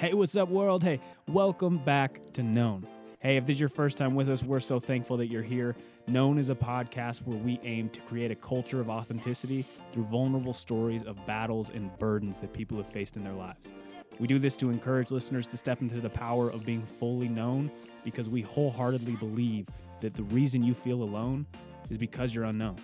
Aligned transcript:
Hey, 0.00 0.14
what's 0.14 0.34
up, 0.34 0.48
world? 0.48 0.82
Hey, 0.82 0.98
welcome 1.28 1.76
back 1.76 2.22
to 2.32 2.42
Known. 2.42 2.86
Hey, 3.18 3.36
if 3.36 3.44
this 3.44 3.56
is 3.56 3.60
your 3.60 3.68
first 3.68 3.98
time 3.98 4.14
with 4.14 4.30
us, 4.30 4.42
we're 4.42 4.58
so 4.58 4.80
thankful 4.80 5.18
that 5.18 5.26
you're 5.26 5.42
here. 5.42 5.76
Known 6.06 6.38
is 6.38 6.48
a 6.48 6.54
podcast 6.54 7.26
where 7.26 7.36
we 7.36 7.60
aim 7.64 7.90
to 7.90 8.00
create 8.00 8.30
a 8.30 8.34
culture 8.34 8.80
of 8.80 8.88
authenticity 8.88 9.66
through 9.92 10.04
vulnerable 10.04 10.54
stories 10.54 11.02
of 11.02 11.26
battles 11.26 11.68
and 11.68 11.90
burdens 11.98 12.40
that 12.40 12.54
people 12.54 12.78
have 12.78 12.86
faced 12.86 13.16
in 13.16 13.24
their 13.24 13.34
lives. 13.34 13.72
We 14.18 14.26
do 14.26 14.38
this 14.38 14.56
to 14.56 14.70
encourage 14.70 15.10
listeners 15.10 15.46
to 15.48 15.58
step 15.58 15.82
into 15.82 16.00
the 16.00 16.08
power 16.08 16.48
of 16.48 16.64
being 16.64 16.80
fully 16.80 17.28
known 17.28 17.70
because 18.02 18.26
we 18.26 18.40
wholeheartedly 18.40 19.16
believe 19.16 19.66
that 20.00 20.14
the 20.14 20.22
reason 20.22 20.62
you 20.62 20.72
feel 20.72 21.02
alone 21.02 21.44
is 21.90 21.98
because 21.98 22.34
you're 22.34 22.44
unknown. 22.44 22.76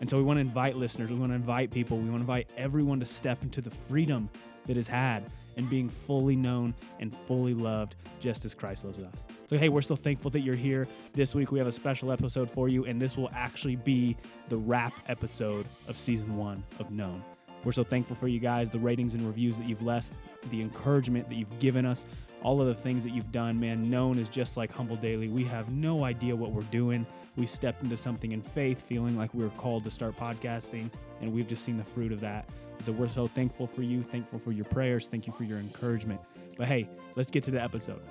And 0.00 0.08
so 0.08 0.16
we 0.16 0.22
want 0.22 0.36
to 0.36 0.42
invite 0.42 0.76
listeners, 0.76 1.10
we 1.10 1.16
want 1.16 1.32
to 1.32 1.36
invite 1.36 1.72
people, 1.72 1.98
we 1.98 2.04
want 2.04 2.18
to 2.18 2.22
invite 2.22 2.50
everyone 2.56 3.00
to 3.00 3.06
step 3.06 3.42
into 3.42 3.60
the 3.60 3.70
freedom 3.72 4.30
that 4.66 4.76
is 4.76 4.86
had 4.86 5.28
and 5.56 5.68
being 5.68 5.88
fully 5.88 6.36
known 6.36 6.74
and 7.00 7.14
fully 7.14 7.54
loved 7.54 7.96
just 8.20 8.44
as 8.44 8.54
Christ 8.54 8.84
loves 8.84 8.98
us. 8.98 9.24
So, 9.46 9.56
hey, 9.56 9.68
we're 9.68 9.82
so 9.82 9.96
thankful 9.96 10.30
that 10.32 10.40
you're 10.40 10.54
here. 10.54 10.86
This 11.12 11.34
week 11.34 11.52
we 11.52 11.58
have 11.58 11.68
a 11.68 11.72
special 11.72 12.12
episode 12.12 12.50
for 12.50 12.68
you, 12.68 12.84
and 12.84 13.00
this 13.00 13.16
will 13.16 13.30
actually 13.34 13.76
be 13.76 14.16
the 14.48 14.56
wrap 14.56 14.94
episode 15.08 15.66
of 15.88 15.96
season 15.96 16.36
one 16.36 16.62
of 16.78 16.90
Known. 16.90 17.22
We're 17.64 17.72
so 17.72 17.84
thankful 17.84 18.16
for 18.16 18.28
you 18.28 18.40
guys, 18.40 18.70
the 18.70 18.78
ratings 18.78 19.14
and 19.14 19.24
reviews 19.24 19.56
that 19.56 19.68
you've 19.68 19.84
left, 19.84 20.14
the 20.50 20.60
encouragement 20.60 21.28
that 21.28 21.36
you've 21.36 21.58
given 21.60 21.86
us, 21.86 22.04
all 22.42 22.60
of 22.60 22.66
the 22.66 22.74
things 22.74 23.04
that 23.04 23.10
you've 23.10 23.30
done. 23.30 23.60
Man, 23.60 23.88
Known 23.88 24.18
is 24.18 24.28
just 24.28 24.56
like 24.56 24.72
Humble 24.72 24.96
Daily. 24.96 25.28
We 25.28 25.44
have 25.44 25.72
no 25.72 26.04
idea 26.04 26.34
what 26.34 26.50
we're 26.50 26.62
doing. 26.62 27.06
We 27.36 27.46
stepped 27.46 27.82
into 27.82 27.96
something 27.96 28.32
in 28.32 28.42
faith, 28.42 28.82
feeling 28.82 29.16
like 29.16 29.32
we 29.32 29.44
were 29.44 29.50
called 29.50 29.84
to 29.84 29.90
start 29.90 30.16
podcasting, 30.16 30.90
and 31.20 31.32
we've 31.32 31.46
just 31.46 31.62
seen 31.64 31.76
the 31.76 31.84
fruit 31.84 32.10
of 32.10 32.20
that. 32.20 32.48
So 32.82 32.90
we're 32.90 33.08
so 33.08 33.28
thankful 33.28 33.68
for 33.68 33.82
you, 33.82 34.02
thankful 34.02 34.40
for 34.40 34.50
your 34.50 34.64
prayers, 34.64 35.06
thank 35.06 35.28
you 35.28 35.32
for 35.32 35.44
your 35.44 35.58
encouragement. 35.58 36.20
But 36.56 36.66
hey, 36.66 36.88
let's 37.14 37.30
get 37.30 37.44
to 37.44 37.52
the 37.52 37.62
episode. 37.62 38.02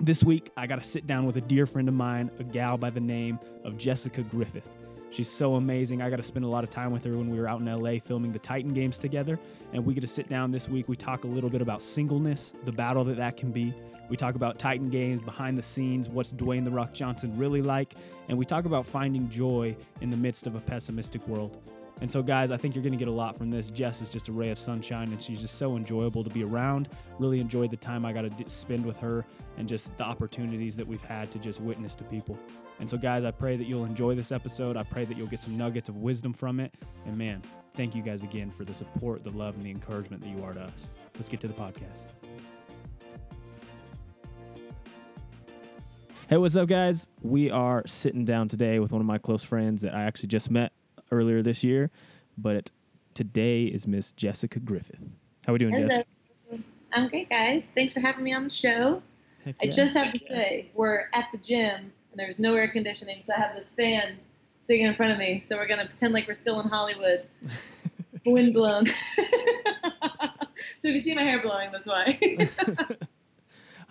This 0.00 0.24
week, 0.24 0.50
I 0.56 0.66
got 0.66 0.76
to 0.76 0.82
sit 0.82 1.06
down 1.06 1.26
with 1.26 1.36
a 1.36 1.40
dear 1.42 1.66
friend 1.66 1.86
of 1.86 1.94
mine, 1.94 2.30
a 2.38 2.44
gal 2.44 2.78
by 2.78 2.90
the 2.90 3.00
name 3.00 3.38
of 3.64 3.76
Jessica 3.76 4.22
Griffith. 4.22 4.70
She's 5.10 5.30
so 5.30 5.56
amazing. 5.56 6.02
I 6.02 6.10
got 6.10 6.16
to 6.16 6.22
spend 6.22 6.44
a 6.44 6.48
lot 6.48 6.64
of 6.64 6.70
time 6.70 6.92
with 6.92 7.04
her 7.04 7.12
when 7.12 7.30
we 7.30 7.38
were 7.38 7.48
out 7.48 7.60
in 7.60 7.66
LA 7.66 7.98
filming 8.00 8.32
the 8.32 8.38
Titan 8.38 8.74
games 8.74 8.98
together. 8.98 9.38
And 9.72 9.84
we 9.84 9.94
get 9.94 10.00
to 10.00 10.06
sit 10.06 10.28
down 10.28 10.50
this 10.50 10.68
week. 10.68 10.88
We 10.88 10.96
talk 10.96 11.24
a 11.24 11.26
little 11.26 11.50
bit 11.50 11.62
about 11.62 11.82
singleness, 11.82 12.52
the 12.64 12.72
battle 12.72 13.04
that 13.04 13.16
that 13.16 13.36
can 13.36 13.52
be. 13.52 13.74
We 14.08 14.16
talk 14.16 14.34
about 14.34 14.58
Titan 14.58 14.88
games 14.88 15.20
behind 15.20 15.58
the 15.58 15.62
scenes, 15.62 16.08
what's 16.08 16.32
Dwayne 16.32 16.64
The 16.64 16.70
Rock 16.70 16.92
Johnson 16.92 17.36
really 17.36 17.62
like. 17.62 17.94
And 18.28 18.36
we 18.36 18.44
talk 18.44 18.64
about 18.64 18.86
finding 18.86 19.28
joy 19.28 19.76
in 20.00 20.10
the 20.10 20.16
midst 20.16 20.46
of 20.46 20.54
a 20.54 20.60
pessimistic 20.60 21.26
world. 21.28 21.56
And 22.02 22.10
so, 22.10 22.22
guys, 22.22 22.50
I 22.50 22.58
think 22.58 22.74
you're 22.74 22.82
going 22.82 22.92
to 22.92 22.98
get 22.98 23.08
a 23.08 23.12
lot 23.12 23.38
from 23.38 23.50
this. 23.50 23.70
Jess 23.70 24.02
is 24.02 24.10
just 24.10 24.28
a 24.28 24.32
ray 24.32 24.50
of 24.50 24.58
sunshine, 24.58 25.10
and 25.12 25.22
she's 25.22 25.40
just 25.40 25.56
so 25.56 25.76
enjoyable 25.76 26.22
to 26.22 26.28
be 26.28 26.44
around. 26.44 26.90
Really 27.18 27.40
enjoyed 27.40 27.70
the 27.70 27.78
time 27.78 28.04
I 28.04 28.12
got 28.12 28.22
to 28.22 28.50
spend 28.50 28.84
with 28.84 28.98
her 28.98 29.24
and 29.56 29.66
just 29.66 29.96
the 29.96 30.04
opportunities 30.04 30.76
that 30.76 30.86
we've 30.86 31.02
had 31.02 31.30
to 31.32 31.38
just 31.38 31.62
witness 31.62 31.94
to 31.94 32.04
people. 32.04 32.38
And 32.80 32.90
so, 32.90 32.98
guys, 32.98 33.24
I 33.24 33.30
pray 33.30 33.56
that 33.56 33.64
you'll 33.64 33.86
enjoy 33.86 34.14
this 34.14 34.30
episode. 34.30 34.76
I 34.76 34.82
pray 34.82 35.06
that 35.06 35.16
you'll 35.16 35.26
get 35.26 35.38
some 35.38 35.56
nuggets 35.56 35.88
of 35.88 35.96
wisdom 35.96 36.34
from 36.34 36.60
it. 36.60 36.74
And 37.06 37.16
man, 37.16 37.40
thank 37.72 37.94
you 37.94 38.02
guys 38.02 38.22
again 38.22 38.50
for 38.50 38.66
the 38.66 38.74
support, 38.74 39.24
the 39.24 39.30
love, 39.30 39.54
and 39.54 39.62
the 39.62 39.70
encouragement 39.70 40.22
that 40.22 40.28
you 40.28 40.44
are 40.44 40.52
to 40.52 40.60
us. 40.60 40.90
Let's 41.14 41.30
get 41.30 41.40
to 41.40 41.48
the 41.48 41.54
podcast. 41.54 42.08
Hey, 46.28 46.36
what's 46.36 46.56
up, 46.56 46.68
guys? 46.68 47.08
We 47.22 47.50
are 47.50 47.86
sitting 47.86 48.26
down 48.26 48.48
today 48.48 48.80
with 48.80 48.92
one 48.92 49.00
of 49.00 49.06
my 49.06 49.16
close 49.16 49.42
friends 49.42 49.80
that 49.80 49.94
I 49.94 50.02
actually 50.02 50.28
just 50.28 50.50
met 50.50 50.72
earlier 51.10 51.42
this 51.42 51.64
year, 51.64 51.90
but 52.36 52.70
today 53.14 53.64
is 53.64 53.86
Miss 53.86 54.12
Jessica 54.12 54.60
Griffith. 54.60 55.00
How 55.46 55.52
are 55.52 55.54
we 55.54 55.58
doing, 55.58 55.74
Hello. 55.74 55.88
Jess? 55.88 56.64
I'm 56.92 57.08
great, 57.08 57.28
guys. 57.28 57.64
Thanks 57.74 57.92
for 57.92 58.00
having 58.00 58.24
me 58.24 58.32
on 58.32 58.44
the 58.44 58.50
show. 58.50 59.02
Heck 59.44 59.56
I 59.62 59.66
just 59.66 59.94
have 59.96 60.12
to 60.12 60.18
say, 60.18 60.70
we're 60.74 61.08
at 61.12 61.26
the 61.32 61.38
gym 61.38 61.92
and 62.16 62.18
there's 62.18 62.38
no 62.38 62.54
air 62.54 62.68
conditioning, 62.68 63.22
so 63.22 63.34
I 63.36 63.40
have 63.40 63.54
this 63.54 63.74
fan 63.74 64.18
sitting 64.58 64.82
in 64.82 64.94
front 64.94 65.12
of 65.12 65.18
me. 65.18 65.38
So 65.40 65.56
we're 65.56 65.66
gonna 65.66 65.86
pretend 65.86 66.14
like 66.14 66.26
we're 66.26 66.34
still 66.34 66.60
in 66.60 66.68
Hollywood. 66.68 67.26
Wind 68.26 68.54
blown. 68.54 68.86
so 68.86 68.96
if 70.82 70.94
you 70.94 70.98
see 70.98 71.14
my 71.14 71.22
hair 71.22 71.40
blowing, 71.40 71.70
that's 71.70 71.86
why. 71.86 72.18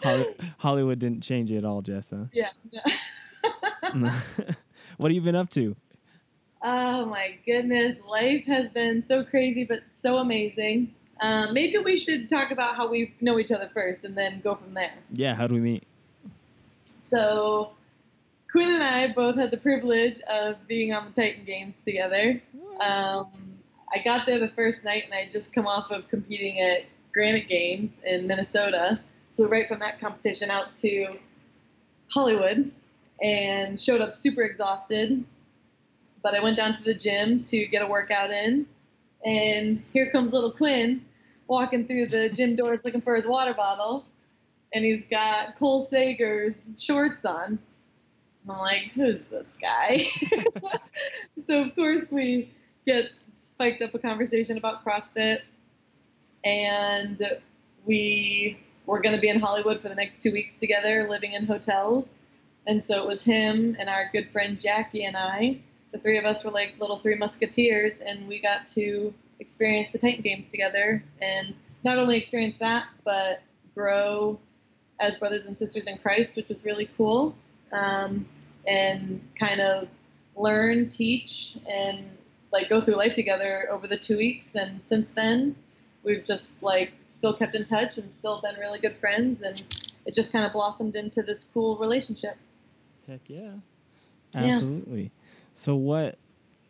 Hollywood 0.57 0.99
didn't 0.99 1.21
change 1.21 1.49
you 1.49 1.57
at 1.57 1.65
all, 1.65 1.81
Jess. 1.81 2.09
Huh? 2.09 2.25
yeah. 2.33 2.49
no. 3.93 4.11
what 4.97 5.11
have 5.11 5.15
you 5.15 5.21
been 5.21 5.35
up 5.35 5.49
to? 5.51 5.75
Oh 6.67 7.05
my 7.05 7.37
goodness, 7.45 8.01
life 8.09 8.45
has 8.47 8.69
been 8.69 8.99
so 8.99 9.23
crazy, 9.23 9.65
but 9.65 9.81
so 9.89 10.17
amazing. 10.17 10.95
Um, 11.21 11.53
maybe 11.53 11.77
we 11.77 11.95
should 11.95 12.27
talk 12.27 12.49
about 12.49 12.75
how 12.75 12.89
we 12.89 13.13
know 13.21 13.37
each 13.37 13.51
other 13.51 13.69
first, 13.71 14.03
and 14.03 14.17
then 14.17 14.41
go 14.43 14.55
from 14.55 14.73
there. 14.73 14.95
Yeah, 15.11 15.35
how 15.35 15.45
do 15.45 15.53
we 15.53 15.61
meet? 15.61 15.83
So, 16.99 17.73
Quinn 18.51 18.73
and 18.73 18.83
I 18.83 19.09
both 19.13 19.35
had 19.35 19.51
the 19.51 19.57
privilege 19.57 20.19
of 20.21 20.67
being 20.67 20.91
on 20.91 21.05
the 21.05 21.11
Titan 21.11 21.43
Games 21.45 21.85
together. 21.85 22.41
Um, 22.81 23.59
I 23.93 23.99
got 24.03 24.25
there 24.25 24.39
the 24.39 24.49
first 24.49 24.83
night, 24.83 25.03
and 25.05 25.13
I 25.13 25.29
just 25.31 25.53
come 25.53 25.67
off 25.67 25.91
of 25.91 26.09
competing 26.09 26.61
at 26.61 26.85
Granite 27.13 27.47
Games 27.47 28.01
in 28.03 28.25
Minnesota. 28.25 28.99
So, 29.29 29.47
right 29.47 29.67
from 29.67 29.77
that 29.81 29.99
competition 29.99 30.49
out 30.49 30.73
to 30.77 31.11
Hollywood, 32.11 32.71
and 33.21 33.79
showed 33.79 34.01
up 34.01 34.15
super 34.15 34.41
exhausted. 34.41 35.23
But 36.25 36.33
I 36.33 36.41
went 36.41 36.57
down 36.57 36.73
to 36.73 36.81
the 36.81 36.95
gym 36.95 37.41
to 37.43 37.67
get 37.67 37.83
a 37.83 37.87
workout 37.87 38.31
in, 38.31 38.65
and 39.23 39.83
here 39.93 40.09
comes 40.09 40.33
little 40.33 40.51
Quinn 40.51 41.05
walking 41.47 41.85
through 41.85 42.07
the 42.07 42.29
gym 42.29 42.55
doors 42.55 42.83
looking 42.83 43.01
for 43.01 43.13
his 43.15 43.27
water 43.27 43.53
bottle 43.53 44.03
and 44.73 44.83
he's 44.83 45.05
got 45.05 45.55
Cole 45.55 45.81
Sager's 45.81 46.69
shorts 46.77 47.25
on. 47.25 47.59
I'm 48.49 48.57
like, 48.57 48.91
who's 48.93 49.21
this 49.25 49.55
guy? 49.59 50.07
so 51.41 51.63
of 51.63 51.75
course 51.75 52.11
we 52.11 52.51
get 52.85 53.11
spiked 53.27 53.81
up 53.81 53.93
a 53.93 53.99
conversation 53.99 54.57
about 54.57 54.83
CrossFit, 54.83 55.41
and 56.43 57.21
we 57.85 58.59
were 58.85 58.99
going 58.99 59.15
to 59.15 59.21
be 59.21 59.29
in 59.29 59.39
Hollywood 59.39 59.81
for 59.81 59.89
the 59.89 59.95
next 59.95 60.21
two 60.21 60.31
weeks 60.31 60.57
together, 60.57 61.07
living 61.09 61.33
in 61.33 61.45
hotels. 61.45 62.15
And 62.67 62.83
so 62.83 63.01
it 63.01 63.07
was 63.07 63.23
him 63.23 63.77
and 63.79 63.89
our 63.89 64.09
good 64.11 64.29
friend 64.29 64.59
Jackie 64.59 65.05
and 65.05 65.15
I. 65.15 65.59
The 65.91 65.99
three 65.99 66.17
of 66.17 66.25
us 66.25 66.43
were 66.43 66.51
like 66.51 66.75
little 66.79 66.97
three 66.97 67.15
musketeers, 67.15 68.01
and 68.01 68.27
we 68.27 68.39
got 68.39 68.67
to 68.69 69.13
experience 69.39 69.91
the 69.91 69.97
Titan 69.97 70.21
Games 70.21 70.51
together, 70.51 71.03
and 71.21 71.53
not 71.83 71.97
only 71.97 72.17
experience 72.17 72.57
that, 72.57 72.87
but 73.03 73.41
grow 73.73 74.39
as 74.99 75.15
brothers 75.15 75.45
and 75.45 75.55
sisters 75.55 75.87
in 75.87 75.97
Christ, 75.97 76.35
which 76.35 76.49
was 76.49 76.63
really 76.63 76.89
cool, 76.97 77.35
um, 77.71 78.25
and 78.67 79.21
kind 79.35 79.61
of 79.61 79.87
learn, 80.35 80.89
teach, 80.89 81.57
and 81.69 82.17
like 82.51 82.69
go 82.69 82.81
through 82.81 82.95
life 82.95 83.13
together 83.13 83.67
over 83.69 83.87
the 83.87 83.97
two 83.97 84.17
weeks. 84.17 84.55
And 84.55 84.81
since 84.81 85.09
then, 85.09 85.55
we've 86.03 86.23
just 86.23 86.51
like 86.61 86.93
still 87.05 87.33
kept 87.33 87.55
in 87.55 87.65
touch 87.65 87.97
and 87.97 88.11
still 88.11 88.41
been 88.41 88.55
really 88.55 88.79
good 88.79 88.95
friends, 88.95 89.41
and 89.41 89.61
it 90.05 90.13
just 90.13 90.31
kind 90.31 90.45
of 90.45 90.53
blossomed 90.53 90.95
into 90.95 91.21
this 91.21 91.43
cool 91.43 91.77
relationship. 91.77 92.37
Heck 93.07 93.21
yeah. 93.27 93.51
Yeah. 94.33 94.59
So 95.55 95.75
what 95.77 96.17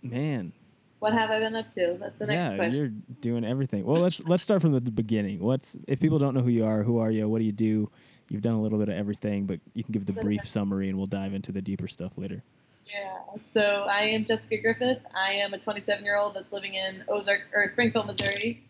man, 0.04 0.54
What 1.00 1.14
have 1.14 1.32
I 1.32 1.40
been 1.40 1.56
up 1.56 1.72
to? 1.72 1.98
That's 2.00 2.20
the 2.20 2.28
next 2.28 2.52
yeah, 2.52 2.56
question. 2.56 2.76
you're 2.76 2.90
doing 3.20 3.44
everything. 3.44 3.84
Well, 3.84 4.00
let's 4.00 4.24
let's 4.26 4.44
start 4.44 4.62
from 4.62 4.74
the 4.74 4.80
beginning. 4.80 5.40
What's 5.40 5.76
if 5.88 6.00
people 6.00 6.20
don't 6.20 6.36
know 6.36 6.42
who 6.42 6.52
you 6.52 6.66
are, 6.66 6.84
who 6.84 7.00
are 7.00 7.10
you? 7.12 7.28
What 7.28 7.40
do 7.40 7.46
you 7.46 7.52
do? 7.52 7.90
You've 8.30 8.44
done 8.44 8.54
a 8.54 8.62
little 8.62 8.78
bit 8.78 8.90
of 8.90 8.96
everything, 8.96 9.48
but 9.48 9.60
you 9.74 9.84
can 9.84 9.92
give 9.92 10.06
the 10.06 10.14
brief 10.14 10.48
summary 10.48 10.90
and 10.90 10.98
we'll 10.98 11.08
dive 11.08 11.34
into 11.34 11.52
the 11.52 11.62
deeper 11.62 11.88
stuff 11.88 12.18
later. 12.18 12.44
Yeah. 12.86 13.18
So 13.42 13.88
I 13.90 14.02
am 14.02 14.26
Jessica 14.26 14.58
Griffith. 14.58 15.00
I 15.16 15.32
am 15.32 15.54
a 15.56 15.60
27 15.60 16.04
year 16.04 16.18
old 16.18 16.36
that's 16.36 16.54
living 16.54 16.76
in 16.76 17.04
Ozark 17.08 17.50
or 17.56 17.66
Springfield, 17.68 18.06
Missouri. 18.06 18.64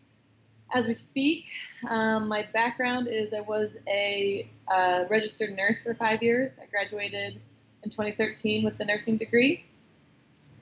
As 0.73 0.87
we 0.87 0.93
speak, 0.93 1.47
um, 1.89 2.27
my 2.27 2.47
background 2.53 3.07
is 3.09 3.33
I 3.33 3.41
was 3.41 3.77
a 3.87 4.49
uh, 4.69 5.03
registered 5.09 5.51
nurse 5.51 5.83
for 5.83 5.93
five 5.93 6.23
years. 6.23 6.57
I 6.61 6.65
graduated 6.67 7.39
in 7.83 7.89
2013 7.89 8.63
with 8.63 8.77
the 8.77 8.85
nursing 8.85 9.17
degree, 9.17 9.65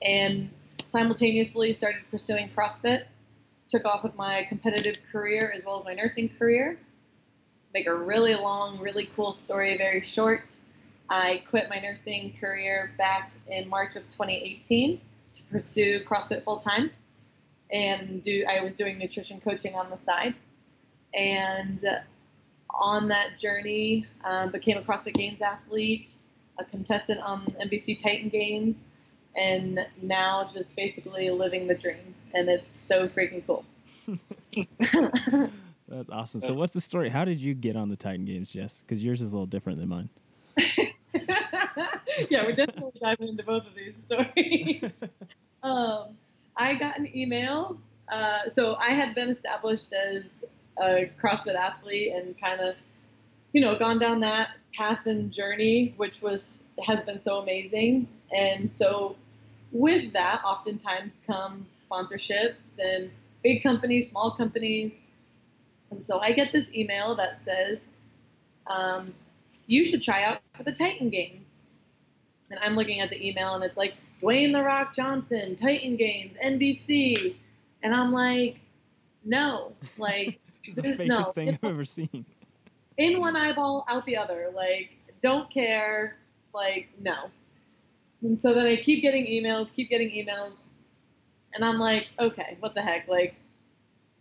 and 0.02 0.50
simultaneously 0.84 1.72
started 1.72 2.02
pursuing 2.10 2.50
CrossFit. 2.54 3.04
Took 3.68 3.86
off 3.86 4.04
with 4.04 4.14
my 4.14 4.44
competitive 4.48 4.96
career 5.10 5.52
as 5.54 5.64
well 5.64 5.78
as 5.78 5.84
my 5.84 5.94
nursing 5.94 6.28
career. 6.28 6.78
Make 7.72 7.86
a 7.86 7.94
really 7.94 8.34
long, 8.34 8.78
really 8.78 9.06
cool 9.06 9.32
story 9.32 9.76
very 9.76 10.00
short. 10.00 10.56
I 11.08 11.42
quit 11.48 11.68
my 11.68 11.80
nursing 11.80 12.34
career 12.40 12.92
back 12.96 13.32
in 13.46 13.68
March 13.68 13.96
of 13.96 14.04
2018 14.10 15.00
to 15.34 15.42
pursue 15.44 16.00
CrossFit 16.04 16.44
full 16.44 16.58
time, 16.58 16.90
and 17.70 18.22
do 18.22 18.44
I 18.48 18.62
was 18.62 18.74
doing 18.74 18.98
nutrition 18.98 19.40
coaching 19.40 19.74
on 19.74 19.90
the 19.90 19.96
side, 19.96 20.34
and 21.12 21.84
on 22.70 23.08
that 23.08 23.38
journey 23.38 24.06
um, 24.24 24.50
became 24.50 24.78
a 24.78 24.82
CrossFit 24.82 25.14
Games 25.14 25.42
athlete, 25.42 26.18
a 26.58 26.64
contestant 26.64 27.20
on 27.20 27.46
NBC 27.62 27.98
Titan 27.98 28.28
Games, 28.28 28.88
and 29.36 29.80
now 30.02 30.48
just 30.52 30.74
basically 30.76 31.30
living 31.30 31.66
the 31.66 31.74
dream, 31.74 32.14
and 32.34 32.48
it's 32.48 32.70
so 32.70 33.08
freaking 33.08 33.44
cool. 33.46 33.64
That's 35.88 36.10
awesome. 36.10 36.40
So, 36.40 36.54
what's 36.54 36.72
the 36.72 36.80
story? 36.80 37.10
How 37.10 37.24
did 37.24 37.40
you 37.40 37.54
get 37.54 37.76
on 37.76 37.88
the 37.88 37.96
Titan 37.96 38.24
Games, 38.24 38.52
Jess? 38.52 38.82
Because 38.82 39.04
yours 39.04 39.20
is 39.20 39.30
a 39.30 39.32
little 39.32 39.46
different 39.46 39.78
than 39.78 39.88
mine. 39.88 40.08
yeah, 42.30 42.44
we're 42.44 42.52
definitely 42.52 42.92
diving 43.00 43.28
into 43.28 43.44
both 43.44 43.66
of 43.66 43.74
these 43.74 43.96
stories. 43.96 45.02
um, 45.62 46.16
I 46.56 46.74
got 46.74 46.98
an 46.98 47.14
email. 47.16 47.78
Uh, 48.10 48.48
so 48.48 48.76
I 48.76 48.90
had 48.90 49.14
been 49.14 49.28
established 49.28 49.92
as 49.92 50.44
a 50.78 51.10
CrossFit 51.20 51.54
athlete 51.54 52.12
and 52.14 52.38
kind 52.40 52.60
of, 52.60 52.76
you 53.52 53.60
know, 53.60 53.74
gone 53.74 53.98
down 53.98 54.20
that 54.20 54.50
path 54.72 55.06
and 55.06 55.30
journey, 55.32 55.94
which 55.96 56.22
was 56.22 56.64
has 56.84 57.02
been 57.02 57.18
so 57.18 57.38
amazing. 57.38 58.08
And 58.34 58.70
so, 58.70 59.16
with 59.74 60.14
that, 60.14 60.40
oftentimes 60.44 61.20
comes 61.26 61.86
sponsorships 61.90 62.78
and 62.78 63.10
big 63.42 63.62
companies, 63.62 64.10
small 64.10 64.30
companies. 64.30 65.06
And 65.90 66.02
so 66.02 66.20
I 66.20 66.32
get 66.32 66.52
this 66.52 66.72
email 66.72 67.14
that 67.16 67.36
says, 67.38 67.88
um, 68.66 69.12
"You 69.66 69.84
should 69.84 70.02
try 70.02 70.22
out 70.22 70.40
for 70.54 70.62
the 70.62 70.72
Titan 70.72 71.10
Games." 71.10 71.60
And 72.50 72.58
I'm 72.60 72.74
looking 72.74 73.00
at 73.00 73.10
the 73.10 73.26
email, 73.26 73.54
and 73.54 73.62
it's 73.62 73.76
like 73.76 73.94
Dwayne 74.22 74.52
the 74.52 74.62
Rock 74.62 74.94
Johnson, 74.94 75.56
Titan 75.56 75.96
Games, 75.96 76.36
NBC, 76.42 77.36
and 77.82 77.94
I'm 77.94 78.12
like, 78.12 78.60
no, 79.24 79.72
like 79.98 80.38
It's 80.66 80.76
the 80.76 80.82
fakest 80.82 81.06
no, 81.08 81.22
thing 81.24 81.48
it's 81.48 81.62
I've 81.62 81.70
ever 81.70 81.84
seen. 81.84 82.24
in 82.96 83.20
one 83.20 83.36
eyeball, 83.36 83.84
out 83.88 84.06
the 84.06 84.16
other. 84.16 84.50
Like, 84.54 84.96
don't 85.20 85.50
care. 85.50 86.16
Like, 86.54 86.88
no. 87.00 87.30
And 88.24 88.40
so 88.40 88.54
then 88.54 88.66
I 88.66 88.76
keep 88.76 89.02
getting 89.02 89.26
emails, 89.26 89.72
keep 89.72 89.90
getting 89.90 90.10
emails, 90.10 90.62
and 91.54 91.62
I'm 91.64 91.78
like, 91.78 92.08
okay, 92.18 92.56
what 92.58 92.74
the 92.74 92.80
heck? 92.80 93.06
Like, 93.06 93.34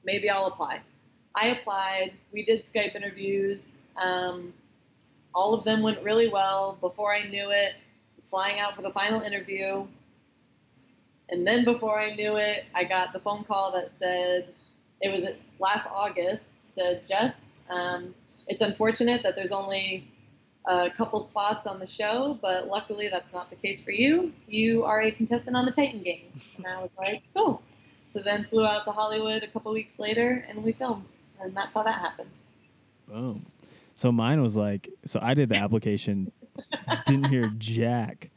maybe 0.04 0.30
I'll 0.30 0.46
apply. 0.46 0.82
I 1.34 1.48
applied. 1.48 2.12
We 2.32 2.44
did 2.44 2.62
Skype 2.62 2.96
interviews. 2.96 3.74
Um, 3.96 4.54
all 5.34 5.54
of 5.54 5.64
them 5.64 5.82
went 5.82 6.04
really 6.04 6.28
well. 6.28 6.78
Before 6.82 7.16
I 7.16 7.24
knew 7.24 7.50
it, 7.50 7.74
I 7.74 8.16
was 8.16 8.30
flying 8.30 8.60
out 8.60 8.76
for 8.76 8.82
the 8.82 8.92
final 8.92 9.22
interview. 9.22 9.88
And 11.30 11.48
then 11.48 11.64
before 11.64 12.00
I 12.00 12.14
knew 12.14 12.36
it, 12.36 12.66
I 12.76 12.84
got 12.84 13.14
the 13.14 13.20
phone 13.20 13.46
call 13.46 13.72
that 13.72 13.90
said, 13.90 14.50
it 15.02 15.12
was 15.12 15.26
last 15.60 15.88
August, 15.92 16.76
said, 16.76 17.08
Jess, 17.08 17.54
um, 17.70 18.14
it's 18.48 18.62
unfortunate 18.62 19.24
that 19.24 19.36
there's 19.36 19.54
only 19.54 20.12
a 20.66 20.90
couple 20.90 21.20
spots 21.20 21.68
on 21.68 21.80
the 21.80 21.86
show, 21.86 22.38
but 22.42 22.68
luckily 22.68 23.10
that's 23.10 23.34
not 23.34 23.50
the 23.50 23.56
case 23.56 23.82
for 23.82 23.92
you. 23.92 24.32
You 24.48 24.84
are 24.84 25.02
a 25.02 25.12
contestant 25.12 25.56
on 25.56 25.66
the 25.66 25.72
Titan 25.72 26.02
Games. 26.02 26.52
And 26.58 26.66
I 26.66 26.82
was 26.82 26.92
like, 26.98 27.24
cool. 27.36 27.62
So 28.06 28.20
then 28.20 28.46
flew 28.46 28.66
out 28.66 28.86
to 28.86 28.92
Hollywood 28.92 29.44
a 29.44 29.48
couple 29.48 29.74
weeks 29.74 30.00
later 30.00 30.46
and 30.48 30.64
we 30.64 30.72
filmed. 30.72 31.16
And 31.42 31.56
that's 31.56 31.76
how 31.76 31.84
that 31.84 32.00
happened. 32.00 32.30
Boom. 33.08 33.46
So 33.96 34.12
mine 34.12 34.42
was 34.42 34.56
like, 34.56 34.90
so 35.06 35.20
I 35.22 35.34
did 35.34 35.50
the 35.50 35.56
application, 35.56 36.32
didn't 37.06 37.28
hear 37.28 37.52
jack, 37.58 38.30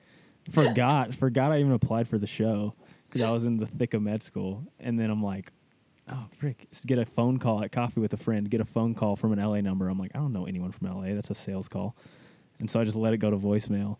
forgot, 0.50 1.14
forgot 1.14 1.52
I 1.52 1.60
even 1.60 1.72
applied 1.72 2.08
for 2.08 2.18
the 2.18 2.26
show 2.26 2.74
because 3.08 3.20
I 3.20 3.30
was 3.30 3.44
in 3.44 3.56
the 3.56 3.66
thick 3.66 3.94
of 3.94 4.02
med 4.02 4.22
school, 4.22 4.64
and 4.78 4.98
then 4.98 5.10
I'm 5.10 5.22
like, 5.22 5.52
oh 6.10 6.26
frick, 6.36 6.68
get 6.86 6.98
a 6.98 7.06
phone 7.06 7.38
call 7.38 7.62
at 7.62 7.72
coffee 7.72 8.00
with 8.00 8.12
a 8.12 8.16
friend, 8.16 8.48
get 8.50 8.60
a 8.60 8.64
phone 8.64 8.94
call 8.94 9.16
from 9.16 9.32
an 9.32 9.38
LA 9.38 9.60
number. 9.60 9.88
I'm 9.88 9.98
like, 9.98 10.12
I 10.14 10.18
don't 10.18 10.32
know 10.32 10.46
anyone 10.46 10.72
from 10.72 10.88
LA. 10.88 11.14
That's 11.14 11.30
a 11.30 11.34
sales 11.34 11.68
call, 11.68 11.96
and 12.58 12.70
so 12.70 12.80
I 12.80 12.84
just 12.84 12.96
let 12.96 13.12
it 13.12 13.18
go 13.18 13.30
to 13.30 13.36
voicemail. 13.36 13.98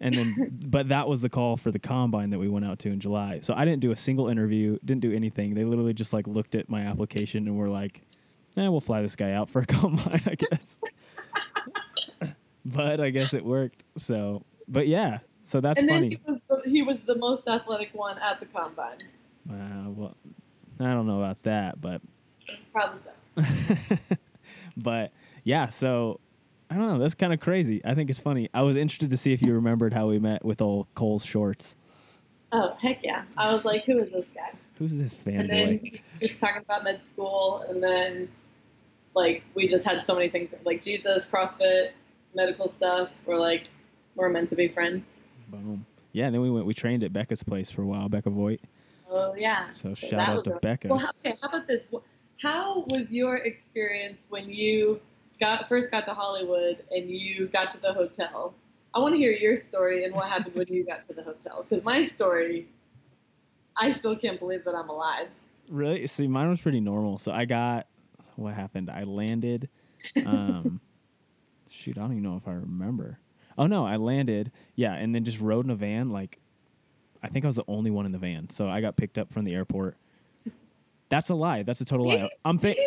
And 0.00 0.14
then, 0.14 0.58
but 0.66 0.88
that 0.88 1.08
was 1.08 1.22
the 1.22 1.28
call 1.28 1.56
for 1.56 1.70
the 1.70 1.78
combine 1.78 2.30
that 2.30 2.38
we 2.38 2.48
went 2.48 2.64
out 2.64 2.78
to 2.80 2.90
in 2.90 3.00
July. 3.00 3.40
So 3.40 3.54
I 3.54 3.64
didn't 3.64 3.80
do 3.80 3.90
a 3.90 3.96
single 3.96 4.28
interview, 4.28 4.78
didn't 4.84 5.02
do 5.02 5.12
anything. 5.12 5.54
They 5.54 5.64
literally 5.64 5.94
just 5.94 6.12
like 6.12 6.26
looked 6.26 6.54
at 6.54 6.68
my 6.68 6.82
application 6.82 7.46
and 7.46 7.56
were 7.56 7.68
like, 7.68 8.02
eh, 8.56 8.68
we'll 8.68 8.80
fly 8.80 9.02
this 9.02 9.16
guy 9.16 9.32
out 9.32 9.50
for 9.50 9.60
a 9.62 9.66
combine, 9.66 10.22
I 10.26 10.34
guess. 10.34 10.78
but 12.64 13.00
I 13.00 13.10
guess 13.10 13.34
it 13.34 13.44
worked. 13.44 13.84
So, 13.96 14.44
but 14.68 14.86
yeah, 14.86 15.18
so 15.44 15.60
that's 15.60 15.80
and 15.80 15.88
then 15.88 16.02
funny. 16.02 16.08
he 16.08 16.30
was, 16.30 16.40
the, 16.48 16.70
he 16.70 16.82
was 16.82 16.98
the 17.06 17.16
most 17.16 17.48
athletic 17.48 17.90
one 17.94 18.18
at 18.18 18.38
the 18.38 18.46
combine. 18.46 18.98
Uh, 19.50 19.90
well, 19.90 20.16
I 20.78 20.84
don't 20.84 21.06
know 21.06 21.22
about 21.22 21.42
that, 21.44 21.80
but 21.80 22.02
Probably 22.72 22.98
so. 22.98 23.10
but 24.76 25.12
yeah, 25.44 25.68
so 25.68 26.20
I 26.70 26.74
don't 26.74 26.86
know. 26.86 26.98
That's 26.98 27.14
kind 27.14 27.32
of 27.32 27.40
crazy. 27.40 27.80
I 27.84 27.94
think 27.94 28.10
it's 28.10 28.18
funny. 28.18 28.48
I 28.52 28.62
was 28.62 28.76
interested 28.76 29.10
to 29.10 29.16
see 29.16 29.32
if 29.32 29.44
you 29.44 29.54
remembered 29.54 29.94
how 29.94 30.08
we 30.08 30.18
met 30.18 30.44
with 30.44 30.60
old 30.60 30.86
Cole's 30.94 31.24
shorts. 31.24 31.76
Oh, 32.52 32.74
heck 32.80 33.02
yeah. 33.02 33.22
I 33.36 33.52
was 33.52 33.64
like, 33.64 33.84
who 33.84 33.98
is 33.98 34.10
this 34.10 34.30
guy? 34.30 34.52
Who's 34.78 34.96
this 34.96 35.16
And 35.26 35.48
then 35.48 35.80
he 35.82 36.00
was 36.20 36.30
talking 36.38 36.62
about 36.62 36.84
med 36.84 37.02
school, 37.02 37.64
and 37.68 37.82
then 37.82 38.28
like 39.14 39.42
we 39.54 39.68
just 39.68 39.84
had 39.84 40.02
so 40.04 40.14
many 40.14 40.28
things 40.28 40.54
like 40.64 40.82
Jesus, 40.82 41.28
CrossFit, 41.28 41.90
medical 42.34 42.68
stuff. 42.68 43.10
We're 43.26 43.38
like, 43.38 43.68
we're 44.14 44.28
meant 44.28 44.50
to 44.50 44.56
be 44.56 44.68
friends. 44.68 45.16
Boom. 45.48 45.84
Yeah, 46.12 46.26
and 46.26 46.34
then 46.34 46.42
we 46.42 46.50
went. 46.50 46.66
We 46.66 46.74
trained 46.74 47.02
at 47.02 47.12
Becca's 47.12 47.42
place 47.42 47.70
for 47.70 47.82
a 47.82 47.86
while, 47.86 48.08
Becca 48.08 48.30
Voigt. 48.30 48.60
Oh 49.10 49.34
yeah. 49.34 49.72
So, 49.72 49.92
shout 49.94 50.20
out 50.28 50.44
to 50.44 50.54
a- 50.54 50.60
Becca. 50.60 50.88
Well, 50.88 51.10
okay. 51.24 51.36
How 51.42 51.48
about 51.48 51.66
this? 51.66 51.90
How 52.40 52.84
was 52.90 53.12
your 53.12 53.36
experience 53.38 54.26
when 54.30 54.48
you 54.48 55.00
got 55.40 55.68
first 55.68 55.90
got 55.90 56.06
to 56.06 56.14
Hollywood 56.14 56.84
and 56.90 57.10
you 57.10 57.46
got 57.48 57.70
to 57.70 57.80
the 57.80 57.92
hotel? 57.92 58.54
I 58.94 59.00
want 59.00 59.14
to 59.14 59.18
hear 59.18 59.32
your 59.32 59.56
story 59.56 60.04
and 60.04 60.14
what 60.14 60.28
happened 60.28 60.54
when 60.54 60.66
you 60.68 60.84
got 60.84 61.06
to 61.08 61.14
the 61.14 61.22
hotel. 61.22 61.64
Because 61.68 61.84
my 61.84 62.02
story, 62.02 62.68
I 63.80 63.92
still 63.92 64.16
can't 64.16 64.38
believe 64.38 64.64
that 64.64 64.74
I'm 64.74 64.88
alive. 64.88 65.28
Really? 65.68 66.06
See, 66.06 66.26
mine 66.26 66.48
was 66.48 66.60
pretty 66.60 66.80
normal. 66.80 67.16
So 67.16 67.32
I 67.32 67.44
got 67.44 67.86
what 68.36 68.54
happened. 68.54 68.90
I 68.90 69.02
landed. 69.02 69.68
Um, 70.26 70.80
shoot, 71.70 71.98
I 71.98 72.00
don't 72.00 72.12
even 72.12 72.22
know 72.22 72.36
if 72.36 72.48
I 72.48 72.52
remember. 72.52 73.18
Oh 73.56 73.66
no, 73.66 73.84
I 73.84 73.96
landed. 73.96 74.52
Yeah, 74.76 74.94
and 74.94 75.14
then 75.14 75.24
just 75.24 75.40
rode 75.40 75.64
in 75.64 75.70
a 75.70 75.74
van. 75.74 76.10
Like, 76.10 76.38
I 77.22 77.28
think 77.28 77.44
I 77.44 77.48
was 77.48 77.56
the 77.56 77.64
only 77.66 77.90
one 77.90 78.06
in 78.06 78.12
the 78.12 78.18
van. 78.18 78.48
So 78.50 78.68
I 78.68 78.80
got 78.80 78.96
picked 78.96 79.18
up 79.18 79.32
from 79.32 79.44
the 79.44 79.54
airport. 79.54 79.96
That's 81.08 81.28
a 81.30 81.34
lie. 81.34 81.62
That's 81.62 81.80
a 81.80 81.84
total 81.84 82.06
lie. 82.06 82.28
I'm 82.44 82.58
think. 82.58 82.78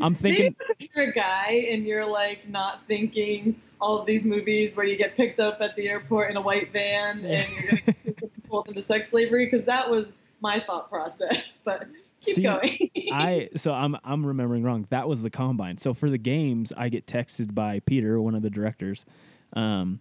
I'm 0.00 0.14
thinking. 0.14 0.56
Maybe 0.58 0.74
if 0.80 0.88
you're 0.94 1.10
a 1.10 1.12
guy 1.12 1.66
and 1.70 1.84
you're 1.84 2.06
like 2.06 2.48
not 2.48 2.86
thinking 2.86 3.60
all 3.80 3.98
of 3.98 4.06
these 4.06 4.24
movies 4.24 4.76
where 4.76 4.86
you 4.86 4.96
get 4.96 5.16
picked 5.16 5.40
up 5.40 5.60
at 5.60 5.76
the 5.76 5.88
airport 5.88 6.30
in 6.30 6.36
a 6.36 6.40
white 6.40 6.72
van 6.72 7.24
and 7.24 7.48
you're 7.48 7.70
going 7.70 7.82
to 8.04 8.12
get 8.12 8.30
sold 8.48 8.68
into 8.68 8.82
sex 8.82 9.10
slavery, 9.10 9.46
because 9.46 9.64
that 9.66 9.88
was 9.88 10.12
my 10.40 10.60
thought 10.60 10.88
process. 10.88 11.60
But 11.64 11.86
keep 12.20 12.34
See, 12.34 12.42
going. 12.42 12.90
I 13.12 13.50
so 13.56 13.72
I'm 13.72 13.96
I'm 14.04 14.24
remembering 14.24 14.62
wrong. 14.62 14.86
That 14.90 15.08
was 15.08 15.22
the 15.22 15.30
combine. 15.30 15.78
So 15.78 15.94
for 15.94 16.10
the 16.10 16.18
games, 16.18 16.72
I 16.76 16.88
get 16.88 17.06
texted 17.06 17.54
by 17.54 17.80
Peter, 17.80 18.20
one 18.20 18.34
of 18.34 18.42
the 18.42 18.50
directors, 18.50 19.04
um, 19.52 20.00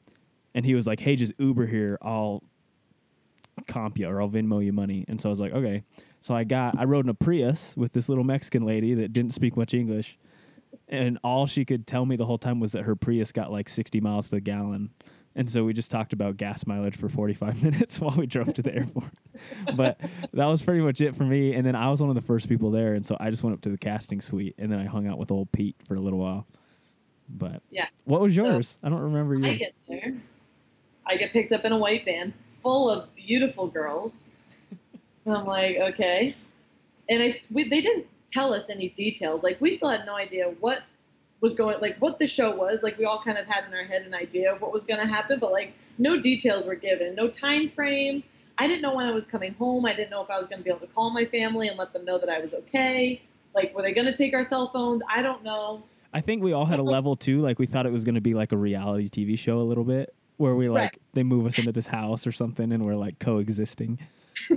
and 0.55 0.65
he 0.65 0.73
was 0.75 0.87
like, 0.87 0.99
"Hey, 0.99 1.15
just 1.15 1.33
Uber 1.39 1.67
here. 1.67 1.97
I'll 2.01 2.43
comp 3.67 3.97
you 3.97 4.07
or 4.07 4.21
I'll 4.21 4.29
Venmo 4.29 4.63
you 4.63 4.71
money." 4.73 5.05
And 5.07 5.19
so 5.19 5.29
I 5.29 5.31
was 5.31 5.39
like, 5.39 5.53
"Okay." 5.53 5.83
So 6.21 6.35
I 6.35 6.43
got 6.43 6.77
I 6.77 6.83
rode 6.85 7.05
in 7.05 7.09
a 7.09 7.13
Prius 7.13 7.75
with 7.77 7.93
this 7.93 8.09
little 8.09 8.23
Mexican 8.23 8.65
lady 8.65 8.93
that 8.95 9.13
didn't 9.13 9.33
speak 9.33 9.55
much 9.55 9.73
English, 9.73 10.17
and 10.89 11.17
all 11.23 11.45
she 11.47 11.63
could 11.65 11.87
tell 11.87 12.05
me 12.05 12.15
the 12.15 12.25
whole 12.25 12.37
time 12.37 12.59
was 12.59 12.71
that 12.73 12.83
her 12.83 12.95
Prius 12.95 13.31
got 13.31 13.51
like 13.51 13.69
60 13.69 14.01
miles 14.01 14.29
to 14.29 14.35
the 14.35 14.41
gallon. 14.41 14.89
And 15.35 15.47
so 15.47 15.63
we 15.63 15.73
just 15.73 15.91
talked 15.91 16.13
about 16.13 16.35
gas 16.37 16.65
mileage 16.65 16.95
for 16.97 17.07
45 17.07 17.61
minutes 17.71 17.99
while 18.01 18.15
we 18.15 18.25
drove 18.25 18.55
to 18.55 18.63
the 18.63 18.73
airport. 18.73 19.11
but 19.75 20.01
that 20.33 20.45
was 20.47 20.63
pretty 20.63 20.81
much 20.81 20.99
it 20.99 21.15
for 21.15 21.25
me. 21.25 21.53
And 21.53 21.63
then 21.63 21.75
I 21.75 21.91
was 21.91 22.01
one 22.01 22.09
of 22.09 22.15
the 22.15 22.23
first 22.23 22.49
people 22.49 22.71
there, 22.71 22.95
and 22.95 23.05
so 23.05 23.15
I 23.19 23.29
just 23.29 23.43
went 23.43 23.53
up 23.53 23.61
to 23.61 23.69
the 23.69 23.77
casting 23.77 24.19
suite, 24.19 24.55
and 24.57 24.71
then 24.71 24.79
I 24.79 24.85
hung 24.85 25.05
out 25.07 25.19
with 25.19 25.29
old 25.29 25.51
Pete 25.51 25.75
for 25.87 25.93
a 25.93 25.99
little 25.99 26.17
while. 26.17 26.47
But 27.29 27.61
Yeah. 27.69 27.85
what 28.05 28.19
was 28.19 28.33
So, 28.33 28.45
yours? 28.45 28.79
I 28.81 28.89
don't 28.89 28.99
remember 29.01 29.35
yours. 29.35 29.53
I 29.53 29.57
get 29.57 29.73
there. 29.87 30.13
I 31.05 31.17
get 31.17 31.31
picked 31.33 31.51
up 31.51 31.63
in 31.65 31.71
a 31.71 31.77
white 31.77 32.03
van 32.05 32.33
full 32.47 32.89
of 32.89 33.13
beautiful 33.15 33.67
girls. 33.67 34.29
And 35.27 35.35
I'm 35.35 35.45
like, 35.45 35.75
okay. 35.77 36.35
And 37.09 37.21
I, 37.21 37.31
we, 37.51 37.67
they 37.67 37.81
didn't 37.81 38.07
tell 38.29 38.53
us 38.53 38.69
any 38.69 38.89
details. 38.89 39.43
Like, 39.43 39.59
we 39.59 39.71
still 39.71 39.89
had 39.89 40.05
no 40.05 40.15
idea 40.15 40.53
what 40.61 40.83
was 41.41 41.53
going, 41.53 41.79
like, 41.81 41.97
what 41.97 42.17
the 42.17 42.25
show 42.25 42.55
was. 42.55 42.81
Like, 42.81 42.97
we 42.97 43.03
all 43.05 43.21
kind 43.21 43.37
of 43.37 43.45
had 43.45 43.65
in 43.65 43.73
our 43.73 43.83
head 43.83 44.03
an 44.03 44.15
idea 44.15 44.53
of 44.53 44.61
what 44.61 44.71
was 44.71 44.85
going 44.85 45.01
to 45.01 45.05
happen, 45.05 45.37
but, 45.39 45.51
like, 45.51 45.73
no 45.97 46.17
details 46.19 46.65
were 46.65 46.75
given, 46.75 47.13
no 47.13 47.27
time 47.27 47.67
frame. 47.67 48.23
I 48.57 48.67
didn't 48.67 48.81
know 48.81 48.95
when 48.95 49.05
I 49.05 49.11
was 49.11 49.25
coming 49.25 49.53
home. 49.55 49.85
I 49.85 49.93
didn't 49.93 50.09
know 50.11 50.23
if 50.23 50.29
I 50.29 50.37
was 50.37 50.47
going 50.47 50.59
to 50.59 50.63
be 50.63 50.69
able 50.69 50.79
to 50.79 50.87
call 50.87 51.09
my 51.11 51.25
family 51.25 51.67
and 51.67 51.77
let 51.77 51.91
them 51.91 52.05
know 52.05 52.17
that 52.17 52.29
I 52.29 52.39
was 52.39 52.53
okay. 52.53 53.21
Like, 53.53 53.75
were 53.75 53.83
they 53.83 53.91
going 53.91 54.07
to 54.07 54.15
take 54.15 54.33
our 54.33 54.43
cell 54.43 54.71
phones? 54.71 55.01
I 55.09 55.21
don't 55.21 55.43
know. 55.43 55.83
I 56.13 56.21
think 56.21 56.41
we 56.41 56.53
all 56.53 56.65
had 56.65 56.79
a 56.79 56.83
level 56.83 57.15
too. 57.17 57.41
Like 57.41 57.59
we 57.59 57.65
thought 57.65 57.85
it 57.85 57.91
was 57.91 58.03
going 58.03 58.15
to 58.15 58.21
be 58.21 58.33
like 58.33 58.53
a 58.53 58.57
reality 58.57 59.09
TV 59.09 59.37
show 59.37 59.57
a 59.57 59.61
little 59.61 59.83
bit, 59.83 60.15
where 60.37 60.55
we 60.55 60.69
like 60.69 60.81
Right. 60.81 61.01
they 61.13 61.23
move 61.23 61.45
us 61.45 61.59
into 61.59 61.71
this 61.73 61.85
house 61.85 62.25
or 62.25 62.31
something, 62.31 62.71
and 62.71 62.85
we're 62.85 62.95
like 62.95 63.19
coexisting. 63.19 63.99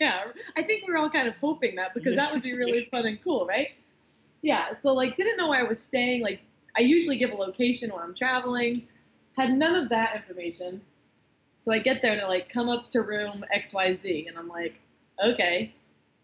yeah, 0.00 0.24
I 0.56 0.62
think 0.62 0.86
we 0.86 0.92
are 0.92 0.98
all 0.98 1.10
kind 1.10 1.28
of 1.28 1.36
hoping 1.36 1.76
that 1.76 1.94
because 1.94 2.16
that 2.16 2.32
would 2.32 2.42
be 2.42 2.52
really 2.56 2.84
fun 2.86 3.06
and 3.06 3.22
cool, 3.22 3.46
right? 3.46 3.68
Yeah, 4.42 4.72
so 4.72 4.92
like 4.92 5.16
didn't 5.16 5.36
know 5.36 5.48
where 5.48 5.60
I 5.60 5.64
was 5.64 5.82
staying. 5.82 6.22
Like 6.22 6.40
I 6.76 6.82
usually 6.82 7.16
give 7.16 7.30
a 7.30 7.36
location 7.36 7.90
when 7.90 8.02
I'm 8.02 8.14
traveling. 8.14 8.86
Had 9.36 9.52
none 9.52 9.74
of 9.74 9.88
that 9.90 10.16
information. 10.16 10.80
So 11.58 11.72
I 11.72 11.78
get 11.80 12.00
there 12.00 12.12
and 12.12 12.20
they're 12.20 12.28
like, 12.28 12.48
come 12.48 12.68
up 12.68 12.88
to 12.90 13.02
room 13.02 13.44
XYZ. 13.54 14.28
And 14.28 14.38
I'm 14.38 14.48
like, 14.48 14.80
okay. 15.22 15.74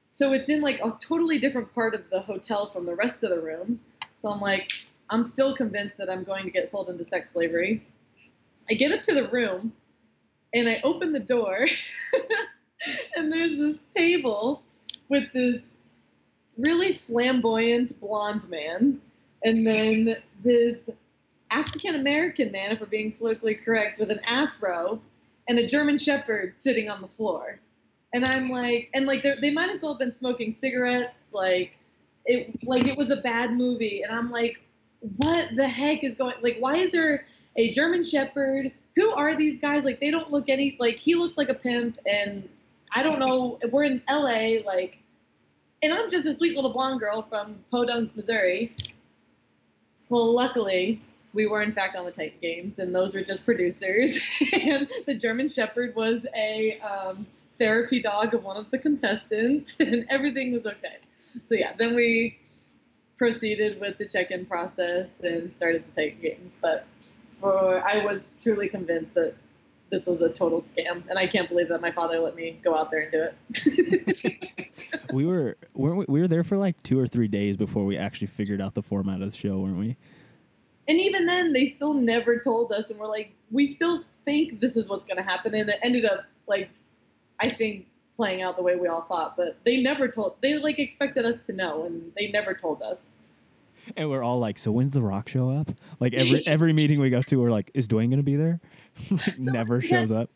so 0.09 0.32
it's 0.32 0.49
in 0.49 0.61
like 0.61 0.78
a 0.80 0.97
totally 1.00 1.38
different 1.38 1.73
part 1.73 1.94
of 1.94 2.09
the 2.11 2.21
hotel 2.21 2.71
from 2.71 2.87
the 2.87 2.94
rest 2.94 3.25
of 3.25 3.30
the 3.30 3.40
rooms. 3.40 3.87
So 4.14 4.30
I'm 4.30 4.40
like, 4.40 4.73
I'm 5.11 5.25
still 5.25 5.54
convinced 5.54 5.99
that 5.99 6.09
I'm 6.09 6.25
going 6.25 6.44
to 6.44 6.50
get 6.50 6.68
sold 6.68 6.88
into 6.88 7.04
sex 7.04 7.32
slavery. 7.32 7.85
I 8.71 8.75
get 8.75 8.92
up 8.92 9.02
to 9.02 9.14
the 9.14 9.28
room 9.28 9.73
and 10.54 10.68
I 10.68 10.80
open 10.85 11.12
the 11.12 11.21
door, 11.21 11.66
and 13.17 13.33
there's 13.33 13.57
this 13.57 13.85
table 13.95 14.62
with 15.09 15.33
this 15.33 15.71
really 16.59 16.93
flamboyant 16.93 17.99
blonde 18.01 18.49
man, 18.49 19.01
and 19.45 19.67
then 19.67 20.17
this 20.43 20.89
African 21.51 21.97
American 21.97 22.51
man, 22.53 22.73
if 22.73 22.81
we're 22.81 22.87
being 22.87 23.12
politically 23.12 23.55
correct, 23.55 23.99
with 23.99 24.11
an 24.11 24.21
afro, 24.27 25.01
and 25.49 25.59
a 25.59 25.67
German 25.67 25.99
Shepherd 25.99 26.57
sitting 26.57 26.89
on 26.89 27.03
the 27.03 27.09
floor. 27.09 27.61
And 28.15 28.25
I'm 28.25 28.51
like, 28.51 28.91
and 28.95 29.07
like 29.07 29.23
they 29.23 29.53
might 29.53 29.71
as 29.71 29.83
well 29.83 29.93
have 29.93 29.99
been 29.99 30.12
smoking 30.12 30.53
cigarettes, 30.53 31.33
like 31.33 31.77
it, 32.25 32.62
like 32.65 32.87
it 32.87 32.97
was 32.97 33.11
a 33.11 33.17
bad 33.17 33.53
movie. 33.53 34.03
And 34.03 34.15
I'm 34.15 34.31
like, 34.31 34.61
what 35.17 35.49
the 35.57 35.67
heck 35.67 36.05
is 36.05 36.15
going? 36.15 36.35
Like, 36.43 36.57
why 36.61 36.77
is 36.77 36.93
there 36.93 37.25
a 37.57 37.71
German 37.73 38.05
Shepherd? 38.05 38.71
Who 38.97 39.11
are 39.12 39.35
these 39.35 39.59
guys? 39.59 39.85
Like, 39.85 40.01
they 40.01 40.11
don't 40.11 40.31
look 40.31 40.49
any 40.49 40.77
like 40.79 40.97
he 40.97 41.15
looks 41.15 41.37
like 41.39 41.49
a 41.49 41.55
pimp, 41.55 41.99
and 42.07 42.49
I 42.94 43.02
don't 43.02 43.18
know. 43.18 43.58
We're 43.70 43.84
in 43.84 44.02
L.A. 44.08 44.62
Like, 44.64 44.99
and 45.82 45.92
I'm 45.92 46.11
just 46.11 46.26
a 46.26 46.34
sweet 46.34 46.54
little 46.54 46.72
blonde 46.72 47.00
girl 47.00 47.22
from 47.22 47.64
Podunk, 47.70 48.14
Missouri. 48.14 48.75
Well, 50.08 50.32
luckily, 50.32 51.00
we 51.32 51.46
were 51.46 51.62
in 51.62 51.72
fact 51.72 51.96
on 51.96 52.04
the 52.04 52.11
Titan 52.11 52.38
Games, 52.40 52.78
and 52.78 52.94
those 52.94 53.14
were 53.14 53.22
just 53.22 53.44
producers. 53.44 54.18
and 54.61 54.88
the 55.06 55.14
German 55.14 55.49
Shepherd 55.49 55.94
was 55.94 56.26
a 56.37 56.78
um, 56.80 57.26
therapy 57.58 58.00
dog 58.00 58.34
of 58.34 58.44
one 58.44 58.56
of 58.56 58.70
the 58.70 58.78
contestants, 58.78 59.76
and 59.80 60.04
everything 60.11 60.52
was 60.52 60.66
okay. 60.66 60.99
So 61.46 61.54
yeah, 61.54 61.72
then 61.76 61.94
we 61.94 62.38
proceeded 63.16 63.80
with 63.80 63.99
the 63.99 64.06
check-in 64.06 64.44
process 64.46 65.20
and 65.20 65.50
started 65.50 65.84
the 65.92 66.02
Titan 66.02 66.20
Games. 66.20 66.58
But 66.61 66.87
for 67.40 67.82
I 67.82 68.04
was 68.04 68.34
truly 68.42 68.68
convinced 68.68 69.14
that 69.14 69.34
this 69.92 70.06
was 70.06 70.22
a 70.22 70.30
total 70.30 70.58
scam, 70.58 71.02
and 71.11 71.18
I 71.18 71.26
can't 71.26 71.49
believe 71.50 71.68
that 71.68 71.82
my 71.82 71.92
father 71.92 72.18
let 72.18 72.34
me 72.34 72.58
go 72.64 72.75
out 72.75 72.90
there 72.90 73.00
and 73.02 73.12
do 73.12 73.28
it. 73.28 74.72
we 75.12 75.26
were 75.26 75.58
weren't 75.75 75.99
we, 75.99 76.04
we 76.08 76.20
were 76.22 76.28
there 76.28 76.42
for 76.42 76.56
like 76.56 76.82
two 76.82 76.99
or 76.99 77.06
three 77.06 77.28
days 77.28 77.58
before 77.58 77.84
we 77.84 77.99
actually 77.99 78.28
figured 78.28 78.61
out 78.61 78.75
the 78.75 78.82
format 78.82 79.20
of 79.20 79.30
the 79.30 79.37
show, 79.37 79.58
weren't 79.58 79.76
we? 79.76 79.96
And 80.88 80.99
even 80.99 81.26
then, 81.26 81.52
they 81.52 81.66
still 81.66 81.92
never 81.92 82.40
told 82.40 82.72
us, 82.72 82.90
and 82.90 82.99
we're 82.99 83.06
like, 83.06 83.32
we 83.50 83.66
still 83.66 84.02
think 84.25 84.61
this 84.61 84.76
is 84.76 84.88
what's 84.88 85.04
going 85.04 85.18
to 85.18 85.22
happen, 85.22 85.54
and 85.54 85.68
it 85.68 85.78
ended 85.82 86.06
up 86.06 86.25
like, 86.46 86.70
I 87.38 87.49
think 87.50 87.87
playing 88.16 88.40
out 88.40 88.56
the 88.56 88.62
way 88.62 88.76
we 88.76 88.88
all 88.88 89.02
thought, 89.02 89.37
but 89.37 89.58
they 89.64 89.82
never 89.82 90.08
told. 90.08 90.37
They 90.40 90.56
like 90.56 90.78
expected 90.78 91.26
us 91.26 91.40
to 91.40 91.52
know, 91.52 91.84
and 91.84 92.12
they 92.16 92.30
never 92.30 92.54
told 92.54 92.82
us. 92.82 93.11
And 93.96 94.08
we're 94.08 94.22
all 94.22 94.38
like, 94.38 94.58
so 94.58 94.72
when's 94.72 94.94
the 94.94 95.02
Rock 95.02 95.28
show 95.28 95.50
up? 95.50 95.70
Like 96.00 96.14
every 96.14 96.46
every 96.46 96.72
meeting 96.72 97.02
we 97.02 97.11
go 97.11 97.20
to, 97.20 97.37
we're 97.37 97.49
like, 97.49 97.70
is 97.75 97.88
Dwayne 97.88 98.08
gonna 98.08 98.22
be 98.22 98.37
there? 98.37 98.58
never 99.38 99.80
shows 99.80 100.12
up. 100.12 100.30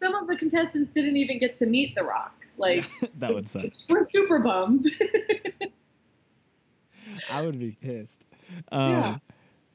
Some 0.00 0.14
of 0.14 0.26
the 0.26 0.36
contestants 0.36 0.90
didn't 0.90 1.16
even 1.16 1.38
get 1.38 1.54
to 1.56 1.66
meet 1.66 1.94
the 1.94 2.02
Rock. 2.02 2.34
Like 2.56 2.86
that 3.18 3.34
would 3.34 3.48
suck. 3.48 3.66
We're 3.88 4.04
super 4.04 4.38
bummed. 4.38 4.86
I 7.30 7.42
would 7.42 7.58
be 7.58 7.72
pissed. 7.80 8.24
Um, 8.70 8.90
yeah. 8.90 9.18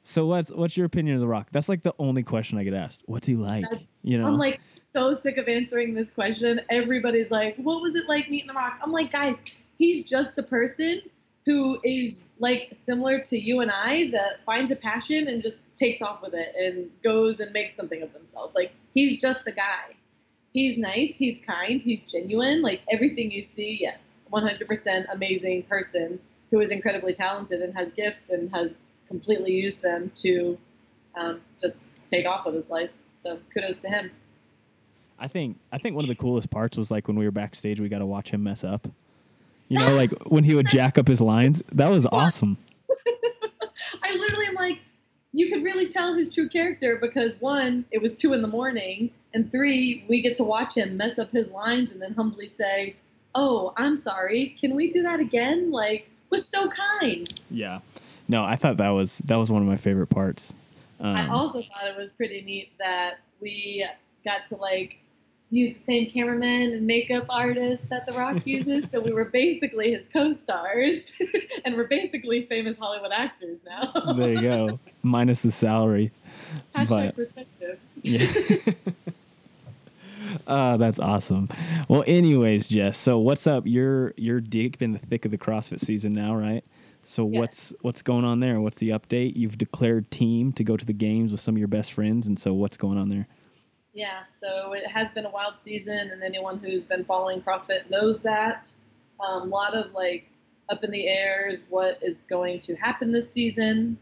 So 0.03 0.27
what's 0.27 0.51
what's 0.51 0.77
your 0.77 0.85
opinion 0.85 1.15
of 1.15 1.21
The 1.21 1.27
Rock? 1.27 1.47
That's 1.51 1.67
like 1.67 1.81
the 1.81 1.93
only 1.97 2.21
question 2.23 2.57
I 2.57 2.63
get 2.63 2.73
asked. 2.73 3.03
What's 3.07 3.25
he 3.25 3.35
like? 3.35 3.65
You 4.03 4.19
know, 4.19 4.27
I'm 4.27 4.37
like 4.37 4.61
so 4.79 5.13
sick 5.15 5.37
of 5.37 5.47
answering 5.47 5.95
this 5.95 6.11
question. 6.11 6.61
Everybody's 6.69 7.31
like, 7.31 7.55
"What 7.57 7.81
was 7.81 7.95
it 7.95 8.07
like 8.07 8.29
meeting 8.29 8.47
The 8.47 8.53
Rock?" 8.53 8.79
I'm 8.83 8.91
like, 8.91 9.11
guys, 9.11 9.35
he's 9.77 10.05
just 10.05 10.37
a 10.37 10.43
person 10.43 11.01
who 11.45 11.79
is 11.83 12.21
like 12.39 12.71
similar 12.73 13.19
to 13.19 13.37
you 13.37 13.61
and 13.61 13.71
I 13.71 14.09
that 14.11 14.43
finds 14.45 14.71
a 14.71 14.75
passion 14.75 15.27
and 15.27 15.41
just 15.41 15.61
takes 15.77 16.01
off 16.01 16.21
with 16.21 16.33
it 16.33 16.53
and 16.57 16.89
goes 17.03 17.39
and 17.39 17.51
makes 17.53 17.75
something 17.75 18.01
of 18.01 18.11
themselves. 18.13 18.55
Like 18.55 18.71
he's 18.93 19.21
just 19.21 19.47
a 19.47 19.51
guy. 19.51 19.95
He's 20.53 20.77
nice. 20.77 21.15
He's 21.15 21.39
kind. 21.39 21.81
He's 21.81 22.05
genuine. 22.05 22.61
Like 22.61 22.81
everything 22.89 23.31
you 23.31 23.41
see, 23.41 23.77
yes, 23.79 24.15
100% 24.31 25.05
amazing 25.11 25.63
person 25.63 26.19
who 26.49 26.59
is 26.59 26.71
incredibly 26.71 27.13
talented 27.13 27.61
and 27.61 27.73
has 27.75 27.91
gifts 27.91 28.29
and 28.29 28.51
has 28.51 28.85
completely 29.07 29.51
used 29.51 29.81
them 29.81 30.11
to 30.15 30.57
um, 31.15 31.41
just 31.59 31.85
take 32.07 32.25
off 32.25 32.45
with 32.45 32.55
his 32.55 32.69
life. 32.69 32.89
So 33.17 33.39
kudos 33.53 33.79
to 33.81 33.89
him. 33.89 34.11
I 35.17 35.27
think 35.27 35.57
I 35.71 35.77
think 35.77 35.95
one 35.95 36.03
of 36.03 36.09
the 36.09 36.15
coolest 36.15 36.49
parts 36.49 36.77
was 36.77 36.91
like 36.91 37.07
when 37.07 37.17
we 37.17 37.25
were 37.25 37.31
backstage, 37.31 37.79
we 37.79 37.87
got 37.87 37.99
to 37.99 38.05
watch 38.05 38.31
him 38.31 38.43
mess 38.43 38.63
up. 38.63 38.87
You 39.67 39.79
know, 39.79 39.95
like 39.95 40.11
when 40.25 40.43
he 40.43 40.53
would 40.53 40.67
jack 40.67 40.97
up 40.97 41.07
his 41.07 41.21
lines. 41.21 41.63
That 41.71 41.89
was 41.89 42.05
awesome. 42.05 42.57
I 44.03 44.15
literally 44.15 44.47
am 44.47 44.53
like, 44.55 44.79
you 45.31 45.49
could 45.49 45.63
really 45.63 45.87
tell 45.87 46.13
his 46.13 46.29
true 46.29 46.47
character 46.47 46.97
because 47.01 47.35
one, 47.41 47.85
it 47.91 48.01
was 48.01 48.13
two 48.13 48.33
in 48.33 48.41
the 48.41 48.47
morning, 48.47 49.11
and 49.33 49.51
three, 49.51 50.05
we 50.07 50.21
get 50.21 50.37
to 50.37 50.43
watch 50.43 50.77
him 50.77 50.95
mess 50.95 51.19
up 51.19 51.31
his 51.31 51.51
lines 51.51 51.91
and 51.91 52.01
then 52.01 52.13
humbly 52.13 52.47
say, 52.47 52.95
"Oh, 53.33 53.73
I'm 53.75 53.97
sorry. 53.97 54.55
Can 54.59 54.75
we 54.75 54.93
do 54.93 55.03
that 55.03 55.19
again?" 55.19 55.71
Like, 55.71 56.09
was 56.29 56.47
so 56.47 56.69
kind. 56.69 57.27
Yeah. 57.49 57.79
No, 58.27 58.43
I 58.43 58.55
thought 58.55 58.77
that 58.77 58.89
was 58.89 59.19
that 59.25 59.35
was 59.35 59.51
one 59.51 59.61
of 59.61 59.67
my 59.67 59.77
favorite 59.77 60.07
parts. 60.07 60.53
Um, 60.99 61.15
I 61.15 61.27
also 61.27 61.61
thought 61.61 61.87
it 61.87 61.97
was 61.97 62.11
pretty 62.11 62.41
neat 62.41 62.71
that 62.79 63.15
we 63.41 63.85
got 64.23 64.45
to 64.47 64.55
like 64.55 64.97
use 65.55 65.73
the 65.73 65.83
same 65.85 66.09
cameraman 66.09 66.73
and 66.73 66.85
makeup 66.85 67.25
artist 67.29 67.89
that 67.89 68.05
The 68.05 68.13
Rock 68.13 68.45
uses, 68.45 68.89
so 68.89 68.99
we 68.99 69.13
were 69.13 69.25
basically 69.25 69.91
his 69.91 70.07
co-stars, 70.07 71.13
and 71.65 71.75
we're 71.75 71.87
basically 71.87 72.43
famous 72.45 72.77
Hollywood 72.77 73.11
actors 73.11 73.59
now. 73.65 74.13
there 74.13 74.33
you 74.33 74.41
go, 74.41 74.79
minus 75.03 75.41
the 75.41 75.51
salary. 75.51 76.11
Hashtag 76.75 76.87
but, 76.87 77.15
perspective. 77.15 77.79
Yeah. 78.01 78.27
Uh, 80.45 80.77
that's 80.77 80.99
awesome. 80.99 81.49
Well, 81.87 82.03
anyways, 82.05 82.67
Jess. 82.67 82.97
So 82.97 83.17
what's 83.17 83.47
up? 83.47 83.63
You're 83.65 84.13
you're 84.17 84.41
deep 84.41 84.81
in 84.81 84.91
the 84.91 84.99
thick 84.99 85.25
of 85.25 85.31
the 85.31 85.37
CrossFit 85.37 85.79
season 85.79 86.13
now, 86.13 86.35
right? 86.35 86.63
So 87.01 87.27
yes. 87.27 87.39
what's 87.39 87.73
what's 87.81 88.01
going 88.01 88.25
on 88.25 88.41
there? 88.41 88.59
What's 88.59 88.77
the 88.77 88.89
update? 88.89 89.35
You've 89.35 89.57
declared 89.57 90.11
team 90.11 90.51
to 90.53 90.63
go 90.63 90.75
to 90.75 90.85
the 90.85 90.93
games 90.93 91.31
with 91.31 91.39
some 91.39 91.55
of 91.55 91.59
your 91.59 91.67
best 91.67 91.93
friends, 91.93 92.27
and 92.27 92.37
so 92.37 92.53
what's 92.53 92.77
going 92.77 92.97
on 92.97 93.09
there? 93.09 93.27
Yeah, 93.95 94.23
so 94.23 94.73
it 94.73 94.85
has 94.87 95.09
been 95.11 95.25
a 95.25 95.29
wild 95.29 95.57
season, 95.57 96.11
and 96.11 96.21
anyone 96.21 96.59
who's 96.59 96.83
been 96.83 97.05
following 97.05 97.41
CrossFit 97.41 97.89
knows 97.89 98.19
that. 98.19 98.69
Um, 99.21 99.43
a 99.43 99.45
lot 99.45 99.73
of 99.73 99.93
like 99.93 100.27
up 100.67 100.83
in 100.83 100.91
the 100.91 101.07
air 101.07 101.47
is 101.49 101.63
what 101.69 102.03
is 102.03 102.23
going 102.23 102.59
to 102.59 102.75
happen 102.75 103.13
this 103.13 103.31
season. 103.31 103.97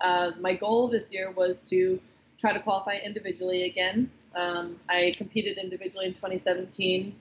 Uh, 0.00 0.30
my 0.40 0.54
goal 0.54 0.88
this 0.88 1.12
year 1.12 1.30
was 1.32 1.60
to 1.68 2.00
try 2.38 2.54
to 2.54 2.60
qualify 2.60 2.96
individually 3.04 3.64
again. 3.64 4.10
Um, 4.34 4.76
I 4.88 5.12
competed 5.18 5.58
individually 5.58 6.06
in 6.06 6.14
2017. 6.14 7.14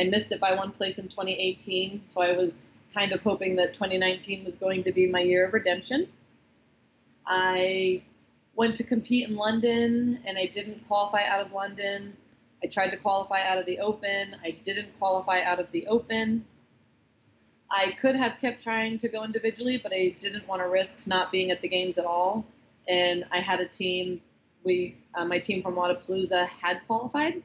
I 0.00 0.04
missed 0.04 0.32
it 0.32 0.40
by 0.40 0.56
one 0.56 0.72
place 0.72 0.98
in 0.98 1.04
2018, 1.04 2.02
so 2.02 2.20
I 2.20 2.32
was 2.32 2.62
kind 2.92 3.12
of 3.12 3.22
hoping 3.22 3.54
that 3.56 3.74
2019 3.74 4.44
was 4.44 4.56
going 4.56 4.82
to 4.82 4.92
be 4.92 5.06
my 5.06 5.20
year 5.20 5.46
of 5.46 5.52
redemption. 5.52 6.08
I 7.24 8.02
went 8.56 8.76
to 8.76 8.84
compete 8.84 9.28
in 9.28 9.36
London 9.36 10.20
and 10.26 10.38
I 10.38 10.46
didn't 10.46 10.86
qualify 10.86 11.24
out 11.24 11.44
of 11.44 11.52
London. 11.52 12.16
I 12.62 12.66
tried 12.66 12.90
to 12.90 12.96
qualify 12.96 13.42
out 13.42 13.58
of 13.58 13.66
the 13.66 13.78
Open. 13.80 14.36
I 14.42 14.52
didn't 14.52 14.98
qualify 14.98 15.42
out 15.42 15.60
of 15.60 15.70
the 15.72 15.86
Open. 15.86 16.44
I 17.70 17.92
could 18.00 18.14
have 18.14 18.38
kept 18.40 18.62
trying 18.62 18.98
to 18.98 19.08
go 19.08 19.24
individually, 19.24 19.78
but 19.82 19.92
I 19.92 20.14
didn't 20.20 20.46
want 20.46 20.62
to 20.62 20.68
risk 20.68 21.06
not 21.06 21.32
being 21.32 21.50
at 21.50 21.60
the 21.60 21.68
games 21.68 21.98
at 21.98 22.04
all. 22.04 22.46
And 22.88 23.24
I 23.32 23.40
had 23.40 23.60
a 23.60 23.66
team. 23.66 24.20
We, 24.64 24.96
uh, 25.14 25.24
my 25.24 25.38
team 25.38 25.62
from 25.62 25.74
Wodapalooza 25.74 26.46
had 26.46 26.80
qualified, 26.86 27.42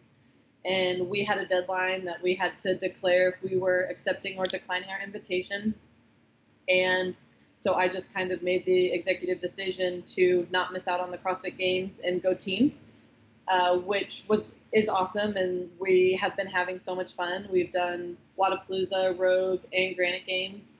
and 0.63 1.09
we 1.09 1.23
had 1.23 1.37
a 1.37 1.45
deadline 1.45 2.05
that 2.05 2.21
we 2.21 2.35
had 2.35 2.57
to 2.59 2.75
declare 2.75 3.29
if 3.29 3.43
we 3.43 3.57
were 3.57 3.87
accepting 3.89 4.37
or 4.37 4.45
declining 4.45 4.89
our 4.89 5.01
invitation. 5.01 5.73
And 6.69 7.17
so 7.59 7.73
I 7.73 7.89
just 7.89 8.13
kind 8.13 8.31
of 8.31 8.41
made 8.41 8.63
the 8.63 8.85
executive 8.93 9.41
decision 9.41 10.01
to 10.15 10.47
not 10.49 10.71
miss 10.71 10.87
out 10.87 11.01
on 11.01 11.11
the 11.11 11.17
CrossFit 11.17 11.57
Games 11.57 11.99
and 11.99 12.23
go 12.23 12.33
team, 12.33 12.73
uh, 13.49 13.77
which 13.79 14.23
was 14.29 14.53
is 14.71 14.87
awesome. 14.87 15.35
And 15.35 15.69
we 15.77 16.17
have 16.21 16.37
been 16.37 16.47
having 16.47 16.79
so 16.79 16.95
much 16.95 17.11
fun. 17.15 17.49
We've 17.51 17.69
done 17.69 18.15
Wodapalooza, 18.37 19.19
Rogue, 19.19 19.61
and 19.73 19.93
Granite 19.93 20.25
Games. 20.25 20.75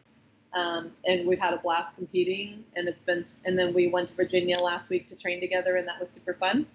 Um, 0.54 0.94
and 1.06 1.28
we've 1.28 1.38
had 1.40 1.54
a 1.54 1.58
blast 1.58 1.98
competing 1.98 2.64
and 2.76 2.88
it's 2.88 3.04
been 3.04 3.24
and 3.46 3.60
then 3.60 3.72
we 3.72 3.88
went 3.88 4.08
to 4.08 4.16
virginia 4.16 4.58
last 4.58 4.90
week 4.90 5.06
to 5.10 5.16
train 5.16 5.40
together 5.40 5.76
and 5.76 5.88
that 5.88 6.00
was 6.00 6.10
super 6.10 6.34
fun 6.34 6.66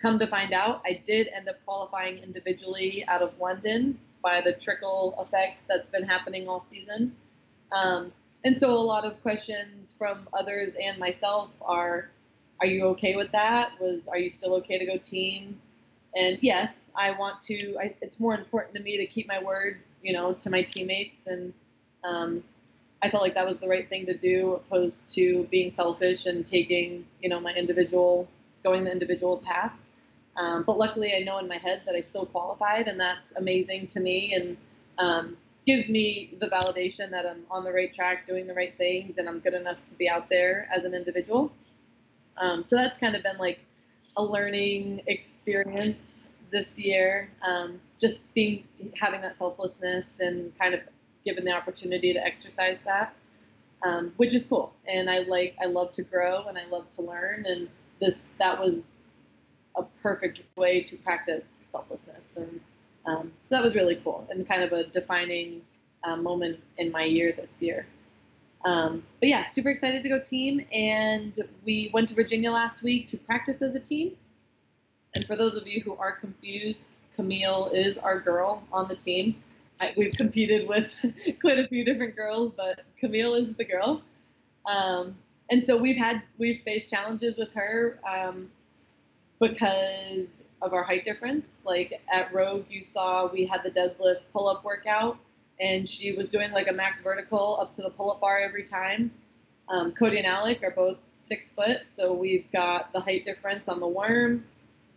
Come 0.00 0.18
to 0.18 0.26
find 0.26 0.52
out, 0.52 0.82
I 0.84 1.00
did 1.04 1.28
end 1.28 1.48
up 1.48 1.64
qualifying 1.64 2.18
individually 2.18 3.04
out 3.06 3.22
of 3.22 3.38
London 3.40 3.98
by 4.22 4.40
the 4.40 4.52
trickle 4.52 5.14
effect 5.18 5.64
that's 5.68 5.88
been 5.88 6.02
happening 6.02 6.48
all 6.48 6.60
season. 6.60 7.14
Um, 7.72 8.12
and 8.44 8.56
so 8.56 8.70
a 8.70 8.76
lot 8.76 9.04
of 9.04 9.20
questions 9.22 9.92
from 9.92 10.28
others 10.32 10.74
and 10.80 10.98
myself 10.98 11.50
are, 11.62 12.10
are 12.60 12.66
you 12.66 12.84
okay 12.86 13.16
with 13.16 13.32
that? 13.32 13.72
Was 13.80 14.08
are 14.08 14.18
you 14.18 14.30
still 14.30 14.54
okay 14.56 14.78
to 14.78 14.86
go 14.86 14.96
team? 14.96 15.58
And 16.16 16.38
yes, 16.42 16.90
I 16.94 17.12
want 17.18 17.40
to. 17.42 17.76
I, 17.76 17.94
it's 18.00 18.20
more 18.20 18.34
important 18.34 18.76
to 18.76 18.82
me 18.82 18.96
to 18.98 19.06
keep 19.06 19.26
my 19.26 19.42
word 19.42 19.78
you 20.04 20.12
know, 20.12 20.34
to 20.34 20.50
my 20.50 20.62
teammates, 20.62 21.26
and 21.26 21.52
um, 22.04 22.44
I 23.02 23.10
felt 23.10 23.22
like 23.22 23.34
that 23.34 23.46
was 23.46 23.58
the 23.58 23.68
right 23.68 23.88
thing 23.88 24.06
to 24.06 24.16
do, 24.16 24.54
opposed 24.54 25.08
to 25.14 25.48
being 25.50 25.70
selfish 25.70 26.26
and 26.26 26.46
taking, 26.46 27.06
you 27.20 27.28
know, 27.28 27.40
my 27.40 27.52
individual, 27.54 28.28
going 28.62 28.84
the 28.84 28.92
individual 28.92 29.38
path. 29.38 29.72
Um, 30.36 30.62
but 30.64 30.78
luckily, 30.78 31.14
I 31.16 31.20
know 31.20 31.38
in 31.38 31.48
my 31.48 31.56
head 31.56 31.82
that 31.86 31.94
I 31.94 32.00
still 32.00 32.26
qualified, 32.26 32.86
and 32.86 33.00
that's 33.00 33.32
amazing 33.32 33.86
to 33.88 34.00
me, 34.00 34.34
and 34.34 34.56
um, 34.98 35.36
gives 35.66 35.88
me 35.88 36.34
the 36.40 36.48
validation 36.48 37.10
that 37.10 37.26
I'm 37.26 37.44
on 37.50 37.64
the 37.64 37.72
right 37.72 37.92
track, 37.92 38.26
doing 38.26 38.46
the 38.46 38.54
right 38.54 38.74
things, 38.74 39.18
and 39.18 39.28
I'm 39.28 39.38
good 39.40 39.54
enough 39.54 39.82
to 39.86 39.96
be 39.96 40.08
out 40.08 40.28
there 40.28 40.68
as 40.74 40.84
an 40.84 40.94
individual. 40.94 41.52
Um, 42.36 42.62
so 42.62 42.76
that's 42.76 42.98
kind 42.98 43.14
of 43.14 43.22
been 43.22 43.38
like 43.38 43.60
a 44.16 44.22
learning 44.22 45.02
experience 45.06 46.26
this 46.50 46.78
year. 46.78 47.30
Um, 47.42 47.80
just 48.00 48.32
being 48.34 48.64
having 48.94 49.22
that 49.22 49.34
selflessness 49.34 50.20
and 50.20 50.56
kind 50.58 50.74
of 50.74 50.80
given 51.24 51.44
the 51.44 51.52
opportunity 51.52 52.12
to 52.12 52.22
exercise 52.22 52.80
that, 52.80 53.14
um, 53.82 54.12
which 54.16 54.34
is 54.34 54.44
cool. 54.44 54.74
And 54.86 55.08
I 55.08 55.20
like 55.20 55.56
I 55.60 55.66
love 55.66 55.92
to 55.92 56.02
grow 56.02 56.44
and 56.46 56.58
I 56.58 56.66
love 56.66 56.90
to 56.90 57.02
learn. 57.02 57.44
And 57.46 57.68
this 58.00 58.32
that 58.38 58.60
was 58.60 59.02
a 59.76 59.84
perfect 60.02 60.42
way 60.56 60.82
to 60.82 60.96
practice 60.96 61.60
selflessness. 61.62 62.36
And 62.36 62.60
um, 63.06 63.32
so 63.46 63.56
that 63.56 63.62
was 63.62 63.74
really 63.74 63.96
cool 63.96 64.26
and 64.30 64.46
kind 64.48 64.62
of 64.62 64.72
a 64.72 64.84
defining 64.84 65.62
uh, 66.04 66.16
moment 66.16 66.60
in 66.78 66.90
my 66.90 67.04
year 67.04 67.32
this 67.32 67.62
year. 67.62 67.86
Um, 68.64 69.02
but 69.20 69.28
yeah, 69.28 69.44
super 69.46 69.68
excited 69.68 70.02
to 70.02 70.08
go 70.08 70.18
team. 70.18 70.64
And 70.72 71.38
we 71.64 71.90
went 71.92 72.08
to 72.08 72.14
Virginia 72.14 72.50
last 72.50 72.82
week 72.82 73.08
to 73.08 73.18
practice 73.18 73.60
as 73.62 73.74
a 73.74 73.80
team. 73.80 74.16
And 75.14 75.24
for 75.26 75.36
those 75.36 75.56
of 75.56 75.66
you 75.66 75.82
who 75.82 75.94
are 75.96 76.12
confused, 76.12 76.90
Camille 77.14 77.70
is 77.72 77.98
our 77.98 78.18
girl 78.18 78.62
on 78.72 78.88
the 78.88 78.96
team. 78.96 79.36
I, 79.80 79.92
we've 79.96 80.12
competed 80.12 80.66
with 80.66 80.96
quite 81.40 81.58
a 81.58 81.68
few 81.68 81.84
different 81.84 82.16
girls, 82.16 82.50
but 82.50 82.80
Camille 82.98 83.34
is 83.34 83.52
the 83.54 83.64
girl. 83.64 84.02
Um, 84.66 85.16
and 85.50 85.62
so 85.62 85.76
we've 85.76 85.96
had 85.96 86.22
we've 86.38 86.60
faced 86.60 86.90
challenges 86.90 87.36
with 87.36 87.52
her 87.52 87.98
um, 88.08 88.50
because 89.40 90.44
of 90.62 90.72
our 90.72 90.82
height 90.82 91.04
difference. 91.04 91.64
Like 91.66 92.00
at 92.12 92.32
Rogue, 92.32 92.64
you 92.68 92.82
saw 92.82 93.30
we 93.30 93.46
had 93.46 93.62
the 93.62 93.70
deadlift 93.70 94.20
pull 94.32 94.48
up 94.48 94.64
workout, 94.64 95.18
and 95.60 95.88
she 95.88 96.12
was 96.12 96.28
doing 96.28 96.52
like 96.52 96.68
a 96.68 96.72
max 96.72 97.00
vertical 97.00 97.58
up 97.60 97.70
to 97.72 97.82
the 97.82 97.90
pull 97.90 98.12
up 98.12 98.20
bar 98.20 98.38
every 98.38 98.64
time. 98.64 99.10
Um, 99.68 99.92
Cody 99.92 100.18
and 100.18 100.26
Alec 100.26 100.62
are 100.62 100.72
both 100.72 100.98
six 101.12 101.50
foot, 101.50 101.86
so 101.86 102.12
we've 102.12 102.50
got 102.52 102.92
the 102.92 103.00
height 103.00 103.24
difference 103.24 103.68
on 103.68 103.80
the 103.80 103.88
worm. 103.88 104.44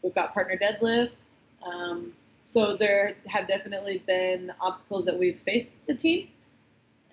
We've 0.01 0.15
got 0.15 0.33
partner 0.33 0.57
deadlifts. 0.57 1.35
Um, 1.65 2.13
so 2.43 2.77
there 2.77 3.15
have 3.27 3.47
definitely 3.47 4.03
been 4.05 4.51
obstacles 4.61 5.05
that 5.05 5.17
we've 5.17 5.37
faced 5.37 5.89
as 5.89 5.95
a 5.95 5.97
team. 5.97 6.29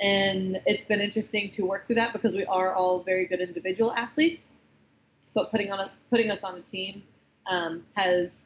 And 0.00 0.61
it's 0.66 0.87
been 0.87 1.00
interesting 1.00 1.50
to 1.50 1.64
work 1.64 1.87
through 1.87 1.97
that 1.97 2.12
because 2.12 2.35
we 2.35 2.45
are 2.45 2.75
all 2.75 3.02
very 3.02 3.26
good 3.26 3.40
individual 3.40 3.93
athletes. 3.93 4.49
But 5.35 5.50
putting 5.50 5.73
on 5.73 5.81
a, 5.81 5.90
putting 6.11 6.31
us 6.31 6.45
on 6.45 6.57
a 6.57 6.61
team 6.61 7.02
um, 7.46 7.84
has 7.94 8.44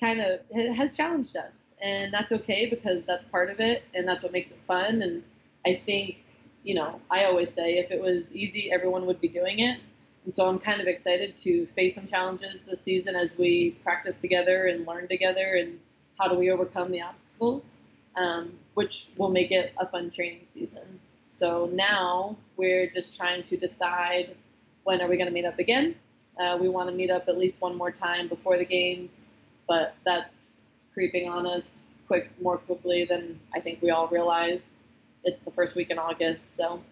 kind 0.00 0.20
of 0.20 0.40
has 0.76 0.96
challenged 0.96 1.36
us, 1.36 1.74
and 1.82 2.12
that's 2.12 2.32
okay 2.32 2.68
because 2.68 3.02
that's 3.06 3.26
part 3.26 3.50
of 3.50 3.60
it, 3.60 3.84
and 3.94 4.06
that's 4.06 4.22
what 4.22 4.32
makes 4.32 4.50
it 4.50 4.58
fun. 4.66 5.02
And 5.02 5.22
I 5.66 5.74
think, 5.74 6.18
you 6.62 6.74
know, 6.74 7.00
I 7.10 7.24
always 7.24 7.52
say 7.52 7.74
if 7.74 7.90
it 7.90 8.00
was 8.00 8.34
easy, 8.34 8.70
everyone 8.72 9.06
would 9.06 9.20
be 9.20 9.28
doing 9.28 9.60
it. 9.60 9.78
And 10.24 10.34
so 10.34 10.48
I'm 10.48 10.58
kind 10.58 10.80
of 10.80 10.86
excited 10.86 11.36
to 11.38 11.66
face 11.66 11.94
some 11.94 12.06
challenges 12.06 12.62
this 12.62 12.80
season 12.80 13.16
as 13.16 13.36
we 13.36 13.70
practice 13.82 14.20
together 14.20 14.66
and 14.66 14.86
learn 14.86 15.08
together 15.08 15.54
and 15.58 15.78
how 16.18 16.28
do 16.28 16.34
we 16.34 16.50
overcome 16.50 16.92
the 16.92 17.00
obstacles, 17.02 17.74
um, 18.16 18.52
which 18.74 19.10
will 19.16 19.30
make 19.30 19.50
it 19.50 19.72
a 19.78 19.86
fun 19.86 20.10
training 20.10 20.42
season. 20.44 21.00
So 21.24 21.70
now 21.72 22.36
we're 22.56 22.86
just 22.86 23.16
trying 23.16 23.42
to 23.44 23.56
decide 23.56 24.36
when 24.84 25.00
are 25.00 25.08
we 25.08 25.16
going 25.16 25.28
to 25.28 25.32
meet 25.32 25.46
up 25.46 25.58
again. 25.58 25.94
Uh, 26.40 26.56
we 26.60 26.68
want 26.68 26.88
to 26.88 26.94
meet 26.94 27.10
up 27.10 27.28
at 27.28 27.38
least 27.38 27.60
one 27.60 27.76
more 27.76 27.90
time 27.90 28.26
before 28.26 28.56
the 28.56 28.64
games, 28.64 29.22
but 29.68 29.94
that's 30.04 30.60
creeping 30.92 31.28
on 31.28 31.46
us 31.46 31.88
quick 32.08 32.30
more 32.40 32.58
quickly 32.58 33.04
than 33.04 33.38
I 33.54 33.60
think 33.60 33.82
we 33.82 33.90
all 33.90 34.08
realize. 34.08 34.74
It's 35.22 35.40
the 35.40 35.50
first 35.50 35.76
week 35.76 35.90
in 35.90 35.98
August, 35.98 36.56
so 36.56 36.82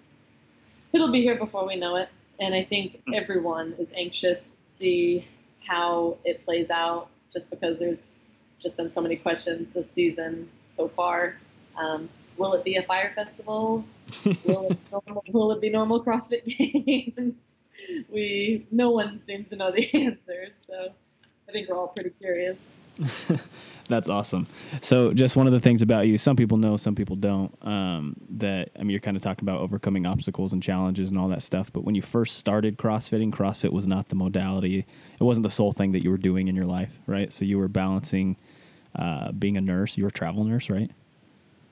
it'll 0.92 1.10
be 1.10 1.22
here 1.22 1.36
before 1.36 1.66
we 1.66 1.76
know 1.76 1.96
it 1.96 2.10
and 2.40 2.54
I 2.54 2.64
think 2.64 3.00
everyone 3.12 3.74
is 3.78 3.92
anxious 3.94 4.44
to 4.44 4.56
see 4.78 5.26
how 5.66 6.18
it 6.24 6.40
plays 6.40 6.70
out, 6.70 7.08
just 7.32 7.50
because 7.50 7.78
there's 7.78 8.16
just 8.58 8.76
been 8.76 8.90
so 8.90 9.00
many 9.00 9.16
questions 9.16 9.68
this 9.74 9.90
season 9.90 10.48
so 10.66 10.88
far. 10.88 11.36
Um, 11.76 12.08
will 12.36 12.54
it 12.54 12.64
be 12.64 12.76
a 12.76 12.82
Fyre 12.82 13.12
Festival? 13.14 13.84
will, 14.44 14.68
it 14.70 14.78
normal, 14.90 15.24
will 15.32 15.52
it 15.52 15.60
be 15.60 15.70
normal 15.70 16.02
CrossFit 16.02 16.44
games? 17.16 17.57
we 18.08 18.66
no 18.70 18.90
one 18.90 19.20
seems 19.20 19.48
to 19.48 19.56
know 19.56 19.70
the 19.70 19.92
answers, 19.94 20.52
so 20.66 20.92
I 21.48 21.52
think 21.52 21.68
we're 21.68 21.76
all 21.76 21.88
pretty 21.88 22.10
curious. 22.10 22.70
That's 23.88 24.08
awesome. 24.08 24.46
So, 24.82 25.12
just 25.14 25.36
one 25.36 25.46
of 25.46 25.52
the 25.52 25.60
things 25.60 25.82
about 25.82 26.06
you, 26.06 26.18
some 26.18 26.36
people 26.36 26.58
know, 26.58 26.76
some 26.76 26.94
people 26.94 27.16
don't. 27.16 27.54
Um, 27.66 28.16
that 28.30 28.70
I 28.76 28.80
mean, 28.80 28.90
you're 28.90 29.00
kind 29.00 29.16
of 29.16 29.22
talking 29.22 29.48
about 29.48 29.60
overcoming 29.60 30.04
obstacles 30.04 30.52
and 30.52 30.62
challenges 30.62 31.08
and 31.08 31.18
all 31.18 31.28
that 31.28 31.42
stuff. 31.42 31.72
But 31.72 31.84
when 31.84 31.94
you 31.94 32.02
first 32.02 32.38
started 32.38 32.76
CrossFitting, 32.76 33.32
CrossFit 33.32 33.72
was 33.72 33.86
not 33.86 34.08
the 34.08 34.16
modality. 34.16 34.84
It 35.18 35.24
wasn't 35.24 35.44
the 35.44 35.50
sole 35.50 35.72
thing 35.72 35.92
that 35.92 36.04
you 36.04 36.10
were 36.10 36.18
doing 36.18 36.48
in 36.48 36.56
your 36.56 36.66
life, 36.66 37.00
right? 37.06 37.32
So 37.32 37.44
you 37.44 37.58
were 37.58 37.68
balancing 37.68 38.36
uh, 38.94 39.32
being 39.32 39.56
a 39.56 39.60
nurse. 39.60 39.96
You 39.96 40.04
were 40.04 40.08
a 40.08 40.12
travel 40.12 40.44
nurse, 40.44 40.68
right? 40.68 40.90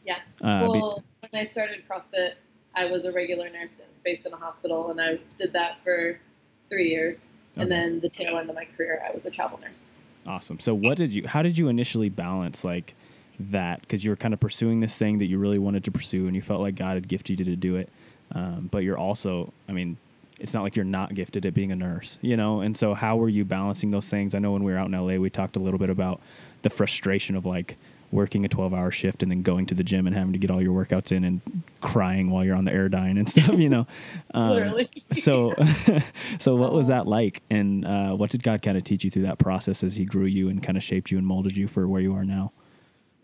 Yeah. 0.07 0.19
Uh, 0.41 0.61
well, 0.63 0.73
be- 0.73 1.29
when 1.29 1.41
I 1.41 1.45
started 1.45 1.83
CrossFit, 1.89 2.35
I 2.77 2.85
was 2.85 3.07
a 3.07 3.13
regular 3.13 3.49
nurse 3.49 3.81
based 4.05 4.27
in 4.27 4.33
a 4.33 4.37
hospital, 4.37 4.91
and 4.91 5.01
I 5.01 5.19
did 5.39 5.55
that 5.55 5.79
for 5.83 6.21
three 6.69 6.91
years. 6.91 7.25
Okay. 7.55 7.63
And 7.63 7.73
then 7.73 8.01
the 8.01 8.11
tail 8.11 8.37
end 8.37 8.51
of 8.51 8.55
my 8.55 8.67
career, 8.77 9.03
I 9.07 9.13
was 9.13 9.25
a 9.25 9.31
travel 9.31 9.59
nurse. 9.59 9.91
Awesome. 10.27 10.59
So 10.59 10.75
what 10.75 10.99
did 10.99 11.13
you 11.13 11.27
how 11.27 11.43
did 11.43 11.57
you 11.57 11.69
initially 11.69 12.09
balance 12.09 12.65
like 12.65 12.95
that 13.39 13.87
cuz 13.89 14.05
you 14.05 14.11
were 14.11 14.17
kind 14.17 14.35
of 14.35 14.41
pursuing 14.41 14.81
this 14.81 14.99
thing 14.99 15.19
that 15.19 15.27
you 15.27 15.39
really 15.39 15.59
wanted 15.59 15.85
to 15.85 15.91
pursue 15.91 16.27
and 16.27 16.35
you 16.35 16.43
felt 16.43 16.61
like 16.61 16.75
God 16.75 16.95
had 16.95 17.09
gifted 17.09 17.39
you 17.39 17.45
to 17.47 17.57
do 17.57 17.77
it. 17.77 17.89
Um, 18.33 18.69
but 18.71 18.83
you're 18.83 18.99
also, 18.99 19.53
I 19.69 19.73
mean, 19.73 19.99
it's 20.41 20.53
not 20.53 20.63
like 20.63 20.75
you're 20.75 20.85
not 20.85 21.15
gifted 21.15 21.47
at 21.47 21.55
being 21.55 21.71
a 21.71 21.77
nurse, 21.77 22.19
you 22.21 22.37
know? 22.37 22.61
And 22.61 22.77
so 22.77 22.95
how 22.95 23.17
were 23.17 23.29
you 23.29 23.45
balancing 23.45 23.91
those 23.91 24.09
things? 24.09 24.35
I 24.35 24.39
know 24.39 24.53
when 24.53 24.65
we 24.65 24.73
were 24.73 24.79
out 24.79 24.87
in 24.87 24.93
LA, 24.93 25.15
we 25.15 25.31
talked 25.31 25.57
a 25.57 25.61
little 25.61 25.79
bit 25.79 25.91
about 25.91 26.21
the 26.63 26.71
frustration 26.71 27.37
of 27.37 27.47
like 27.47 27.77
working 28.17 28.47
a 28.47 28.49
12 28.49 28.73
hour 28.73 28.91
shift 28.91 29.23
and 29.23 29.31
then 29.31 29.43
going 29.43 29.67
to 29.67 29.75
the 29.75 29.85
gym 29.85 30.07
and 30.07 30.17
having 30.17 30.33
to 30.33 30.39
get 30.39 30.51
all 30.51 30.63
your 30.63 30.73
workouts 30.73 31.13
in 31.13 31.23
and 31.23 31.63
crying 31.83 32.31
while 32.31 32.43
you're 32.43 32.57
on 32.57 32.65
the 32.65 32.71
Airdyne 32.71 33.19
and 33.19 33.29
stuff, 33.35 33.59
you 33.59 33.69
know? 33.69 33.87
Um, 34.33 34.49
Literally. 34.49 34.91
so, 35.13 35.53
so 36.41 36.57
what 36.57 36.73
was 36.73 36.89
that 36.89 37.07
like? 37.07 37.43
And 37.51 37.87
uh, 37.87 38.15
what 38.15 38.31
did 38.31 38.43
God 38.43 38.63
kind 38.63 38.77
of 38.77 38.85
teach 38.85 39.05
you 39.05 39.11
through 39.11 39.25
that 39.25 39.39
process 39.39 39.85
as 39.85 39.97
he 39.97 40.07
grew 40.07 40.25
you 40.25 40.49
and 40.49 40.63
kind 40.63 40.79
of 40.79 40.83
shaped 40.83 41.11
you 41.11 41.19
and 41.19 41.27
molded 41.27 41.57
you 41.57 41.69
for 41.69 41.87
where 41.87 42.01
you 42.01 42.15
are 42.15 42.25
now? 42.25 42.53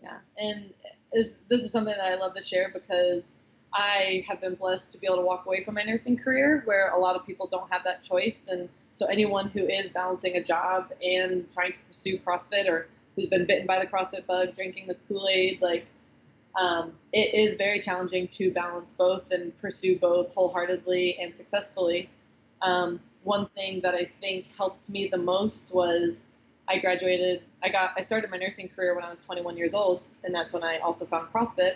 Yeah. 0.01 0.17
And 0.37 0.73
is, 1.11 1.33
this 1.49 1.63
is 1.63 1.71
something 1.71 1.95
that 1.97 2.05
I 2.05 2.15
love 2.15 2.35
to 2.35 2.43
share 2.43 2.69
because 2.71 3.33
I 3.73 4.23
have 4.27 4.39
been 4.39 4.53
blessed 4.53 4.91
to 4.91 4.99
be 4.99 5.07
able 5.07 5.17
to 5.17 5.23
walk 5.23 5.47
away 5.47 5.63
from 5.63 5.73
my 5.73 5.83
nursing 5.83 6.17
career 6.17 6.61
where 6.65 6.91
a 6.91 6.99
lot 6.99 7.15
of 7.15 7.25
people 7.25 7.47
don't 7.47 7.71
have 7.73 7.83
that 7.85 8.03
choice. 8.03 8.47
And 8.47 8.69
so 8.91 9.07
anyone 9.07 9.49
who 9.49 9.65
is 9.65 9.89
balancing 9.89 10.35
a 10.35 10.43
job 10.43 10.91
and 11.03 11.51
trying 11.51 11.73
to 11.73 11.79
pursue 11.87 12.19
CrossFit 12.19 12.69
or 12.69 12.87
who's 13.15 13.29
been 13.29 13.45
bitten 13.45 13.67
by 13.67 13.79
the 13.79 13.85
CrossFit 13.85 14.25
bug, 14.25 14.53
drinking 14.53 14.87
the 14.87 14.95
Kool 15.07 15.27
Aid. 15.27 15.61
Like, 15.61 15.85
um, 16.59 16.93
it 17.11 17.33
is 17.33 17.55
very 17.55 17.79
challenging 17.79 18.27
to 18.29 18.51
balance 18.51 18.91
both 18.91 19.31
and 19.31 19.55
pursue 19.57 19.97
both 19.97 20.33
wholeheartedly 20.33 21.17
and 21.19 21.35
successfully. 21.35 22.09
Um, 22.61 22.99
one 23.23 23.47
thing 23.55 23.81
that 23.81 23.95
I 23.95 24.05
think 24.05 24.47
helped 24.55 24.89
me 24.89 25.07
the 25.07 25.17
most 25.17 25.73
was 25.73 26.23
I 26.67 26.79
graduated. 26.79 27.43
I 27.61 27.69
got. 27.69 27.91
I 27.97 28.01
started 28.01 28.29
my 28.29 28.37
nursing 28.37 28.69
career 28.69 28.95
when 28.95 29.03
I 29.03 29.09
was 29.09 29.19
21 29.19 29.57
years 29.57 29.73
old, 29.73 30.05
and 30.23 30.33
that's 30.33 30.53
when 30.53 30.63
I 30.63 30.77
also 30.79 31.05
found 31.05 31.31
CrossFit. 31.31 31.73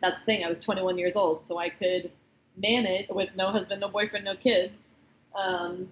That's 0.00 0.18
the 0.18 0.24
thing. 0.24 0.44
I 0.44 0.48
was 0.48 0.58
21 0.58 0.98
years 0.98 1.16
old, 1.16 1.40
so 1.42 1.58
I 1.58 1.70
could 1.70 2.10
manage 2.56 3.08
with 3.08 3.30
no 3.36 3.50
husband, 3.50 3.80
no 3.80 3.88
boyfriend, 3.88 4.24
no 4.24 4.36
kids. 4.36 4.92
Um, 5.34 5.88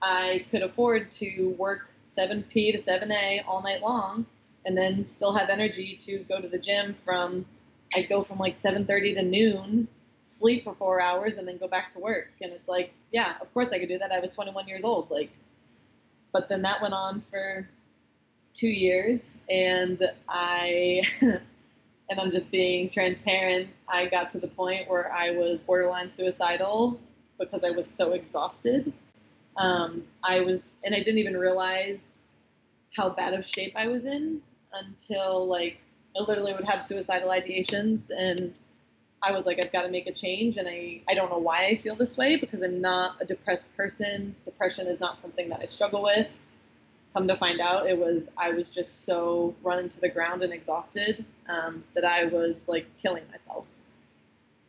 I 0.00 0.46
could 0.50 0.62
afford 0.62 1.10
to 1.12 1.54
work 1.58 1.89
7P 2.16 2.72
to 2.72 2.78
7A 2.78 3.46
all 3.46 3.62
night 3.62 3.82
long 3.82 4.26
and 4.66 4.76
then 4.76 5.04
still 5.04 5.32
have 5.32 5.48
energy 5.48 5.96
to 6.00 6.18
go 6.28 6.40
to 6.40 6.48
the 6.48 6.58
gym 6.58 6.96
from 7.04 7.46
I 7.94 8.02
go 8.02 8.22
from 8.22 8.38
like 8.38 8.54
7:30 8.54 9.14
to 9.14 9.22
noon, 9.22 9.88
sleep 10.24 10.64
for 10.64 10.74
4 10.74 11.00
hours 11.00 11.36
and 11.38 11.48
then 11.48 11.58
go 11.58 11.66
back 11.66 11.88
to 11.90 11.98
work. 11.98 12.28
And 12.40 12.52
it's 12.52 12.68
like, 12.68 12.92
yeah, 13.10 13.34
of 13.40 13.52
course 13.52 13.70
I 13.70 13.78
could 13.78 13.88
do 13.88 13.98
that. 13.98 14.12
I 14.12 14.20
was 14.20 14.30
21 14.30 14.68
years 14.68 14.84
old 14.84 15.10
like 15.10 15.30
but 16.32 16.48
then 16.48 16.62
that 16.62 16.80
went 16.80 16.94
on 16.94 17.22
for 17.22 17.68
2 18.54 18.68
years 18.68 19.32
and 19.48 20.02
I 20.28 21.02
and 22.10 22.20
I'm 22.20 22.30
just 22.32 22.50
being 22.50 22.90
transparent, 22.90 23.68
I 23.88 24.06
got 24.06 24.30
to 24.30 24.38
the 24.38 24.48
point 24.48 24.88
where 24.88 25.12
I 25.12 25.30
was 25.30 25.60
borderline 25.60 26.10
suicidal 26.10 27.00
because 27.38 27.64
I 27.64 27.70
was 27.70 27.86
so 27.86 28.12
exhausted 28.12 28.92
um, 29.56 30.04
I 30.22 30.40
was, 30.40 30.72
and 30.84 30.94
I 30.94 30.98
didn't 30.98 31.18
even 31.18 31.36
realize 31.36 32.18
how 32.96 33.10
bad 33.10 33.34
of 33.34 33.46
shape 33.46 33.74
I 33.76 33.86
was 33.86 34.04
in 34.04 34.42
until 34.72 35.46
like 35.46 35.78
I 36.16 36.22
literally 36.22 36.52
would 36.52 36.64
have 36.64 36.82
suicidal 36.82 37.28
ideations 37.28 38.10
and 38.16 38.54
I 39.22 39.32
was 39.32 39.46
like, 39.46 39.62
I've 39.62 39.72
got 39.72 39.82
to 39.82 39.90
make 39.90 40.06
a 40.06 40.12
change. 40.12 40.56
And 40.56 40.66
I, 40.66 41.02
I 41.08 41.14
don't 41.14 41.30
know 41.30 41.38
why 41.38 41.66
I 41.66 41.76
feel 41.76 41.94
this 41.94 42.16
way 42.16 42.36
because 42.36 42.62
I'm 42.62 42.80
not 42.80 43.20
a 43.20 43.26
depressed 43.26 43.74
person. 43.76 44.34
Depression 44.44 44.86
is 44.86 44.98
not 44.98 45.18
something 45.18 45.48
that 45.50 45.60
I 45.60 45.66
struggle 45.66 46.02
with. 46.02 46.38
Come 47.12 47.28
to 47.28 47.36
find 47.36 47.60
out, 47.60 47.86
it 47.86 47.98
was, 47.98 48.30
I 48.38 48.50
was 48.50 48.70
just 48.70 49.04
so 49.04 49.54
run 49.62 49.80
into 49.80 50.00
the 50.00 50.08
ground 50.08 50.42
and 50.42 50.52
exhausted 50.52 51.24
um, 51.48 51.84
that 51.94 52.04
I 52.04 52.26
was 52.26 52.68
like 52.68 52.86
killing 52.98 53.24
myself. 53.30 53.66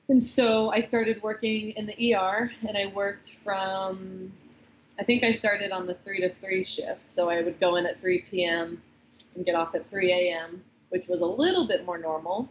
And 0.10 0.24
so 0.24 0.70
I 0.72 0.80
started 0.82 1.22
working 1.22 1.72
in 1.72 1.86
the 1.86 2.15
ER 2.15 2.52
and 2.67 2.78
I 2.78 2.88
worked 2.88 3.38
from, 3.44 4.34
I 5.02 5.04
think 5.04 5.24
I 5.24 5.32
started 5.32 5.72
on 5.74 5.88
the 5.88 5.96
three 5.96 6.22
to 6.22 6.30
three 6.36 6.64
shift. 6.64 7.04
So 7.04 7.30
I 7.30 7.42
would 7.42 7.60
go 7.60 7.76
in 7.76 7.86
at 7.88 8.00
3 8.00 8.22
p.m. 8.30 8.82
and 9.36 9.46
get 9.46 9.56
off 9.56 9.76
at 9.76 9.86
3 9.86 10.14
a.m., 10.14 10.64
which 10.90 11.10
was 11.10 11.22
a 11.22 11.26
little 11.26 11.68
bit 11.68 11.86
more 11.86 11.98
normal 11.98 12.48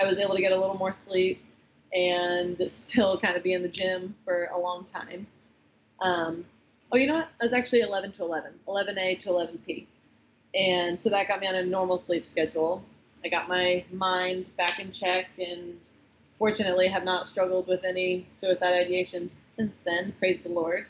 I 0.00 0.04
was 0.04 0.18
able 0.18 0.34
to 0.34 0.40
get 0.40 0.52
a 0.52 0.58
little 0.58 0.76
more 0.76 0.92
sleep 0.92 1.44
and 1.94 2.60
still 2.70 3.18
kind 3.18 3.36
of 3.36 3.42
be 3.42 3.52
in 3.52 3.62
the 3.62 3.68
gym 3.68 4.14
for 4.24 4.46
a 4.52 4.58
long 4.58 4.84
time. 4.84 5.26
Um, 6.00 6.44
oh, 6.92 6.96
you 6.96 7.06
know 7.06 7.14
what? 7.16 7.28
It 7.40 7.44
was 7.44 7.54
actually 7.54 7.80
11 7.80 8.12
to 8.12 8.22
11, 8.22 8.52
11A 8.66 9.18
to 9.20 9.28
11P. 9.28 9.86
And 10.54 10.98
so 10.98 11.10
that 11.10 11.28
got 11.28 11.40
me 11.40 11.46
on 11.46 11.54
a 11.54 11.62
normal 11.64 11.96
sleep 11.96 12.26
schedule. 12.26 12.84
I 13.24 13.28
got 13.28 13.48
my 13.48 13.84
mind 13.92 14.50
back 14.56 14.80
in 14.80 14.90
check 14.90 15.26
and 15.38 15.78
fortunately 16.36 16.88
have 16.88 17.04
not 17.04 17.26
struggled 17.26 17.66
with 17.68 17.84
any 17.84 18.26
suicide 18.30 18.72
ideations 18.72 19.36
since 19.40 19.78
then. 19.80 20.12
Praise 20.18 20.40
the 20.40 20.48
Lord. 20.48 20.86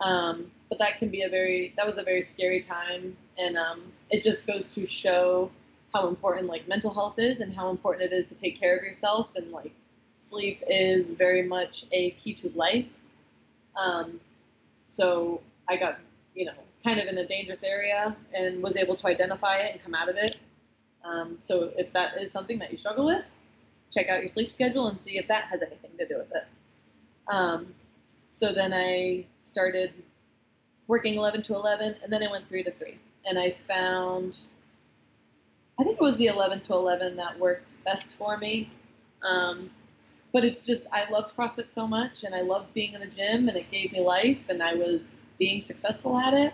Um, 0.00 0.50
but 0.68 0.78
that 0.78 0.98
can 0.98 1.08
be 1.08 1.22
a 1.22 1.28
very, 1.28 1.72
that 1.76 1.86
was 1.86 1.98
a 1.98 2.02
very 2.02 2.22
scary 2.22 2.60
time. 2.60 3.16
And 3.38 3.56
um, 3.56 3.82
it 4.10 4.22
just 4.22 4.46
goes 4.46 4.66
to 4.74 4.86
show 4.86 5.50
how 5.94 6.08
important 6.08 6.46
like 6.46 6.68
mental 6.68 6.92
health 6.92 7.18
is 7.18 7.40
and 7.40 7.54
how 7.54 7.70
important 7.70 8.12
it 8.12 8.14
is 8.14 8.26
to 8.26 8.34
take 8.34 8.58
care 8.58 8.76
of 8.76 8.84
yourself 8.84 9.30
and 9.36 9.50
like 9.50 9.72
sleep 10.14 10.62
is 10.68 11.12
very 11.12 11.42
much 11.42 11.86
a 11.92 12.10
key 12.12 12.34
to 12.34 12.50
life. 12.54 12.88
Um, 13.76 14.20
so 14.84 15.40
I 15.68 15.76
got 15.76 15.98
you 16.34 16.46
know 16.46 16.52
kind 16.84 17.00
of 17.00 17.06
in 17.06 17.18
a 17.18 17.26
dangerous 17.26 17.62
area 17.62 18.16
and 18.38 18.62
was 18.62 18.76
able 18.76 18.94
to 18.96 19.06
identify 19.06 19.56
it 19.58 19.72
and 19.72 19.82
come 19.82 19.94
out 19.94 20.08
of 20.08 20.16
it. 20.16 20.36
Um, 21.04 21.36
so 21.38 21.70
if 21.76 21.92
that 21.92 22.20
is 22.20 22.30
something 22.30 22.58
that 22.58 22.70
you 22.70 22.76
struggle 22.76 23.06
with, 23.06 23.24
check 23.92 24.08
out 24.08 24.18
your 24.20 24.28
sleep 24.28 24.50
schedule 24.50 24.88
and 24.88 25.00
see 25.00 25.18
if 25.18 25.28
that 25.28 25.44
has 25.44 25.62
anything 25.62 25.90
to 25.98 26.06
do 26.06 26.18
with 26.18 26.30
it. 26.30 26.44
Um, 27.28 27.74
so 28.26 28.52
then 28.52 28.72
I 28.72 29.26
started 29.40 29.92
working 30.86 31.14
11 31.14 31.42
to 31.42 31.54
11, 31.54 31.96
and 32.02 32.12
then 32.12 32.22
I 32.22 32.30
went 32.30 32.48
3 32.48 32.62
to 32.64 32.70
3. 32.70 32.98
And 33.24 33.38
I 33.38 33.56
found 33.66 34.38
I 35.78 35.84
think 35.84 35.96
it 35.96 36.02
was 36.02 36.16
the 36.16 36.26
11 36.26 36.60
to 36.62 36.72
11 36.72 37.16
that 37.16 37.38
worked 37.38 37.74
best 37.84 38.16
for 38.16 38.38
me. 38.38 38.70
Um, 39.22 39.70
but 40.32 40.44
it's 40.44 40.62
just, 40.62 40.86
I 40.92 41.08
loved 41.10 41.36
CrossFit 41.36 41.70
so 41.70 41.86
much 41.86 42.24
and 42.24 42.34
I 42.34 42.40
loved 42.40 42.72
being 42.72 42.94
in 42.94 43.00
the 43.00 43.06
gym 43.06 43.48
and 43.48 43.56
it 43.56 43.70
gave 43.70 43.92
me 43.92 44.00
life 44.00 44.38
and 44.48 44.62
I 44.62 44.74
was 44.74 45.10
being 45.38 45.60
successful 45.60 46.18
at 46.18 46.34
it. 46.34 46.52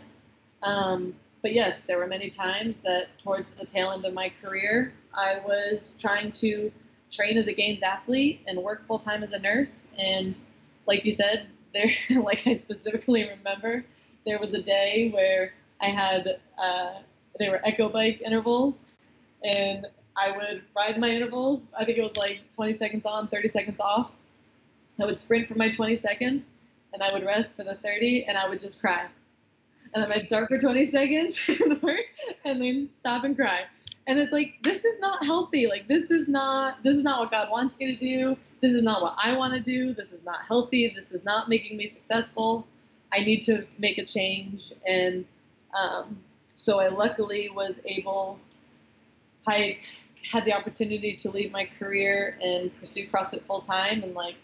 Um, 0.62 1.14
but 1.40 1.52
yes, 1.52 1.82
there 1.82 1.98
were 1.98 2.06
many 2.06 2.30
times 2.30 2.76
that 2.84 3.06
towards 3.18 3.48
the 3.58 3.66
tail 3.66 3.90
end 3.90 4.04
of 4.04 4.14
my 4.14 4.32
career, 4.42 4.92
I 5.14 5.40
was 5.44 5.96
trying 6.00 6.32
to 6.32 6.72
train 7.10 7.36
as 7.36 7.46
a 7.46 7.52
games 7.52 7.82
athlete 7.82 8.40
and 8.46 8.58
work 8.58 8.86
full 8.86 8.98
time 8.98 9.22
as 9.22 9.32
a 9.32 9.38
nurse. 9.38 9.88
And 9.98 10.38
like 10.86 11.04
you 11.04 11.12
said, 11.12 11.46
there, 11.72 11.90
like 12.22 12.46
I 12.46 12.56
specifically 12.56 13.28
remember, 13.28 13.84
there 14.24 14.38
was 14.38 14.52
a 14.52 14.62
day 14.62 15.10
where 15.12 15.52
I 15.80 15.86
had, 15.86 16.40
uh, 16.58 16.94
they 17.38 17.48
were 17.48 17.60
echo 17.64 17.88
bike 17.88 18.20
intervals 18.24 18.84
and 19.42 19.86
I 20.16 20.30
would 20.30 20.62
ride 20.76 20.98
my 20.98 21.08
intervals. 21.08 21.66
I 21.76 21.84
think 21.84 21.98
it 21.98 22.02
was 22.02 22.16
like 22.16 22.40
20 22.54 22.74
seconds 22.74 23.06
on, 23.06 23.28
30 23.28 23.48
seconds 23.48 23.80
off. 23.80 24.12
I 25.00 25.06
would 25.06 25.18
sprint 25.18 25.48
for 25.48 25.54
my 25.54 25.72
20 25.72 25.96
seconds, 25.96 26.48
and 26.92 27.02
I 27.02 27.08
would 27.12 27.24
rest 27.24 27.56
for 27.56 27.64
the 27.64 27.74
30, 27.74 28.24
and 28.24 28.36
I 28.36 28.48
would 28.48 28.60
just 28.60 28.80
cry. 28.80 29.06
And 29.94 30.04
then 30.04 30.12
I'd 30.12 30.26
start 30.26 30.48
for 30.48 30.58
20 30.58 30.86
seconds 30.86 31.48
and 31.60 31.82
work, 31.82 32.00
and 32.44 32.60
then 32.60 32.90
stop 32.94 33.24
and 33.24 33.36
cry. 33.36 33.64
And 34.06 34.18
it's 34.18 34.32
like 34.32 34.54
this 34.62 34.84
is 34.84 34.98
not 34.98 35.24
healthy. 35.24 35.66
Like 35.66 35.86
this 35.86 36.10
is 36.10 36.26
not 36.28 36.82
this 36.82 36.96
is 36.96 37.04
not 37.04 37.20
what 37.20 37.30
God 37.30 37.50
wants 37.50 37.76
you 37.78 37.94
to 37.94 37.98
do. 37.98 38.36
This 38.62 38.72
is 38.72 38.82
not 38.82 39.02
what 39.02 39.16
I 39.22 39.36
want 39.36 39.52
to 39.54 39.60
do. 39.60 39.92
This 39.92 40.12
is 40.12 40.24
not 40.24 40.46
healthy. 40.46 40.92
This 40.94 41.12
is 41.12 41.24
not 41.24 41.48
making 41.48 41.76
me 41.76 41.86
successful. 41.86 42.66
I 43.12 43.20
need 43.20 43.42
to 43.42 43.66
make 43.78 43.98
a 43.98 44.04
change. 44.04 44.72
And 44.88 45.26
um, 45.78 46.18
so 46.54 46.80
I 46.80 46.88
luckily 46.88 47.50
was 47.50 47.80
able 47.84 48.38
I 49.46 49.78
had 50.30 50.44
the 50.44 50.52
opportunity 50.52 51.16
to 51.16 51.30
leave 51.30 51.50
my 51.50 51.68
career 51.78 52.38
and 52.40 52.76
pursue 52.78 53.08
CrossFit 53.08 53.44
full 53.44 53.60
time, 53.60 54.02
and 54.02 54.14
like 54.14 54.36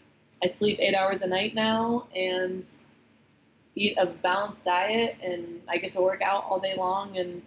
I 0.43 0.47
sleep 0.47 0.79
eight 0.81 0.95
hours 0.95 1.23
a 1.23 1.29
night 1.29 1.55
now 1.55 2.07
and 2.15 2.69
eat 3.75 3.97
a 3.97 4.07
balanced 4.07 4.65
diet, 4.65 5.17
and 5.23 5.63
I 5.69 5.79
get 5.79 5.93
to 5.93 6.01
work 6.01 6.21
out 6.23 6.45
all 6.49 6.61
day 6.61 6.75
long, 6.77 7.17
and 7.17 7.43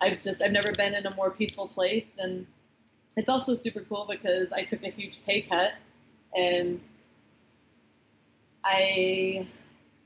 I've 0.00 0.20
just 0.20 0.42
I've 0.42 0.52
never 0.52 0.70
been 0.76 0.94
in 0.94 1.06
a 1.06 1.14
more 1.14 1.30
peaceful 1.30 1.66
place, 1.66 2.18
and 2.18 2.46
it's 3.16 3.28
also 3.28 3.54
super 3.54 3.80
cool 3.80 4.06
because 4.08 4.52
I 4.52 4.62
took 4.62 4.84
a 4.84 4.90
huge 4.90 5.20
pay 5.26 5.42
cut, 5.42 5.72
and 6.36 6.80
I 8.64 9.46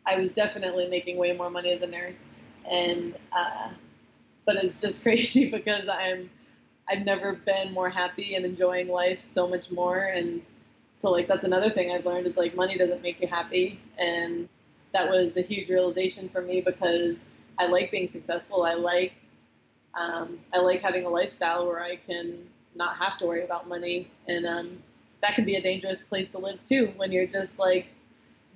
I 0.07 0.17
was 0.19 0.33
definitely 0.33 0.89
making 0.89 1.17
way 1.17 1.33
more 1.37 1.51
money 1.51 1.73
as 1.73 1.83
a 1.83 1.87
nurse, 1.87 2.41
and 2.69 3.15
uh, 3.33 3.71
but 4.45 4.57
it's 4.57 4.77
just 4.77 5.03
crazy 5.05 5.51
because 5.51 5.89
I'm 5.89 6.31
I've 6.89 7.05
never 7.05 7.35
been 7.35 7.73
more 7.73 7.89
happy 7.89 8.35
and 8.35 8.45
enjoying 8.45 8.89
life 8.89 9.21
so 9.21 9.49
much 9.49 9.71
more. 9.71 9.99
And 9.99 10.43
so 10.95 11.11
like 11.11 11.29
that's 11.29 11.45
another 11.45 11.71
thing 11.71 11.91
I've 11.93 12.07
learned 12.07 12.27
is 12.27 12.37
like 12.37 12.55
money 12.55 12.77
doesn't 12.77 13.03
make 13.03 13.21
you 13.21 13.29
happy. 13.29 13.81
And 13.99 14.49
that 14.93 15.09
was 15.09 15.37
a 15.37 15.43
huge 15.43 15.69
realization 15.69 16.29
for 16.29 16.43
me 16.43 16.61
because 16.61 17.29
I 17.59 17.67
like 17.67 17.91
being 17.91 18.09
successful. 18.09 18.65
I 18.65 18.75
like 18.75 19.15
um, 19.95 20.39
I 20.53 20.59
like 20.59 20.81
having 20.83 21.05
a 21.05 21.09
lifestyle 21.09 21.67
where 21.67 21.83
I 21.83 21.97
can 21.97 22.47
not 22.75 22.97
have 22.97 23.19
to 23.19 23.27
worry 23.27 23.45
about 23.45 23.69
money. 23.69 24.11
And 24.27 24.47
um, 24.47 24.79
that 25.23 25.35
can 25.35 25.45
be 25.45 25.57
a 25.57 25.63
dangerous 25.63 26.03
place 26.03 26.33
to 26.33 26.39
live 26.39 26.63
too 26.65 26.93
when 26.97 27.13
you're 27.13 27.27
just 27.27 27.59
like 27.59 27.87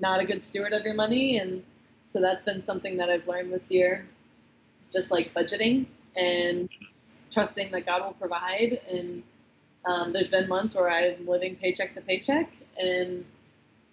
not 0.00 0.20
a 0.20 0.24
good 0.24 0.42
steward 0.42 0.72
of 0.72 0.84
your 0.84 0.94
money. 0.94 1.38
And 1.38 1.62
so 2.04 2.20
that's 2.20 2.44
been 2.44 2.60
something 2.60 2.98
that 2.98 3.08
I've 3.08 3.26
learned 3.26 3.52
this 3.52 3.70
year. 3.70 4.06
It's 4.80 4.90
just 4.90 5.10
like 5.10 5.32
budgeting 5.32 5.86
and 6.14 6.68
trusting 7.30 7.70
that 7.72 7.86
God 7.86 8.02
will 8.04 8.12
provide. 8.14 8.80
And 8.90 9.22
um, 9.84 10.12
there's 10.12 10.28
been 10.28 10.48
months 10.48 10.74
where 10.74 10.90
I'm 10.90 11.26
living 11.26 11.56
paycheck 11.56 11.94
to 11.94 12.00
paycheck, 12.00 12.50
and 12.76 13.24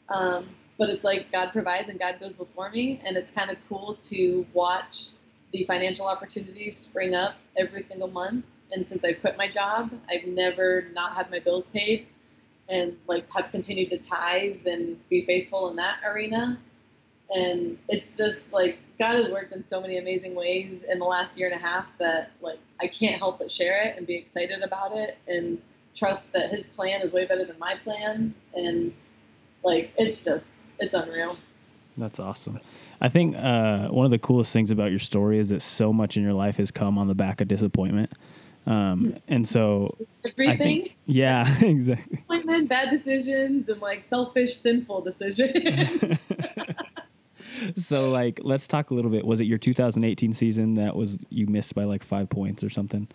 um, 0.09 0.49
but 0.77 0.89
it's 0.89 1.03
like 1.03 1.31
God 1.31 1.51
provides 1.51 1.87
and 1.89 1.99
God 1.99 2.19
goes 2.19 2.33
before 2.33 2.71
me, 2.71 2.99
and 3.05 3.15
it's 3.15 3.31
kind 3.31 3.51
of 3.51 3.57
cool 3.69 3.93
to 4.09 4.45
watch 4.53 5.09
the 5.51 5.65
financial 5.65 6.07
opportunities 6.07 6.75
spring 6.75 7.13
up 7.13 7.35
every 7.55 7.81
single 7.81 8.07
month. 8.07 8.45
And 8.71 8.87
since 8.87 9.05
I 9.05 9.13
quit 9.13 9.37
my 9.37 9.47
job, 9.47 9.91
I've 10.09 10.27
never 10.27 10.85
not 10.93 11.15
had 11.15 11.29
my 11.29 11.39
bills 11.39 11.67
paid, 11.67 12.07
and 12.69 12.97
like 13.07 13.25
have 13.31 13.51
continued 13.51 13.89
to 13.89 13.97
tithe 13.97 14.65
and 14.65 14.97
be 15.09 15.25
faithful 15.25 15.69
in 15.69 15.75
that 15.75 15.97
arena 16.05 16.57
and 17.29 17.77
it's 17.89 18.15
just 18.15 18.51
like 18.51 18.77
God 18.99 19.15
has 19.15 19.29
worked 19.29 19.53
in 19.53 19.63
so 19.63 19.81
many 19.81 19.97
amazing 19.97 20.35
ways 20.35 20.83
in 20.83 20.99
the 20.99 21.05
last 21.05 21.37
year 21.37 21.49
and 21.49 21.59
a 21.59 21.63
half 21.63 21.97
that 21.97 22.31
like 22.41 22.59
I 22.79 22.87
can't 22.87 23.17
help 23.17 23.39
but 23.39 23.49
share 23.49 23.83
it 23.83 23.97
and 23.97 24.05
be 24.05 24.15
excited 24.15 24.61
about 24.61 24.95
it 24.95 25.17
and 25.27 25.61
trust 25.95 26.31
that 26.33 26.51
His 26.51 26.65
plan 26.65 27.01
is 27.01 27.11
way 27.11 27.25
better 27.25 27.45
than 27.45 27.57
my 27.59 27.75
plan 27.75 28.33
and 28.53 28.93
like 29.63 29.93
it's 29.97 30.23
just 30.23 30.55
it's 30.79 30.93
unreal. 30.93 31.37
That's 31.97 32.19
awesome. 32.19 32.59
I 32.99 33.09
think 33.09 33.35
uh, 33.35 33.87
one 33.89 34.05
of 34.05 34.11
the 34.11 34.17
coolest 34.17 34.51
things 34.51 34.71
about 34.71 34.89
your 34.89 34.99
story 34.99 35.37
is 35.37 35.49
that 35.49 35.61
so 35.61 35.93
much 35.93 36.17
in 36.17 36.23
your 36.23 36.33
life 36.33 36.57
has 36.57 36.71
come 36.71 36.97
on 36.97 37.07
the 37.07 37.13
back 37.13 37.39
of 37.39 37.47
disappointment. 37.47 38.11
Um, 38.65 39.17
and 39.27 39.47
so 39.47 39.97
everything, 40.25 40.57
think, 40.57 40.97
yeah, 41.05 41.53
exactly. 41.61 42.15
Disappointment, 42.15 42.69
bad 42.69 42.91
decisions, 42.91 43.67
and 43.69 43.81
like 43.81 44.03
selfish, 44.03 44.57
sinful 44.57 45.01
decisions. 45.01 46.31
so 47.75 48.09
like 48.09 48.39
let's 48.43 48.67
talk 48.67 48.89
a 48.91 48.93
little 48.93 49.11
bit 49.11 49.25
was 49.25 49.41
it 49.41 49.45
your 49.45 49.57
2018 49.57 50.33
season 50.33 50.75
that 50.75 50.95
was 50.95 51.19
you 51.29 51.47
missed 51.47 51.75
by 51.75 51.83
like 51.83 52.03
five 52.03 52.29
points 52.29 52.63
or 52.63 52.69
something 52.69 53.07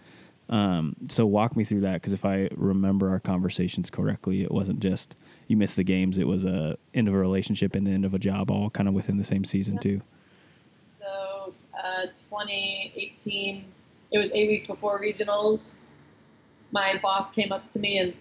um, 0.51 0.97
so 1.11 1.27
walk 1.27 1.57
me 1.57 1.65
through 1.65 1.81
that 1.81 1.95
because 1.95 2.13
if 2.13 2.25
i 2.25 2.49
remember 2.55 3.11
our 3.11 3.21
conversations 3.21 3.91
correctly 3.91 4.43
it 4.43 4.51
wasn't 4.51 4.79
just 4.81 5.15
you 5.49 5.57
missed 5.57 5.77
the 5.77 5.85
games 5.85 6.19
it 6.19 6.27
was 6.27 6.45
a 6.45 6.77
end 6.95 7.09
of 7.09 7.15
a 7.15 7.19
relationship 7.19 7.75
and 7.75 7.87
the 7.87 7.91
end 7.91 8.05
of 8.05 8.15
a 8.15 8.19
job 8.19 8.51
all 8.51 8.71
kind 8.71 8.89
of 8.89 8.95
within 8.95 9.19
the 9.19 9.25
same 9.25 9.45
season 9.45 9.75
yeah. 9.75 9.81
too 9.81 10.03
so 10.99 11.53
uh, 11.83 12.07
2018 12.07 13.65
it 14.11 14.19
was 14.19 14.31
eight 14.33 14.49
weeks 14.49 14.67
before 14.67 15.01
regionals 15.01 15.75
my 16.71 16.99
boss 17.03 17.31
came 17.31 17.53
up 17.53 17.67
to 17.67 17.79
me 17.79 17.99
and 17.99 18.15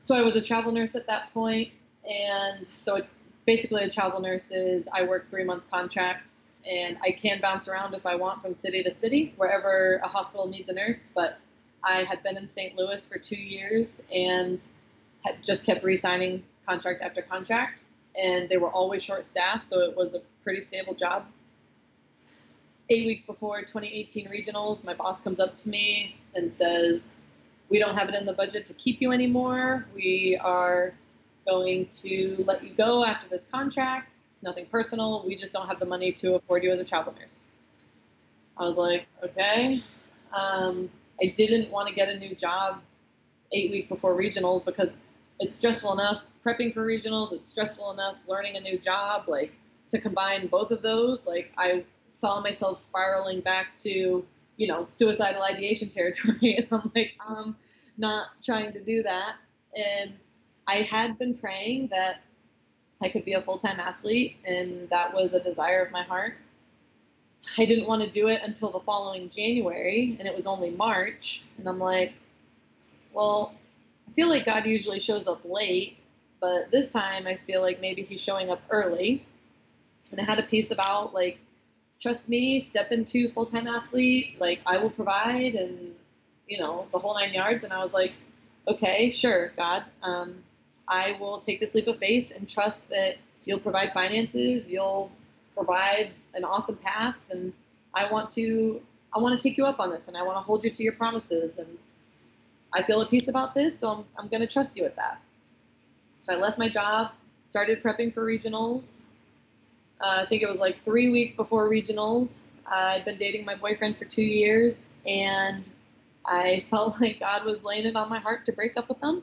so 0.00 0.14
i 0.14 0.22
was 0.22 0.36
a 0.36 0.40
travel 0.40 0.72
nurse 0.72 0.94
at 0.94 1.06
that 1.06 1.32
point 1.32 1.70
and 2.08 2.68
so 2.76 2.96
it 2.96 3.08
basically 3.48 3.82
a 3.82 3.88
travel 3.88 4.20
nurse 4.20 4.50
is 4.50 4.90
I 4.92 5.04
work 5.04 5.24
three 5.24 5.42
month 5.42 5.70
contracts 5.70 6.50
and 6.70 6.98
I 7.02 7.12
can 7.12 7.40
bounce 7.40 7.66
around 7.66 7.94
if 7.94 8.04
I 8.04 8.14
want 8.14 8.42
from 8.42 8.52
city 8.52 8.82
to 8.82 8.90
city, 8.90 9.32
wherever 9.38 10.02
a 10.04 10.06
hospital 10.06 10.48
needs 10.48 10.68
a 10.68 10.74
nurse. 10.74 11.08
But 11.14 11.38
I 11.82 12.04
had 12.04 12.22
been 12.22 12.36
in 12.36 12.46
St. 12.46 12.76
Louis 12.76 13.06
for 13.06 13.18
two 13.18 13.38
years 13.38 14.02
and 14.14 14.62
had 15.24 15.42
just 15.42 15.64
kept 15.64 15.82
re-signing 15.82 16.44
contract 16.66 17.00
after 17.00 17.22
contract, 17.22 17.84
and 18.22 18.50
they 18.50 18.58
were 18.58 18.68
always 18.68 19.02
short-staffed, 19.02 19.64
so 19.64 19.80
it 19.80 19.96
was 19.96 20.12
a 20.12 20.20
pretty 20.44 20.60
stable 20.60 20.92
job. 20.92 21.24
Eight 22.90 23.04
weeks 23.06 23.20
before 23.20 23.60
2018 23.60 24.28
regionals, 24.28 24.82
my 24.82 24.94
boss 24.94 25.20
comes 25.20 25.40
up 25.40 25.54
to 25.56 25.68
me 25.68 26.16
and 26.34 26.50
says, 26.50 27.10
"We 27.68 27.78
don't 27.78 27.94
have 27.94 28.08
it 28.08 28.14
in 28.14 28.24
the 28.24 28.32
budget 28.32 28.64
to 28.66 28.72
keep 28.74 29.02
you 29.02 29.12
anymore. 29.12 29.86
We 29.94 30.38
are 30.42 30.94
going 31.46 31.88
to 32.02 32.44
let 32.46 32.64
you 32.64 32.72
go 32.72 33.04
after 33.04 33.28
this 33.28 33.44
contract. 33.44 34.16
It's 34.30 34.42
nothing 34.42 34.66
personal. 34.66 35.22
We 35.26 35.36
just 35.36 35.52
don't 35.52 35.66
have 35.66 35.80
the 35.80 35.86
money 35.86 36.12
to 36.12 36.36
afford 36.36 36.64
you 36.64 36.70
as 36.70 36.80
a 36.80 36.84
travel 36.84 37.14
nurse." 37.20 37.44
I 38.56 38.64
was 38.64 38.78
like, 38.78 39.06
"Okay." 39.22 39.82
Um, 40.32 40.90
I 41.22 41.26
didn't 41.26 41.70
want 41.70 41.88
to 41.88 41.94
get 41.94 42.08
a 42.08 42.18
new 42.18 42.34
job 42.34 42.80
eight 43.52 43.70
weeks 43.70 43.86
before 43.86 44.16
regionals 44.16 44.64
because 44.64 44.96
it's 45.40 45.54
stressful 45.54 45.92
enough 45.92 46.24
prepping 46.42 46.72
for 46.72 46.86
regionals. 46.86 47.34
It's 47.34 47.48
stressful 47.48 47.90
enough 47.90 48.16
learning 48.26 48.56
a 48.56 48.60
new 48.60 48.78
job. 48.78 49.28
Like 49.28 49.52
to 49.88 50.00
combine 50.00 50.46
both 50.46 50.70
of 50.70 50.80
those, 50.80 51.26
like 51.26 51.52
I 51.58 51.84
saw 52.08 52.40
myself 52.40 52.78
spiraling 52.78 53.40
back 53.40 53.74
to 53.82 54.24
you 54.56 54.66
know 54.66 54.86
suicidal 54.90 55.42
ideation 55.42 55.88
territory, 55.88 56.56
and 56.58 56.66
I'm 56.70 56.90
like, 56.94 57.16
I'm 57.26 57.56
not 57.96 58.28
trying 58.42 58.72
to 58.72 58.80
do 58.80 59.02
that. 59.02 59.36
And 59.76 60.12
I 60.66 60.76
had 60.76 61.18
been 61.18 61.34
praying 61.34 61.88
that 61.88 62.22
I 63.00 63.08
could 63.08 63.24
be 63.24 63.34
a 63.34 63.42
full 63.42 63.58
time 63.58 63.80
athlete, 63.80 64.36
and 64.44 64.88
that 64.90 65.14
was 65.14 65.34
a 65.34 65.40
desire 65.40 65.82
of 65.82 65.92
my 65.92 66.02
heart. 66.02 66.36
I 67.56 67.64
didn't 67.64 67.86
want 67.86 68.02
to 68.02 68.10
do 68.10 68.28
it 68.28 68.42
until 68.42 68.70
the 68.70 68.80
following 68.80 69.30
January, 69.30 70.16
and 70.18 70.28
it 70.28 70.34
was 70.34 70.46
only 70.46 70.70
March. 70.70 71.42
And 71.56 71.68
I'm 71.68 71.78
like, 71.78 72.12
well, 73.12 73.54
I 74.08 74.12
feel 74.12 74.28
like 74.28 74.44
God 74.44 74.66
usually 74.66 75.00
shows 75.00 75.26
up 75.26 75.44
late, 75.44 75.96
but 76.40 76.70
this 76.70 76.92
time 76.92 77.26
I 77.26 77.36
feel 77.36 77.62
like 77.62 77.80
maybe 77.80 78.02
He's 78.02 78.20
showing 78.20 78.50
up 78.50 78.60
early. 78.70 79.24
And 80.10 80.20
I 80.20 80.24
had 80.24 80.38
a 80.38 80.42
piece 80.44 80.70
about, 80.70 81.14
like, 81.14 81.38
trust 82.00 82.28
me, 82.28 82.60
step 82.60 82.92
into 82.92 83.30
full 83.30 83.46
time 83.46 83.66
athlete, 83.66 84.36
like, 84.40 84.60
I 84.66 84.78
will 84.78 84.90
provide, 84.90 85.54
and, 85.54 85.94
you 86.46 86.58
know, 86.58 86.86
the 86.92 86.98
whole 86.98 87.14
nine 87.14 87.32
yards. 87.32 87.64
And 87.64 87.72
I 87.72 87.82
was 87.82 87.92
like, 87.92 88.12
okay, 88.66 89.10
sure, 89.10 89.52
God. 89.56 89.84
Um, 90.02 90.42
I 90.86 91.16
will 91.20 91.38
take 91.38 91.60
this 91.60 91.74
leap 91.74 91.86
of 91.86 91.98
faith 91.98 92.32
and 92.34 92.48
trust 92.48 92.88
that 92.88 93.16
you'll 93.44 93.60
provide 93.60 93.92
finances, 93.92 94.70
you'll 94.70 95.10
provide 95.54 96.10
an 96.34 96.44
awesome 96.44 96.76
path 96.76 97.16
and 97.30 97.52
I 97.94 98.10
want 98.10 98.30
to 98.30 98.80
I 99.14 99.18
want 99.18 99.38
to 99.38 99.42
take 99.42 99.56
you 99.56 99.64
up 99.64 99.80
on 99.80 99.90
this 99.90 100.08
and 100.08 100.16
I 100.16 100.22
want 100.22 100.36
to 100.36 100.42
hold 100.42 100.62
you 100.62 100.70
to 100.70 100.82
your 100.82 100.92
promises 100.92 101.58
and 101.58 101.66
I 102.72 102.82
feel 102.82 103.00
at 103.00 103.10
peace 103.10 103.28
about 103.28 103.54
this 103.54 103.78
so 103.78 103.88
I'm, 103.88 104.04
I'm 104.18 104.28
going 104.28 104.40
to 104.40 104.46
trust 104.46 104.76
you 104.76 104.84
with 104.84 104.94
that. 104.96 105.20
So 106.20 106.32
I 106.32 106.36
left 106.36 106.58
my 106.58 106.68
job, 106.68 107.12
started 107.44 107.82
prepping 107.82 108.12
for 108.12 108.24
regionals. 108.24 109.00
Uh, 110.00 110.20
I 110.22 110.26
think 110.26 110.42
it 110.42 110.48
was 110.48 110.60
like 110.60 110.84
three 110.84 111.10
weeks 111.10 111.34
before 111.34 111.70
regionals. 111.70 112.42
Uh, 112.66 112.96
I'd 112.96 113.04
been 113.04 113.18
dating 113.18 113.44
my 113.44 113.56
boyfriend 113.56 113.96
for 113.96 114.04
two 114.04 114.22
years 114.22 114.90
and 115.06 115.70
I 116.24 116.60
felt 116.70 117.00
like 117.00 117.20
God 117.20 117.44
was 117.44 117.64
laying 117.64 117.86
it 117.86 117.96
on 117.96 118.08
my 118.08 118.18
heart 118.18 118.44
to 118.46 118.52
break 118.52 118.76
up 118.76 118.88
with 118.88 119.02
him. 119.02 119.22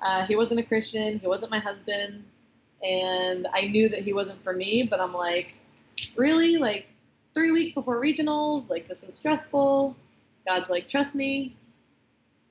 Uh, 0.00 0.26
he 0.26 0.34
wasn't 0.34 0.60
a 0.60 0.64
Christian. 0.64 1.18
He 1.18 1.26
wasn't 1.26 1.50
my 1.50 1.60
husband 1.60 2.24
and 2.82 3.46
I 3.52 3.62
knew 3.62 3.88
that 3.88 4.00
he 4.00 4.12
wasn't 4.12 4.42
for 4.42 4.52
me, 4.52 4.82
but 4.82 5.00
I'm 5.00 5.12
like, 5.12 5.54
really? 6.16 6.56
Like 6.56 6.88
three 7.34 7.52
weeks 7.52 7.72
before 7.72 8.00
regionals, 8.00 8.68
like 8.68 8.88
this 8.88 9.04
is 9.04 9.14
stressful. 9.14 9.96
God's 10.46 10.70
like, 10.70 10.88
trust 10.88 11.14
me. 11.14 11.56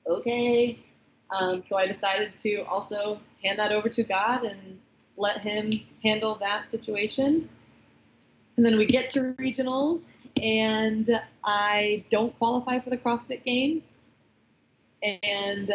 Okay. 0.06 0.78
Um, 1.30 1.62
so 1.62 1.76
I 1.76 1.86
decided 1.86 2.36
to 2.38 2.62
also 2.62 3.20
hand 3.42 3.58
that 3.58 3.72
over 3.72 3.88
to 3.90 4.02
God 4.04 4.44
and 4.44 4.78
let 5.16 5.40
Him 5.40 5.72
handle 6.02 6.36
that 6.36 6.66
situation. 6.66 7.48
And 8.56 8.66
then 8.66 8.76
we 8.76 8.86
get 8.86 9.10
to 9.10 9.34
regionals, 9.38 10.08
and 10.42 11.08
I 11.42 12.04
don't 12.10 12.36
qualify 12.38 12.80
for 12.80 12.90
the 12.90 12.98
CrossFit 12.98 13.44
Games. 13.44 13.94
And 15.02 15.72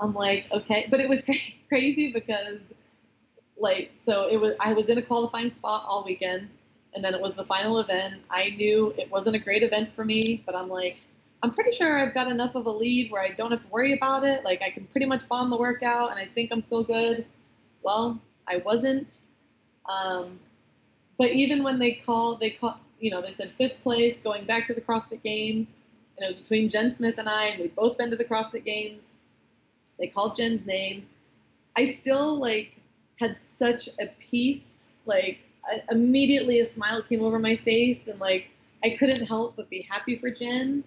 I'm 0.00 0.12
like, 0.12 0.46
okay, 0.52 0.86
but 0.90 1.00
it 1.00 1.08
was 1.08 1.24
crazy 1.68 2.12
because 2.12 2.60
like 3.56 3.92
so 3.94 4.28
it 4.28 4.40
was 4.40 4.54
I 4.60 4.72
was 4.72 4.88
in 4.88 4.98
a 4.98 5.02
qualifying 5.02 5.50
spot 5.50 5.84
all 5.86 6.04
weekend 6.04 6.48
and 6.94 7.04
then 7.04 7.14
it 7.14 7.20
was 7.20 7.34
the 7.34 7.44
final 7.44 7.78
event. 7.78 8.22
I 8.30 8.50
knew 8.50 8.94
it 8.98 9.10
wasn't 9.10 9.36
a 9.36 9.38
great 9.38 9.62
event 9.62 9.94
for 9.94 10.04
me, 10.04 10.42
but 10.46 10.54
I'm 10.54 10.68
like 10.68 10.98
I'm 11.42 11.50
pretty 11.50 11.72
sure 11.72 11.98
I've 11.98 12.14
got 12.14 12.28
enough 12.28 12.54
of 12.54 12.66
a 12.66 12.70
lead 12.70 13.10
where 13.10 13.22
I 13.22 13.34
don't 13.36 13.50
have 13.50 13.62
to 13.62 13.68
worry 13.68 13.92
about 13.92 14.24
it. 14.24 14.44
Like 14.44 14.62
I 14.62 14.70
can 14.70 14.86
pretty 14.86 15.06
much 15.06 15.28
bomb 15.28 15.50
the 15.50 15.56
workout 15.56 16.10
and 16.10 16.18
I 16.18 16.26
think 16.26 16.50
I'm 16.52 16.60
still 16.60 16.82
good. 16.82 17.26
Well, 17.82 18.20
I 18.48 18.58
wasn't. 18.58 19.22
Um, 19.88 20.38
but 21.18 21.30
even 21.30 21.62
when 21.62 21.78
they 21.78 21.92
called, 21.92 22.40
they 22.40 22.50
call, 22.50 22.78
you 23.00 23.10
know, 23.10 23.20
they 23.20 23.32
said 23.32 23.52
fifth 23.56 23.82
place 23.82 24.20
going 24.20 24.46
back 24.46 24.66
to 24.66 24.74
the 24.74 24.80
CrossFit 24.80 25.22
Games, 25.22 25.76
it 26.18 26.28
was 26.28 26.36
between 26.36 26.68
Jen 26.68 26.90
Smith 26.90 27.18
and 27.18 27.28
I, 27.28 27.46
and 27.46 27.60
we'd 27.60 27.74
both 27.74 27.98
been 27.98 28.10
to 28.10 28.16
the 28.16 28.24
CrossFit 28.24 28.64
Games. 28.64 29.12
They 29.98 30.06
called 30.06 30.36
Jen's 30.36 30.64
name. 30.64 31.06
I 31.76 31.84
still 31.84 32.38
like 32.38 32.76
had 33.18 33.38
such 33.38 33.88
a 34.00 34.06
peace. 34.18 34.88
Like 35.06 35.38
I, 35.66 35.82
immediately, 35.90 36.60
a 36.60 36.64
smile 36.64 37.02
came 37.02 37.22
over 37.22 37.38
my 37.38 37.56
face, 37.56 38.08
and 38.08 38.20
like 38.20 38.48
I 38.84 38.90
couldn't 38.90 39.26
help 39.26 39.56
but 39.56 39.68
be 39.70 39.86
happy 39.88 40.16
for 40.18 40.30
Jen. 40.30 40.84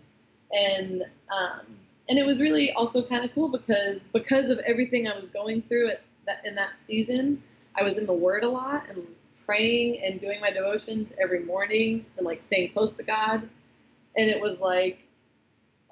And 0.52 1.04
um, 1.30 1.66
and 2.10 2.18
it 2.18 2.26
was 2.26 2.40
really 2.40 2.72
also 2.72 3.06
kind 3.06 3.26
of 3.26 3.34
cool 3.34 3.50
because 3.50 4.02
because 4.14 4.50
of 4.50 4.60
everything 4.60 5.08
I 5.08 5.16
was 5.16 5.30
going 5.30 5.62
through 5.62 5.90
at 5.90 6.02
that 6.28 6.46
in 6.46 6.56
that 6.56 6.76
season, 6.78 7.42
I 7.76 7.84
was 7.84 7.98
in 7.98 8.06
the 8.06 8.14
Word 8.14 8.44
a 8.44 8.50
lot 8.50 8.90
and 8.90 9.08
praying 9.46 10.04
and 10.04 10.22
doing 10.22 10.40
my 10.42 10.52
devotions 10.52 11.14
every 11.20 11.40
morning 11.40 12.06
and 12.18 12.26
like 12.26 12.42
staying 12.42 12.70
close 12.70 12.98
to 12.98 13.04
God. 13.04 13.48
And 14.18 14.30
it 14.30 14.42
was 14.42 14.62
like 14.62 15.00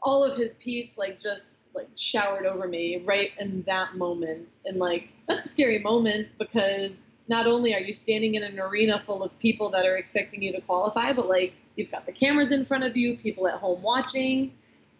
all 0.03 0.23
of 0.23 0.37
His 0.37 0.53
peace, 0.55 0.97
like 0.97 1.21
just 1.21 1.57
like 1.73 1.89
showered 1.95 2.45
over 2.45 2.67
me 2.67 3.01
right 3.05 3.31
in 3.39 3.63
that 3.63 3.95
moment. 3.95 4.47
And 4.65 4.77
like 4.77 5.09
that's 5.27 5.45
a 5.45 5.49
scary 5.49 5.79
moment 5.79 6.29
because 6.37 7.03
not 7.27 7.47
only 7.47 7.73
are 7.73 7.79
you 7.79 7.93
standing 7.93 8.35
in 8.35 8.43
an 8.43 8.59
arena 8.59 8.99
full 8.99 9.23
of 9.23 9.37
people 9.39 9.69
that 9.71 9.85
are 9.85 9.97
expecting 9.97 10.41
you 10.41 10.51
to 10.51 10.61
qualify, 10.61 11.11
but 11.13 11.27
like 11.27 11.53
you've 11.75 11.91
got 11.91 12.05
the 12.05 12.11
cameras 12.11 12.51
in 12.51 12.65
front 12.65 12.83
of 12.83 12.95
you, 12.95 13.17
people 13.17 13.47
at 13.47 13.55
home 13.55 13.81
watching. 13.81 14.53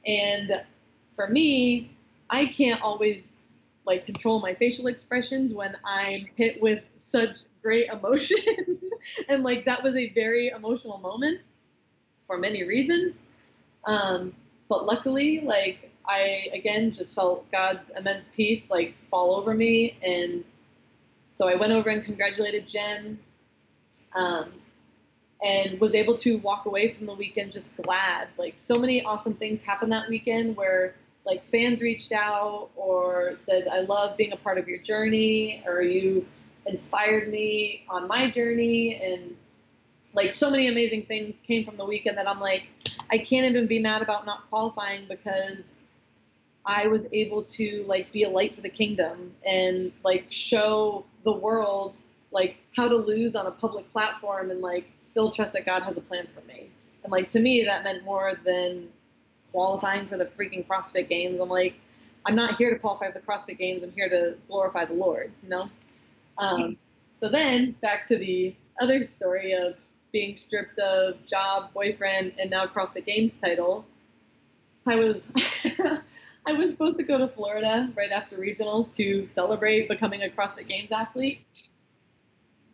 And 0.06 0.64
for 1.16 1.28
me, 1.28 1.92
I 2.30 2.46
can't 2.46 2.82
always 2.82 3.35
like 3.86 4.06
control 4.06 4.40
my 4.40 4.54
facial 4.54 4.88
expressions 4.88 5.54
when 5.54 5.76
I'm 5.86 6.28
hit 6.36 6.62
with 6.62 6.84
such 6.98 7.40
great 7.62 7.88
emotion. 7.90 8.38
and 9.30 9.44
like 9.44 9.66
that 9.66 9.84
was 9.84 9.96
a 9.96 10.10
very 10.10 10.50
emotional 10.50 10.98
moment 10.98 11.42
for 12.28 12.38
many 12.38 12.64
reasons. 12.64 13.22
Um, 13.86 14.34
but 14.68 14.86
luckily, 14.86 15.42
like 15.42 15.92
I 16.08 16.50
again 16.54 16.92
just 16.92 17.16
felt 17.16 17.50
God's 17.52 17.90
immense 17.90 18.28
peace 18.28 18.70
like 18.72 18.96
fall 19.10 19.36
over 19.36 19.54
me, 19.54 19.98
and 20.02 20.44
so 21.30 21.48
I 21.48 21.56
went 21.56 21.72
over 21.72 21.90
and 21.90 22.04
congratulated 22.04 22.68
Jen, 22.68 23.20
um, 24.16 24.52
and 25.44 25.80
was 25.80 25.94
able 25.94 26.16
to 26.18 26.38
walk 26.38 26.66
away 26.66 26.92
from 26.92 27.06
the 27.06 27.14
weekend 27.14 27.52
just 27.52 27.76
glad. 27.78 28.30
Like 28.38 28.58
so 28.58 28.80
many 28.80 29.04
awesome 29.04 29.36
things 29.36 29.62
happened 29.62 29.92
that 29.92 30.10
weekend 30.10 30.58
where 30.58 30.96
like 31.26 31.46
fans 31.46 31.82
reached 31.82 32.12
out 32.12 32.70
or 32.76 33.34
said, 33.38 33.68
"I 33.68 33.82
love 33.82 34.18
being 34.18 34.34
a 34.34 34.38
part 34.38 34.58
of 34.58 34.68
your 34.68 34.80
journey," 34.80 35.64
or 35.66 35.82
"You 35.82 36.28
inspired 36.66 37.30
me 37.30 37.86
on 37.90 38.08
my 38.08 38.30
journey," 38.30 38.96
and 38.96 39.36
like 40.14 40.34
so 40.34 40.50
many 40.50 40.68
amazing 40.68 41.04
things 41.04 41.42
came 41.42 41.66
from 41.66 41.78
the 41.78 41.86
weekend 41.86 42.18
that 42.18 42.28
I'm 42.28 42.40
like, 42.40 42.68
I 43.12 43.18
can't 43.18 43.46
even 43.46 43.68
be 43.68 43.80
mad 43.80 44.02
about 44.02 44.26
not 44.26 44.50
qualifying 44.50 45.08
because 45.08 45.76
I 46.66 46.88
was 46.88 47.06
able 47.12 47.44
to 47.44 47.84
like 47.88 48.12
be 48.12 48.24
a 48.24 48.30
light 48.30 48.56
for 48.56 48.62
the 48.62 48.70
kingdom 48.70 49.36
and 49.46 49.92
like 50.04 50.26
show 50.30 51.06
the 51.24 51.32
world 51.32 51.98
like 52.32 52.58
how 52.76 52.88
to 52.88 52.96
lose 52.96 53.36
on 53.36 53.46
a 53.46 53.52
public 53.52 53.90
platform 53.92 54.52
and 54.52 54.62
like 54.62 54.90
still 55.00 55.32
trust 55.32 55.54
that 55.54 55.66
God 55.66 55.84
has 55.84 55.98
a 55.98 56.02
plan 56.02 56.28
for 56.34 56.42
me. 56.48 56.70
And 57.04 57.12
like 57.12 57.30
to 57.30 57.40
me 57.40 57.64
that 57.66 57.84
meant 57.84 58.04
more 58.04 58.34
than 58.44 58.90
qualifying 59.56 60.06
for 60.06 60.18
the 60.18 60.26
freaking 60.26 60.68
CrossFit 60.68 61.08
games. 61.08 61.40
I'm 61.40 61.48
like, 61.48 61.76
I'm 62.26 62.36
not 62.36 62.56
here 62.56 62.74
to 62.74 62.78
qualify 62.78 63.10
for 63.10 63.20
the 63.20 63.26
CrossFit 63.26 63.58
games, 63.58 63.84
I'm 63.84 63.92
here 63.92 64.10
to 64.10 64.36
glorify 64.50 64.84
the 64.84 64.96
Lord, 64.96 65.32
you 65.42 65.48
know? 65.48 65.70
Um, 66.38 66.76
so 67.22 67.30
then 67.30 67.72
back 67.82 68.04
to 68.08 68.18
the 68.18 68.54
other 68.82 69.02
story 69.04 69.54
of 69.54 69.76
being 70.12 70.36
stripped 70.36 70.78
of 70.80 71.26
job, 71.26 71.72
boyfriend, 71.74 72.34
and 72.38 72.50
now 72.50 72.66
CrossFit 72.66 73.06
Games 73.06 73.38
title. 73.38 73.86
I 74.86 74.98
was 74.98 75.26
I 76.46 76.52
was 76.52 76.72
supposed 76.72 76.98
to 76.98 77.04
go 77.04 77.18
to 77.18 77.28
Florida 77.30 77.90
right 77.96 78.12
after 78.12 78.38
regionals 78.38 78.94
to 78.98 79.26
celebrate 79.26 79.88
becoming 79.88 80.22
a 80.24 80.28
CrossFit 80.28 80.68
Games 80.68 80.92
athlete. 80.92 81.40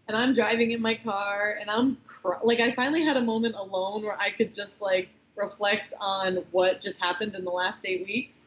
And 0.07 0.17
I'm 0.17 0.33
driving 0.33 0.71
in 0.71 0.81
my 0.81 0.95
car 0.95 1.57
and 1.61 1.69
I'm 1.69 1.97
cr- 2.07 2.43
like, 2.43 2.59
I 2.59 2.73
finally 2.73 3.03
had 3.03 3.17
a 3.17 3.21
moment 3.21 3.55
alone 3.55 4.01
where 4.01 4.19
I 4.19 4.31
could 4.31 4.55
just 4.55 4.81
like 4.81 5.09
reflect 5.35 5.93
on 5.99 6.37
what 6.51 6.81
just 6.81 7.01
happened 7.01 7.35
in 7.35 7.43
the 7.43 7.51
last 7.51 7.85
eight 7.87 8.05
weeks, 8.05 8.41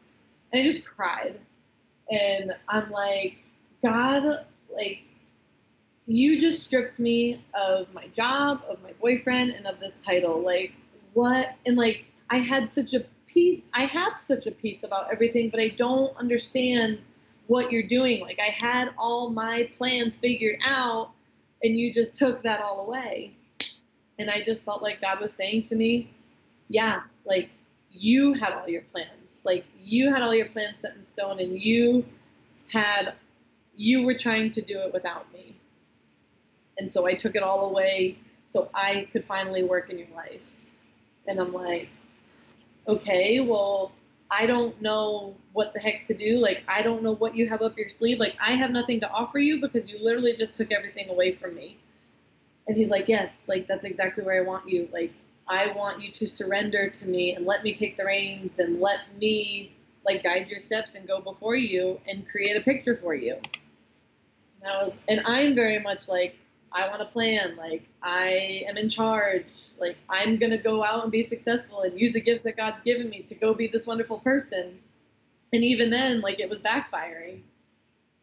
and 0.51 0.61
I 0.61 0.67
just 0.67 0.85
cried. 0.85 1.39
And 2.09 2.53
I'm 2.67 2.91
like, 2.91 3.37
God, 3.81 4.45
like, 4.73 4.99
you 6.07 6.39
just 6.39 6.63
stripped 6.63 6.99
me 6.99 7.43
of 7.53 7.91
my 7.93 8.07
job, 8.07 8.61
of 8.69 8.81
my 8.83 8.93
boyfriend, 9.01 9.51
and 9.51 9.65
of 9.65 9.79
this 9.79 9.97
title. 9.97 10.39
Like, 10.39 10.73
what? 11.13 11.55
And 11.65 11.77
like, 11.77 12.05
I 12.29 12.37
had 12.37 12.69
such 12.69 12.93
a 12.93 13.05
peace. 13.27 13.65
I 13.73 13.85
have 13.85 14.17
such 14.17 14.45
a 14.45 14.51
peace 14.51 14.83
about 14.83 15.11
everything, 15.11 15.49
but 15.49 15.59
I 15.59 15.69
don't 15.69 16.15
understand 16.17 16.99
what 17.47 17.71
you're 17.71 17.87
doing. 17.87 18.21
Like, 18.21 18.39
I 18.39 18.55
had 18.63 18.91
all 18.97 19.29
my 19.29 19.69
plans 19.75 20.15
figured 20.15 20.59
out, 20.67 21.11
and 21.63 21.77
you 21.77 21.93
just 21.93 22.15
took 22.15 22.43
that 22.43 22.61
all 22.61 22.85
away. 22.85 23.33
And 24.17 24.29
I 24.29 24.43
just 24.43 24.63
felt 24.63 24.81
like 24.81 25.01
God 25.01 25.19
was 25.19 25.33
saying 25.33 25.63
to 25.63 25.75
me, 25.75 26.13
yeah, 26.69 27.01
like 27.25 27.49
you 27.91 28.33
had 28.33 28.53
all 28.53 28.67
your 28.67 28.81
plans. 28.81 29.41
Like 29.43 29.65
you 29.79 30.11
had 30.11 30.21
all 30.21 30.33
your 30.33 30.47
plans 30.47 30.79
set 30.79 30.95
in 30.95 31.03
stone 31.03 31.39
and 31.39 31.59
you 31.61 32.05
had 32.71 33.13
you 33.75 34.05
were 34.05 34.13
trying 34.13 34.51
to 34.51 34.61
do 34.61 34.79
it 34.79 34.93
without 34.93 35.31
me. 35.33 35.55
And 36.77 36.91
so 36.91 37.05
I 37.05 37.13
took 37.13 37.35
it 37.35 37.43
all 37.43 37.69
away 37.69 38.17
so 38.45 38.69
I 38.73 39.07
could 39.11 39.25
finally 39.25 39.63
work 39.63 39.89
in 39.89 39.97
your 39.97 40.07
life. 40.15 40.51
And 41.27 41.39
I'm 41.39 41.51
like, 41.51 41.89
okay, 42.87 43.39
well, 43.39 43.91
I 44.29 44.45
don't 44.45 44.79
know 44.81 45.35
what 45.53 45.73
the 45.73 45.79
heck 45.79 46.03
to 46.03 46.13
do. 46.13 46.39
Like, 46.39 46.63
I 46.67 46.81
don't 46.81 47.03
know 47.03 47.15
what 47.15 47.35
you 47.35 47.47
have 47.49 47.61
up 47.61 47.77
your 47.77 47.89
sleeve. 47.89 48.19
Like, 48.19 48.35
I 48.39 48.51
have 48.51 48.71
nothing 48.71 48.99
to 49.01 49.09
offer 49.09 49.39
you 49.39 49.61
because 49.61 49.89
you 49.89 50.03
literally 50.03 50.35
just 50.35 50.55
took 50.55 50.71
everything 50.71 51.09
away 51.09 51.33
from 51.33 51.55
me. 51.55 51.77
And 52.67 52.75
he's 52.75 52.89
like, 52.89 53.07
yes, 53.07 53.43
like, 53.47 53.67
that's 53.67 53.85
exactly 53.85 54.23
where 54.23 54.41
I 54.41 54.45
want 54.45 54.67
you. 54.69 54.89
Like, 54.91 55.13
I 55.47 55.71
want 55.75 56.01
you 56.01 56.11
to 56.11 56.27
surrender 56.27 56.89
to 56.89 57.07
me 57.07 57.35
and 57.35 57.45
let 57.45 57.63
me 57.63 57.73
take 57.73 57.97
the 57.97 58.05
reins 58.05 58.59
and 58.59 58.79
let 58.79 58.99
me 59.19 59.75
like 60.05 60.23
guide 60.23 60.49
your 60.49 60.59
steps 60.59 60.95
and 60.95 61.07
go 61.07 61.19
before 61.19 61.55
you 61.55 61.99
and 62.07 62.27
create 62.27 62.57
a 62.57 62.61
picture 62.61 62.95
for 62.95 63.13
you. 63.13 63.35
And 64.61 64.71
I 64.71 64.83
was 64.83 64.99
and 65.07 65.21
I'm 65.25 65.55
very 65.55 65.79
much 65.79 66.07
like 66.07 66.35
I 66.71 66.87
want 66.89 66.99
to 66.99 67.05
plan, 67.05 67.55
like 67.55 67.83
I 68.03 68.65
am 68.67 68.75
in 68.77 68.89
charge, 68.89 69.47
like 69.79 69.97
I'm 70.09 70.37
to 70.37 70.57
go 70.57 70.83
out 70.83 71.03
and 71.03 71.11
be 71.11 71.23
successful 71.23 71.83
and 71.83 71.99
use 71.99 72.13
the 72.13 72.21
gifts 72.21 72.43
that 72.43 72.57
God's 72.57 72.81
given 72.81 73.09
me 73.09 73.21
to 73.23 73.35
go 73.35 73.53
be 73.53 73.67
this 73.67 73.87
wonderful 73.87 74.19
person. 74.19 74.79
And 75.53 75.63
even 75.63 75.89
then 75.89 76.21
like 76.21 76.39
it 76.39 76.49
was 76.49 76.59
backfiring. 76.59 77.41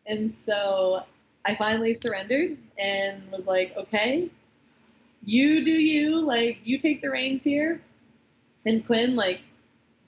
And 0.07 0.35
so 0.35 1.05
I 1.47 1.55
finally 1.55 1.95
surrendered 1.95 2.59
and 2.79 3.31
was 3.31 3.47
like, 3.47 3.75
okay, 3.77 4.29
you 5.25 5.65
do 5.65 5.71
you, 5.71 6.21
like 6.21 6.59
you 6.65 6.79
take 6.79 7.03
the 7.03 7.11
reins 7.11 7.45
here. 7.45 7.81
And 8.67 8.85
Quinn, 8.87 9.17
like, 9.17 9.41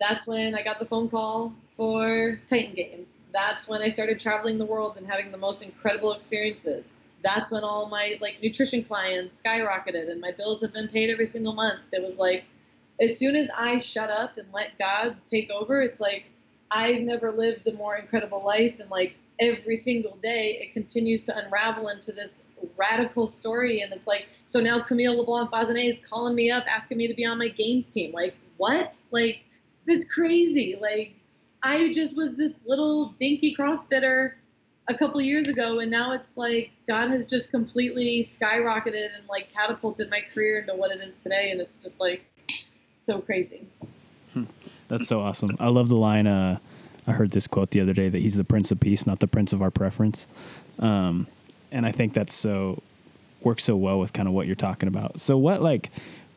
that's 0.00 0.26
when 0.26 0.54
I 0.54 0.62
got 0.62 0.78
the 0.78 0.86
phone 0.86 1.08
call 1.08 1.54
for 1.76 2.40
Titan 2.46 2.74
Games. 2.74 3.18
That's 3.32 3.68
when 3.68 3.82
I 3.82 3.88
started 3.88 4.20
traveling 4.20 4.58
the 4.58 4.66
world 4.66 4.96
and 4.96 5.06
having 5.06 5.32
the 5.32 5.38
most 5.38 5.62
incredible 5.62 6.12
experiences. 6.12 6.88
That's 7.22 7.50
when 7.50 7.64
all 7.64 7.88
my 7.88 8.18
like 8.20 8.38
nutrition 8.42 8.84
clients 8.84 9.40
skyrocketed 9.42 10.10
and 10.10 10.20
my 10.20 10.30
bills 10.32 10.60
have 10.60 10.72
been 10.72 10.88
paid 10.88 11.10
every 11.10 11.26
single 11.26 11.54
month. 11.54 11.80
It 11.92 12.02
was 12.04 12.16
like 12.16 12.44
as 13.00 13.18
soon 13.18 13.34
as 13.34 13.48
I 13.56 13.78
shut 13.78 14.10
up 14.10 14.38
and 14.38 14.46
let 14.52 14.78
God 14.78 15.16
take 15.24 15.50
over, 15.50 15.82
it's 15.82 16.00
like 16.00 16.26
I've 16.70 17.00
never 17.00 17.32
lived 17.32 17.66
a 17.66 17.72
more 17.72 17.96
incredible 17.96 18.42
life 18.44 18.76
and 18.78 18.90
like 18.90 19.14
every 19.40 19.76
single 19.76 20.16
day 20.22 20.58
it 20.60 20.74
continues 20.74 21.24
to 21.24 21.36
unravel 21.36 21.88
into 21.88 22.12
this 22.12 22.43
radical 22.76 23.26
story 23.26 23.80
and 23.80 23.92
it's 23.92 24.06
like 24.06 24.26
so 24.44 24.60
now 24.60 24.80
Camille 24.80 25.16
LeBlanc 25.16 25.50
Bazinet 25.50 25.88
is 25.88 26.00
calling 26.00 26.34
me 26.34 26.50
up 26.50 26.64
asking 26.68 26.98
me 26.98 27.08
to 27.08 27.14
be 27.14 27.24
on 27.24 27.38
my 27.38 27.48
games 27.48 27.88
team. 27.88 28.12
Like 28.12 28.34
what? 28.56 28.98
Like 29.10 29.42
that's 29.86 30.04
crazy. 30.12 30.76
Like 30.80 31.14
I 31.62 31.92
just 31.92 32.16
was 32.16 32.36
this 32.36 32.52
little 32.66 33.14
dinky 33.18 33.54
crossfitter 33.54 34.34
a 34.88 34.94
couple 34.94 35.20
years 35.20 35.48
ago 35.48 35.80
and 35.80 35.90
now 35.90 36.12
it's 36.12 36.36
like 36.36 36.70
God 36.86 37.08
has 37.10 37.26
just 37.26 37.50
completely 37.50 38.22
skyrocketed 38.22 39.16
and 39.16 39.26
like 39.28 39.52
catapulted 39.52 40.10
my 40.10 40.20
career 40.32 40.60
into 40.60 40.74
what 40.74 40.90
it 40.90 41.00
is 41.00 41.22
today 41.22 41.50
and 41.52 41.60
it's 41.60 41.78
just 41.78 42.00
like 42.00 42.24
so 42.96 43.18
crazy. 43.18 43.66
Hmm. 44.32 44.44
that's 44.88 45.08
so 45.08 45.20
awesome. 45.20 45.56
I 45.60 45.68
love 45.68 45.88
the 45.88 45.96
line 45.96 46.26
uh 46.26 46.58
I 47.06 47.12
heard 47.12 47.30
this 47.30 47.46
quote 47.46 47.70
the 47.70 47.80
other 47.80 47.92
day 47.92 48.08
that 48.08 48.20
he's 48.20 48.36
the 48.36 48.44
Prince 48.44 48.70
of 48.70 48.80
Peace, 48.80 49.06
not 49.06 49.20
the 49.20 49.26
Prince 49.26 49.52
of 49.52 49.60
our 49.60 49.70
preference. 49.70 50.26
Um, 50.78 51.26
and 51.74 51.84
I 51.84 51.92
think 51.92 52.14
that's 52.14 52.34
so 52.34 52.82
works 53.42 53.64
so 53.64 53.76
well 53.76 53.98
with 53.98 54.12
kind 54.14 54.26
of 54.26 54.32
what 54.32 54.46
you're 54.46 54.56
talking 54.56 54.88
about. 54.88 55.20
So 55.20 55.36
what 55.36 55.60
like 55.60 55.90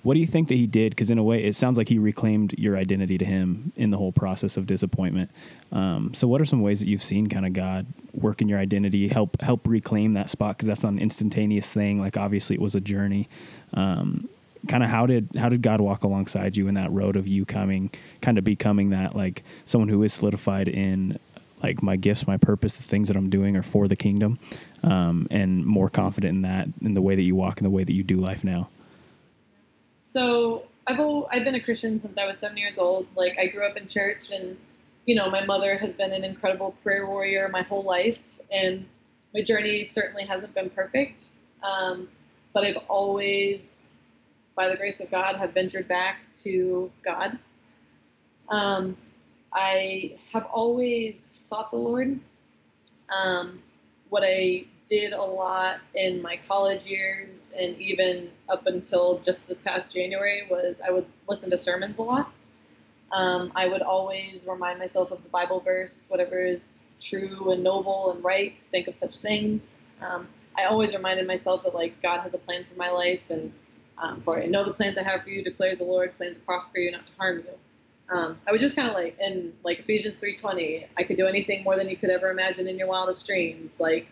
what 0.03 0.13
do 0.13 0.19
you 0.21 0.27
think 0.27 0.47
that 0.47 0.55
he 0.55 0.67
did? 0.67 0.91
Because 0.91 1.09
in 1.09 1.17
a 1.17 1.23
way, 1.23 1.43
it 1.43 1.53
sounds 1.53 1.77
like 1.77 1.89
he 1.89 1.97
reclaimed 1.97 2.53
your 2.57 2.77
identity 2.77 3.17
to 3.17 3.25
him 3.25 3.73
in 3.75 3.89
the 3.89 3.97
whole 3.97 4.13
process 4.13 4.55
of 4.55 4.65
disappointment. 4.65 5.29
Um, 5.71 6.13
so, 6.13 6.29
what 6.29 6.39
are 6.39 6.45
some 6.45 6.61
ways 6.61 6.79
that 6.79 6.87
you've 6.87 7.03
seen 7.03 7.27
kind 7.27 7.45
of 7.45 7.51
God 7.51 7.87
work 8.13 8.41
in 8.41 8.47
your 8.47 8.57
identity, 8.57 9.09
help 9.09 9.41
help 9.41 9.67
reclaim 9.67 10.13
that 10.13 10.29
spot? 10.29 10.55
Because 10.55 10.67
that's 10.67 10.83
not 10.83 10.93
an 10.93 10.99
instantaneous 10.99 11.69
thing. 11.71 11.99
Like 11.99 12.15
obviously, 12.15 12.55
it 12.55 12.61
was 12.61 12.73
a 12.73 12.79
journey. 12.79 13.27
Um, 13.73 14.29
kind 14.67 14.83
of 14.83 14.89
how 14.89 15.07
did 15.07 15.29
how 15.37 15.49
did 15.49 15.61
God 15.61 15.81
walk 15.81 16.03
alongside 16.03 16.55
you 16.55 16.67
in 16.67 16.75
that 16.75 16.91
road 16.91 17.15
of 17.15 17.27
you 17.27 17.45
coming, 17.45 17.89
kind 18.21 18.37
of 18.37 18.43
becoming 18.43 18.91
that 18.91 19.13
like 19.15 19.43
someone 19.65 19.89
who 19.89 20.03
is 20.03 20.13
solidified 20.13 20.69
in 20.69 21.19
like 21.61 21.81
my 21.81 21.95
gifts, 21.95 22.27
my 22.27 22.37
purpose, 22.37 22.77
the 22.77 22.83
things 22.83 23.07
that 23.07 23.17
I'm 23.17 23.29
doing 23.29 23.55
are 23.55 23.63
for 23.63 23.87
the 23.87 23.95
kingdom, 23.95 24.39
um, 24.83 25.27
and 25.31 25.65
more 25.65 25.89
confident 25.89 26.37
in 26.37 26.41
that, 26.43 26.67
in 26.81 26.93
the 26.93 27.01
way 27.01 27.15
that 27.15 27.23
you 27.23 27.35
walk, 27.35 27.59
in 27.59 27.63
the 27.63 27.69
way 27.69 27.83
that 27.83 27.93
you 27.93 28.03
do 28.03 28.17
life 28.17 28.43
now. 28.43 28.69
So 29.99 30.63
I've 30.87 30.99
I've 31.31 31.43
been 31.43 31.55
a 31.55 31.61
Christian 31.61 31.99
since 31.99 32.17
I 32.17 32.25
was 32.25 32.39
seven 32.39 32.57
years 32.57 32.77
old. 32.77 33.07
Like 33.15 33.37
I 33.37 33.47
grew 33.47 33.67
up 33.67 33.77
in 33.77 33.87
church, 33.87 34.31
and 34.31 34.57
you 35.05 35.15
know 35.15 35.29
my 35.29 35.45
mother 35.45 35.77
has 35.77 35.95
been 35.95 36.13
an 36.13 36.23
incredible 36.23 36.71
prayer 36.71 37.07
warrior 37.07 37.49
my 37.49 37.61
whole 37.61 37.83
life, 37.83 38.39
and 38.51 38.85
my 39.33 39.41
journey 39.41 39.83
certainly 39.83 40.23
hasn't 40.23 40.53
been 40.55 40.69
perfect, 40.69 41.25
um, 41.61 42.07
but 42.53 42.63
I've 42.63 42.77
always, 42.87 43.85
by 44.55 44.69
the 44.69 44.77
grace 44.77 44.99
of 44.99 45.11
God, 45.11 45.35
have 45.35 45.53
ventured 45.53 45.87
back 45.87 46.31
to 46.43 46.91
God. 47.03 47.37
Um, 48.49 48.95
I 49.53 50.17
have 50.31 50.45
always 50.45 51.29
sought 51.37 51.71
the 51.71 51.77
Lord. 51.77 52.19
Um, 53.09 53.61
what 54.09 54.23
I 54.25 54.65
did 54.87 55.13
a 55.13 55.21
lot 55.21 55.79
in 55.95 56.21
my 56.21 56.39
college 56.47 56.85
years 56.85 57.53
and 57.59 57.77
even 57.77 58.31
up 58.47 58.65
until 58.67 59.19
just 59.19 59.47
this 59.47 59.59
past 59.59 59.91
January 59.91 60.47
was 60.49 60.81
I 60.85 60.91
would 60.91 61.05
listen 61.27 61.49
to 61.51 61.57
sermons 61.57 61.97
a 61.97 62.03
lot. 62.03 62.31
Um, 63.11 63.51
I 63.55 63.67
would 63.67 63.81
always 63.81 64.45
remind 64.47 64.79
myself 64.79 65.11
of 65.11 65.23
the 65.23 65.29
Bible 65.29 65.59
verse, 65.59 66.07
whatever 66.09 66.39
is 66.39 66.79
true 66.99 67.51
and 67.51 67.63
noble 67.63 68.11
and 68.11 68.23
right, 68.23 68.61
think 68.61 68.87
of 68.87 68.95
such 68.95 69.17
things. 69.17 69.79
Um, 70.01 70.27
I 70.57 70.65
always 70.65 70.93
reminded 70.95 71.27
myself 71.27 71.63
that 71.63 71.75
like 71.75 72.01
God 72.01 72.21
has 72.21 72.33
a 72.33 72.37
plan 72.37 72.65
for 72.65 72.77
my 72.77 72.89
life 72.89 73.21
and 73.29 73.51
um, 73.97 74.21
for 74.21 74.39
I 74.39 74.45
know 74.45 74.63
the 74.63 74.73
plans 74.73 74.97
I 74.97 75.03
have 75.03 75.23
for 75.23 75.29
you, 75.29 75.43
declares 75.43 75.79
the 75.79 75.85
Lord, 75.85 76.15
plans 76.17 76.37
to 76.37 76.43
prosper 76.43 76.79
you, 76.79 76.91
not 76.91 77.05
to 77.07 77.13
harm 77.17 77.39
you. 77.39 77.45
Um, 78.09 78.39
I 78.47 78.51
would 78.51 78.61
just 78.61 78.75
kind 78.75 78.87
of 78.87 78.93
like 78.93 79.17
in 79.21 79.53
like 79.63 79.79
Ephesians 79.79 80.15
3:20, 80.17 80.85
I 80.97 81.03
could 81.03 81.17
do 81.17 81.27
anything 81.27 81.63
more 81.63 81.75
than 81.75 81.89
you 81.89 81.97
could 81.97 82.09
ever 82.09 82.29
imagine 82.29 82.67
in 82.67 82.77
your 82.77 82.87
wildest 82.87 83.25
dreams. 83.25 83.79
Like 83.79 84.07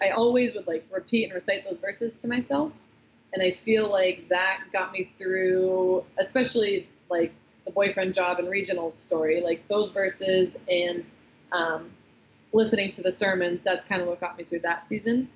I 0.00 0.10
always 0.10 0.54
would 0.54 0.66
like 0.66 0.86
repeat 0.92 1.24
and 1.24 1.34
recite 1.34 1.64
those 1.68 1.78
verses 1.78 2.14
to 2.16 2.28
myself, 2.28 2.72
and 3.32 3.42
I 3.42 3.50
feel 3.50 3.90
like 3.90 4.28
that 4.28 4.64
got 4.72 4.92
me 4.92 5.10
through, 5.18 6.04
especially 6.18 6.88
like 7.10 7.32
the 7.64 7.72
boyfriend 7.72 8.14
job 8.14 8.38
and 8.38 8.48
regional 8.48 8.90
story. 8.90 9.40
Like 9.40 9.66
those 9.66 9.90
verses 9.90 10.56
and 10.68 11.04
um, 11.50 11.90
listening 12.52 12.90
to 12.92 13.02
the 13.02 13.12
sermons, 13.12 13.62
that's 13.62 13.84
kind 13.84 14.00
of 14.00 14.08
what 14.08 14.20
got 14.20 14.38
me 14.38 14.44
through 14.44 14.60
that 14.60 14.84
season. 14.84 15.28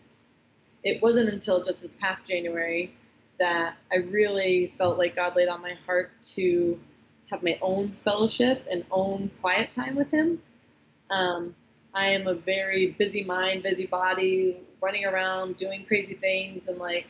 It 0.85 1.03
wasn't 1.03 1.31
until 1.31 1.63
just 1.65 1.83
this 1.83 1.95
past 1.95 2.29
January 2.29 2.95
that 3.39 3.77
I 3.93 3.97
really 3.97 4.73
felt 4.79 4.99
like 4.99 5.17
God 5.17 5.35
laid 5.35 5.49
on 5.49 5.61
my 5.61 5.75
heart 5.87 6.11
to 6.35 6.79
have 7.31 7.43
my 7.43 7.59
own 7.63 7.97
fellowship 8.05 8.67
and 8.71 8.85
own 8.91 9.31
quiet 9.41 9.73
time 9.73 9.97
with 9.97 10.11
Him. 10.11 10.41
Um, 11.11 11.55
I 11.95 12.07
am 12.07 12.27
a 12.27 12.35
very 12.35 12.91
busy 12.99 13.25
mind, 13.25 13.63
busy 13.63 13.87
body, 13.87 14.57
running 14.81 15.05
around, 15.05 15.57
doing 15.57 15.85
crazy 15.87 16.15
things, 16.15 16.69
and 16.69 16.79
like 16.79 17.07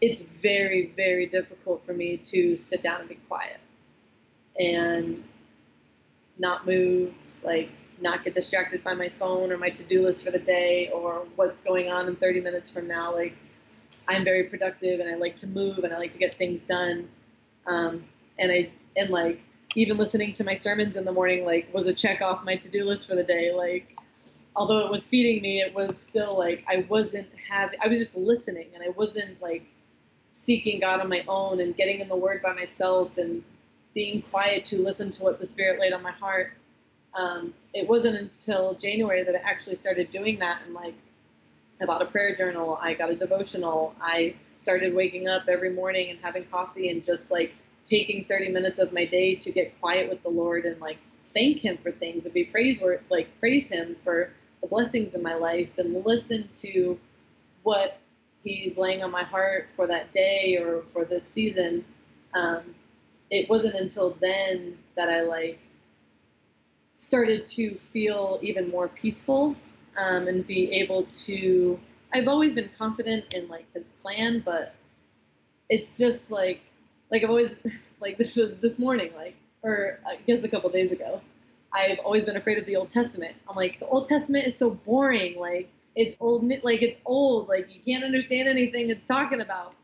it's 0.00 0.20
very, 0.20 0.92
very 0.96 1.26
difficult 1.26 1.84
for 1.84 1.92
me 1.92 2.16
to 2.18 2.56
sit 2.56 2.82
down 2.82 3.00
and 3.00 3.08
be 3.08 3.16
quiet 3.28 3.58
and 4.58 5.24
not 6.38 6.66
move, 6.66 7.12
like 7.42 7.70
not 8.00 8.24
get 8.24 8.34
distracted 8.34 8.84
by 8.84 8.94
my 8.94 9.08
phone 9.08 9.50
or 9.50 9.56
my 9.56 9.70
to-do 9.70 10.02
list 10.02 10.24
for 10.24 10.30
the 10.30 10.38
day 10.38 10.90
or 10.94 11.26
what's 11.36 11.60
going 11.62 11.90
on 11.90 12.06
in 12.06 12.16
30 12.16 12.40
minutes 12.40 12.70
from 12.70 12.86
now. 12.86 13.12
Like 13.12 13.34
I'm 14.06 14.24
very 14.24 14.44
productive 14.44 15.00
and 15.00 15.10
I 15.10 15.16
like 15.16 15.36
to 15.36 15.46
move 15.46 15.78
and 15.78 15.92
I 15.92 15.98
like 15.98 16.12
to 16.12 16.18
get 16.18 16.36
things 16.36 16.62
done. 16.64 17.08
Um, 17.66 18.04
and 18.38 18.52
I 18.52 18.70
and 18.98 19.10
like 19.10 19.40
even 19.74 19.96
listening 19.96 20.32
to 20.34 20.44
my 20.44 20.54
sermons 20.54 20.96
in 20.96 21.04
the 21.04 21.12
morning 21.12 21.44
like 21.44 21.72
was 21.72 21.86
a 21.86 21.92
check 21.92 22.20
off 22.20 22.44
my 22.44 22.56
to-do 22.56 22.84
list 22.84 23.08
for 23.08 23.14
the 23.14 23.24
day 23.24 23.52
like 23.52 23.96
although 24.56 24.78
it 24.78 24.90
was 24.90 25.06
feeding 25.06 25.42
me 25.42 25.60
it 25.60 25.74
was 25.74 26.00
still 26.00 26.36
like 26.38 26.64
i 26.68 26.84
wasn't 26.88 27.28
having 27.48 27.78
i 27.84 27.88
was 27.88 27.98
just 27.98 28.16
listening 28.16 28.66
and 28.74 28.82
i 28.82 28.88
wasn't 28.90 29.40
like 29.40 29.62
seeking 30.30 30.80
god 30.80 31.00
on 31.00 31.08
my 31.08 31.24
own 31.28 31.60
and 31.60 31.76
getting 31.76 32.00
in 32.00 32.08
the 32.08 32.16
word 32.16 32.42
by 32.42 32.52
myself 32.52 33.18
and 33.18 33.42
being 33.98 34.22
quiet 34.22 34.64
to 34.66 34.80
listen 34.80 35.10
to 35.10 35.24
what 35.24 35.40
the 35.40 35.46
Spirit 35.46 35.80
laid 35.80 35.92
on 35.92 36.02
my 36.02 36.12
heart. 36.12 36.52
Um, 37.14 37.52
it 37.74 37.88
wasn't 37.88 38.16
until 38.16 38.74
January 38.74 39.24
that 39.24 39.34
I 39.34 39.38
actually 39.38 39.74
started 39.74 40.10
doing 40.10 40.38
that 40.38 40.60
and 40.64 40.72
like 40.72 40.94
I 41.80 41.84
bought 41.84 42.02
a 42.02 42.06
prayer 42.06 42.36
journal, 42.36 42.78
I 42.80 42.94
got 42.94 43.10
a 43.10 43.16
devotional, 43.16 43.96
I 44.00 44.36
started 44.56 44.94
waking 44.94 45.26
up 45.26 45.48
every 45.48 45.70
morning 45.70 46.10
and 46.10 46.18
having 46.20 46.44
coffee 46.44 46.90
and 46.90 47.02
just 47.02 47.32
like 47.32 47.54
taking 47.88 48.24
30 48.24 48.50
minutes 48.50 48.78
of 48.78 48.92
my 48.92 49.06
day 49.06 49.34
to 49.36 49.52
get 49.52 49.78
quiet 49.80 50.08
with 50.08 50.22
the 50.22 50.28
Lord 50.28 50.64
and 50.64 50.80
like 50.80 50.98
thank 51.26 51.64
him 51.64 51.78
for 51.78 51.92
things 51.92 52.24
and 52.24 52.34
be 52.34 52.44
praiseworthy 52.44 53.02
like 53.10 53.28
praise 53.38 53.68
him 53.68 53.96
for 54.04 54.30
the 54.60 54.66
blessings 54.66 55.14
in 55.14 55.22
my 55.22 55.34
life 55.34 55.70
and 55.78 56.04
listen 56.04 56.48
to 56.52 56.98
what 57.62 57.98
he's 58.44 58.78
laying 58.78 59.02
on 59.02 59.10
my 59.10 59.24
heart 59.24 59.68
for 59.74 59.86
that 59.86 60.12
day 60.12 60.56
or 60.56 60.82
for 60.82 61.04
this 61.04 61.26
season. 61.26 61.84
Um, 62.34 62.74
it 63.30 63.48
wasn't 63.48 63.74
until 63.74 64.10
then 64.20 64.78
that 64.96 65.08
i 65.08 65.22
like 65.22 65.58
started 66.94 67.46
to 67.46 67.74
feel 67.76 68.38
even 68.42 68.68
more 68.70 68.88
peaceful 68.88 69.54
um, 69.96 70.28
and 70.28 70.46
be 70.46 70.72
able 70.72 71.04
to 71.04 71.78
i've 72.12 72.28
always 72.28 72.54
been 72.54 72.70
confident 72.78 73.34
in 73.34 73.48
like 73.48 73.66
his 73.74 73.90
plan 73.90 74.40
but 74.44 74.74
it's 75.68 75.92
just 75.92 76.30
like 76.30 76.60
like 77.10 77.22
i've 77.22 77.30
always 77.30 77.58
like 78.00 78.18
this 78.18 78.36
was 78.36 78.56
this 78.56 78.78
morning 78.78 79.10
like 79.16 79.36
or 79.62 79.98
i 80.06 80.16
guess 80.26 80.44
a 80.44 80.48
couple 80.48 80.70
days 80.70 80.92
ago 80.92 81.20
i've 81.72 81.98
always 82.00 82.24
been 82.24 82.36
afraid 82.36 82.58
of 82.58 82.66
the 82.66 82.76
old 82.76 82.90
testament. 82.90 83.34
I'm 83.48 83.56
like 83.56 83.78
the 83.78 83.86
old 83.86 84.08
testament 84.08 84.46
is 84.46 84.56
so 84.56 84.70
boring. 84.70 85.38
Like 85.38 85.70
it's 85.94 86.16
old 86.20 86.44
like 86.62 86.82
it's 86.82 86.98
old. 87.04 87.48
Like 87.48 87.68
you 87.74 87.80
can't 87.80 88.04
understand 88.04 88.48
anything 88.48 88.90
it's 88.90 89.04
talking 89.04 89.40
about. 89.40 89.74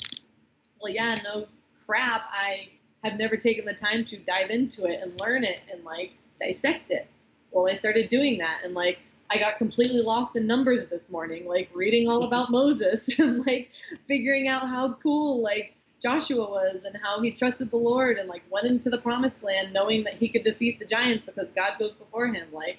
Well 0.80 0.92
yeah 0.92 1.18
no 1.24 1.46
crap. 1.84 2.22
I 2.30 2.68
have 3.02 3.18
never 3.18 3.36
taken 3.36 3.64
the 3.64 3.74
time 3.74 4.04
to 4.06 4.16
dive 4.16 4.50
into 4.50 4.86
it 4.86 5.00
and 5.02 5.20
learn 5.20 5.44
it 5.44 5.58
and 5.70 5.84
like 5.84 6.12
dissect 6.40 6.90
it. 6.90 7.08
Well 7.50 7.68
i 7.68 7.72
started 7.72 8.08
doing 8.08 8.38
that 8.38 8.60
and 8.64 8.74
like 8.74 8.98
I 9.30 9.38
got 9.38 9.56
completely 9.56 10.02
lost 10.02 10.36
in 10.36 10.46
numbers 10.46 10.84
this 10.86 11.10
morning, 11.10 11.48
like 11.48 11.70
reading 11.72 12.10
all 12.10 12.24
about 12.24 12.50
Moses 12.50 13.08
and 13.18 13.44
like 13.46 13.70
figuring 14.06 14.48
out 14.48 14.68
how 14.68 14.96
cool 15.02 15.42
like 15.42 15.74
Joshua 16.04 16.50
was 16.50 16.84
and 16.84 16.94
how 17.02 17.22
he 17.22 17.30
trusted 17.30 17.70
the 17.70 17.78
Lord 17.78 18.18
and 18.18 18.28
like 18.28 18.42
went 18.50 18.66
into 18.66 18.90
the 18.90 18.98
promised 18.98 19.42
land 19.42 19.72
knowing 19.72 20.04
that 20.04 20.18
he 20.18 20.28
could 20.28 20.44
defeat 20.44 20.78
the 20.78 20.84
giants 20.84 21.24
because 21.24 21.50
God 21.50 21.78
goes 21.78 21.92
before 21.92 22.26
him. 22.26 22.46
Like 22.52 22.76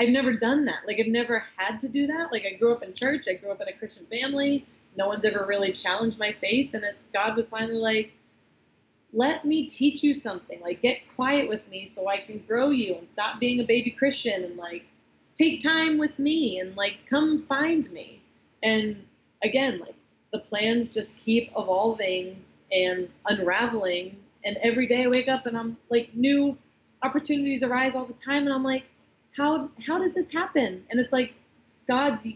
I've 0.00 0.08
never 0.08 0.32
done 0.32 0.64
that. 0.64 0.80
Like 0.84 0.98
I've 0.98 1.06
never 1.06 1.44
had 1.56 1.78
to 1.80 1.88
do 1.88 2.08
that. 2.08 2.32
Like 2.32 2.44
I 2.44 2.54
grew 2.58 2.74
up 2.74 2.82
in 2.82 2.92
church, 2.92 3.26
I 3.30 3.34
grew 3.34 3.52
up 3.52 3.60
in 3.60 3.68
a 3.68 3.72
Christian 3.72 4.06
family. 4.06 4.66
No 4.96 5.06
one's 5.06 5.24
ever 5.24 5.46
really 5.46 5.70
challenged 5.70 6.18
my 6.18 6.34
faith 6.40 6.74
and 6.74 6.82
it, 6.82 6.96
God 7.12 7.36
was 7.36 7.48
finally 7.48 7.76
like 7.76 8.12
let 9.12 9.44
me 9.44 9.68
teach 9.68 10.02
you 10.02 10.12
something. 10.12 10.60
Like 10.60 10.82
get 10.82 10.98
quiet 11.14 11.48
with 11.48 11.66
me 11.68 11.86
so 11.86 12.08
I 12.08 12.18
can 12.22 12.40
grow 12.40 12.70
you 12.70 12.96
and 12.96 13.08
stop 13.08 13.38
being 13.38 13.60
a 13.60 13.64
baby 13.64 13.92
Christian 13.92 14.42
and 14.42 14.56
like 14.56 14.84
take 15.36 15.62
time 15.62 15.96
with 15.96 16.18
me 16.18 16.58
and 16.58 16.74
like 16.74 17.06
come 17.08 17.44
find 17.46 17.88
me. 17.92 18.20
And 18.64 19.06
again, 19.44 19.78
like 19.78 19.94
the 20.32 20.40
plans 20.40 20.92
just 20.92 21.18
keep 21.18 21.52
evolving 21.56 22.42
and 22.74 23.08
unraveling. 23.26 24.16
And 24.44 24.58
every 24.62 24.86
day 24.86 25.04
I 25.04 25.06
wake 25.06 25.28
up 25.28 25.46
and 25.46 25.56
I'm 25.56 25.78
like 25.90 26.14
new 26.14 26.58
opportunities 27.02 27.62
arise 27.62 27.94
all 27.94 28.04
the 28.04 28.12
time 28.14 28.44
and 28.44 28.52
I'm 28.52 28.64
like, 28.64 28.84
how 29.36 29.70
how 29.86 29.98
does 29.98 30.14
this 30.14 30.32
happen? 30.32 30.84
And 30.90 31.00
it's 31.00 31.12
like 31.12 31.32
God's 31.88 32.26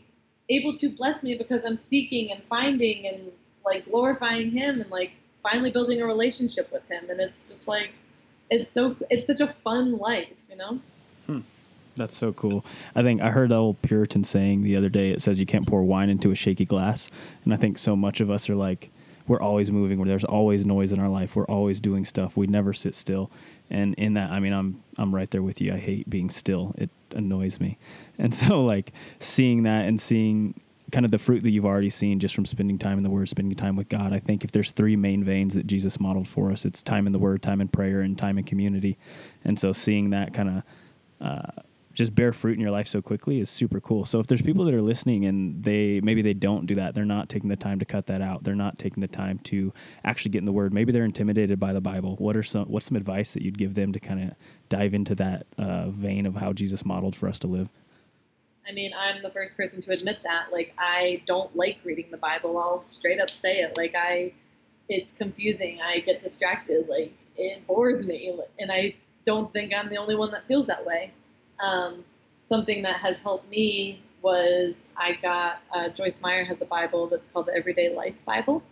able 0.48 0.74
to 0.76 0.88
bless 0.90 1.22
me 1.22 1.36
because 1.36 1.64
I'm 1.64 1.76
seeking 1.76 2.30
and 2.30 2.42
finding 2.44 3.06
and 3.06 3.32
like 3.64 3.84
glorifying 3.84 4.50
him 4.50 4.80
and 4.80 4.90
like 4.90 5.12
finally 5.42 5.70
building 5.70 6.00
a 6.00 6.06
relationship 6.06 6.72
with 6.72 6.88
him 6.88 7.10
and 7.10 7.20
it's 7.20 7.44
just 7.44 7.68
like 7.68 7.90
it's 8.50 8.70
so 8.70 8.96
it's 9.10 9.26
such 9.26 9.40
a 9.40 9.48
fun 9.48 9.98
life, 9.98 10.32
you 10.48 10.56
know? 10.56 10.80
Hmm. 11.26 11.40
That's 11.96 12.16
so 12.16 12.32
cool. 12.32 12.64
I 12.94 13.02
think 13.02 13.20
I 13.20 13.30
heard 13.30 13.50
the 13.50 13.56
old 13.56 13.82
Puritan 13.82 14.22
saying 14.24 14.62
the 14.62 14.76
other 14.76 14.88
day. 14.88 15.10
It 15.10 15.20
says 15.20 15.40
you 15.40 15.46
can't 15.46 15.66
pour 15.66 15.82
wine 15.82 16.08
into 16.08 16.30
a 16.30 16.34
shaky 16.34 16.64
glass, 16.64 17.10
and 17.44 17.52
I 17.52 17.56
think 17.56 17.76
so 17.76 17.96
much 17.96 18.20
of 18.20 18.30
us 18.30 18.48
are 18.48 18.54
like 18.54 18.90
we're 19.28 19.40
always 19.40 19.70
moving. 19.70 20.02
There's 20.04 20.24
always 20.24 20.66
noise 20.66 20.92
in 20.92 20.98
our 20.98 21.08
life. 21.08 21.36
We're 21.36 21.46
always 21.46 21.80
doing 21.80 22.04
stuff. 22.04 22.36
We 22.36 22.46
never 22.46 22.72
sit 22.72 22.94
still. 22.94 23.30
And 23.70 23.94
in 23.94 24.14
that, 24.14 24.30
I 24.30 24.40
mean, 24.40 24.52
I'm 24.52 24.82
I'm 24.96 25.14
right 25.14 25.30
there 25.30 25.42
with 25.42 25.60
you. 25.60 25.74
I 25.74 25.78
hate 25.78 26.08
being 26.08 26.30
still. 26.30 26.74
It 26.78 26.90
annoys 27.14 27.60
me. 27.60 27.78
And 28.20 28.34
so 28.34 28.64
like 28.64 28.92
seeing 29.20 29.62
that 29.62 29.86
and 29.86 30.00
seeing 30.00 30.60
kind 30.90 31.04
of 31.04 31.12
the 31.12 31.18
fruit 31.18 31.44
that 31.44 31.50
you've 31.50 31.64
already 31.64 31.88
seen 31.88 32.18
just 32.18 32.34
from 32.34 32.44
spending 32.44 32.78
time 32.78 32.98
in 32.98 33.04
the 33.04 33.10
Word, 33.10 33.28
spending 33.28 33.56
time 33.56 33.76
with 33.76 33.88
God. 33.88 34.12
I 34.12 34.18
think 34.18 34.42
if 34.42 34.50
there's 34.50 34.72
three 34.72 34.96
main 34.96 35.22
veins 35.22 35.54
that 35.54 35.68
Jesus 35.68 36.00
modeled 36.00 36.26
for 36.26 36.50
us, 36.50 36.64
it's 36.64 36.82
time 36.82 37.06
in 37.06 37.12
the 37.12 37.18
Word, 37.20 37.42
time 37.42 37.60
in 37.60 37.68
prayer, 37.68 38.00
and 38.00 38.18
time 38.18 38.38
in 38.38 38.44
community. 38.44 38.98
And 39.44 39.56
so 39.56 39.72
seeing 39.72 40.10
that 40.10 40.34
kind 40.34 40.48
of 40.48 40.62
uh, 41.20 41.62
just 41.98 42.14
bear 42.14 42.32
fruit 42.32 42.54
in 42.54 42.60
your 42.60 42.70
life 42.70 42.86
so 42.86 43.02
quickly 43.02 43.40
is 43.40 43.50
super 43.50 43.80
cool. 43.80 44.04
So 44.04 44.20
if 44.20 44.28
there's 44.28 44.40
people 44.40 44.64
that 44.66 44.72
are 44.72 44.80
listening 44.80 45.24
and 45.24 45.64
they 45.64 46.00
maybe 46.00 46.22
they 46.22 46.32
don't 46.32 46.64
do 46.66 46.76
that, 46.76 46.94
they're 46.94 47.04
not 47.04 47.28
taking 47.28 47.50
the 47.50 47.56
time 47.56 47.80
to 47.80 47.84
cut 47.84 48.06
that 48.06 48.22
out. 48.22 48.44
They're 48.44 48.54
not 48.54 48.78
taking 48.78 49.00
the 49.00 49.08
time 49.08 49.40
to 49.40 49.72
actually 50.04 50.30
get 50.30 50.38
in 50.38 50.44
the 50.44 50.52
word. 50.52 50.72
Maybe 50.72 50.92
they're 50.92 51.04
intimidated 51.04 51.58
by 51.58 51.72
the 51.72 51.80
Bible. 51.80 52.14
What 52.18 52.36
are 52.36 52.44
some 52.44 52.66
what's 52.66 52.86
some 52.86 52.96
advice 52.96 53.32
that 53.32 53.42
you'd 53.42 53.58
give 53.58 53.74
them 53.74 53.92
to 53.92 53.98
kind 53.98 54.22
of 54.22 54.36
dive 54.68 54.94
into 54.94 55.16
that 55.16 55.48
uh, 55.58 55.88
vein 55.90 56.24
of 56.24 56.36
how 56.36 56.52
Jesus 56.52 56.84
modeled 56.84 57.16
for 57.16 57.28
us 57.28 57.40
to 57.40 57.48
live? 57.48 57.68
I 58.68 58.72
mean, 58.72 58.92
I'm 58.96 59.20
the 59.20 59.30
first 59.30 59.56
person 59.56 59.80
to 59.80 59.90
admit 59.92 60.18
that. 60.22 60.52
Like, 60.52 60.74
I 60.78 61.22
don't 61.26 61.56
like 61.56 61.78
reading 61.82 62.06
the 62.12 62.18
Bible. 62.18 62.58
I'll 62.58 62.84
straight 62.84 63.18
up 63.18 63.30
say 63.30 63.60
it. 63.60 63.76
Like, 63.76 63.94
I, 63.96 64.34
it's 64.88 65.10
confusing. 65.10 65.80
I 65.80 66.00
get 66.00 66.22
distracted. 66.22 66.86
Like, 66.86 67.12
it 67.36 67.66
bores 67.66 68.06
me. 68.06 68.38
And 68.58 68.70
I 68.70 68.94
don't 69.24 69.50
think 69.54 69.72
I'm 69.74 69.88
the 69.88 69.96
only 69.96 70.16
one 70.16 70.30
that 70.32 70.46
feels 70.46 70.66
that 70.66 70.84
way. 70.84 71.12
Um, 71.60 72.04
something 72.40 72.82
that 72.82 72.96
has 73.00 73.20
helped 73.20 73.50
me 73.50 74.02
was 74.22 74.86
I 74.96 75.12
got 75.12 75.60
uh, 75.72 75.88
Joyce 75.90 76.20
Meyer 76.20 76.44
has 76.44 76.62
a 76.62 76.66
Bible 76.66 77.06
that's 77.06 77.28
called 77.28 77.46
the 77.46 77.54
Everyday 77.54 77.94
Life 77.94 78.14
Bible. 78.24 78.62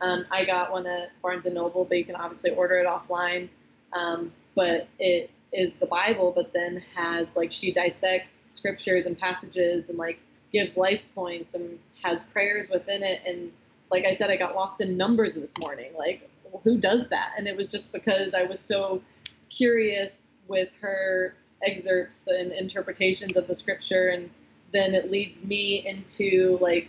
Um, 0.00 0.26
I 0.30 0.44
got 0.44 0.70
one 0.70 0.86
at 0.86 1.10
Barnes 1.22 1.46
and 1.46 1.54
Noble, 1.54 1.84
but 1.84 1.98
you 1.98 2.04
can 2.04 2.16
obviously 2.16 2.50
order 2.50 2.76
it 2.76 2.86
offline. 2.86 3.48
Um, 3.92 4.32
but 4.54 4.88
it 4.98 5.30
is 5.52 5.74
the 5.74 5.86
Bible, 5.86 6.32
but 6.34 6.52
then 6.52 6.82
has 6.94 7.36
like 7.36 7.50
she 7.50 7.72
dissects 7.72 8.44
scriptures 8.46 9.06
and 9.06 9.18
passages 9.18 9.88
and 9.88 9.98
like 9.98 10.18
gives 10.52 10.76
life 10.76 11.02
points 11.14 11.54
and 11.54 11.78
has 12.02 12.20
prayers 12.20 12.68
within 12.68 13.02
it. 13.02 13.22
And 13.26 13.52
like 13.90 14.04
I 14.04 14.12
said, 14.12 14.30
I 14.30 14.36
got 14.36 14.54
lost 14.54 14.80
in 14.80 14.96
numbers 14.96 15.34
this 15.34 15.54
morning. 15.60 15.92
Like, 15.96 16.28
who 16.62 16.78
does 16.78 17.08
that? 17.08 17.32
And 17.36 17.46
it 17.46 17.56
was 17.56 17.68
just 17.68 17.92
because 17.92 18.34
I 18.34 18.42
was 18.42 18.60
so 18.60 19.02
curious 19.48 20.30
with 20.48 20.68
her 20.80 21.34
excerpts 21.62 22.26
and 22.26 22.52
interpretations 22.52 23.36
of 23.36 23.46
the 23.46 23.54
scripture 23.54 24.08
and 24.08 24.30
then 24.72 24.94
it 24.94 25.10
leads 25.10 25.44
me 25.44 25.86
into 25.86 26.58
like 26.60 26.88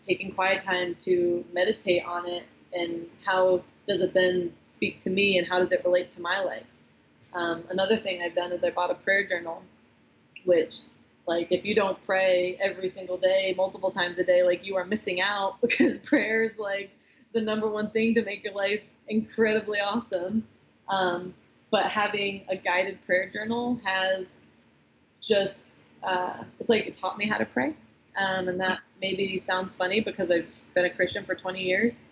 taking 0.00 0.32
quiet 0.32 0.62
time 0.62 0.94
to 0.96 1.44
meditate 1.52 2.04
on 2.04 2.28
it 2.28 2.44
and 2.72 3.06
how 3.24 3.62
does 3.86 4.00
it 4.00 4.12
then 4.14 4.52
speak 4.64 4.98
to 4.98 5.10
me 5.10 5.38
and 5.38 5.46
how 5.46 5.58
does 5.58 5.72
it 5.72 5.82
relate 5.84 6.10
to 6.10 6.20
my 6.20 6.40
life? 6.40 6.64
Um, 7.34 7.64
another 7.70 7.96
thing 7.96 8.20
i've 8.22 8.34
done 8.34 8.52
is 8.52 8.62
i 8.62 8.70
bought 8.70 8.90
a 8.90 8.94
prayer 8.94 9.26
journal 9.26 9.62
which 10.44 10.78
like 11.26 11.48
if 11.50 11.64
you 11.64 11.74
don't 11.74 12.00
pray 12.02 12.58
every 12.60 12.88
single 12.88 13.16
day 13.16 13.54
multiple 13.56 13.90
times 13.90 14.18
a 14.18 14.24
day 14.24 14.42
like 14.42 14.66
you 14.66 14.76
are 14.76 14.84
missing 14.84 15.20
out 15.20 15.58
because 15.62 15.98
prayer 16.00 16.42
is 16.42 16.58
like 16.58 16.90
the 17.32 17.40
number 17.40 17.68
one 17.68 17.90
thing 17.90 18.14
to 18.14 18.24
make 18.24 18.44
your 18.44 18.52
life 18.52 18.82
incredibly 19.08 19.80
awesome. 19.80 20.46
Um, 20.88 21.34
but 21.72 21.86
having 21.86 22.44
a 22.48 22.54
guided 22.56 23.02
prayer 23.02 23.28
journal 23.28 23.80
has 23.84 24.36
just 25.20 25.74
uh, 26.04 26.44
it's 26.60 26.68
like 26.68 26.86
it 26.86 26.94
taught 26.94 27.18
me 27.18 27.26
how 27.26 27.38
to 27.38 27.46
pray. 27.46 27.74
Um, 28.16 28.48
and 28.48 28.60
that 28.60 28.80
maybe 29.00 29.36
sounds 29.38 29.74
funny 29.74 30.00
because 30.00 30.30
i've 30.30 30.46
been 30.74 30.84
a 30.84 30.90
christian 30.90 31.24
for 31.24 31.34
20 31.34 31.62
years 31.62 32.02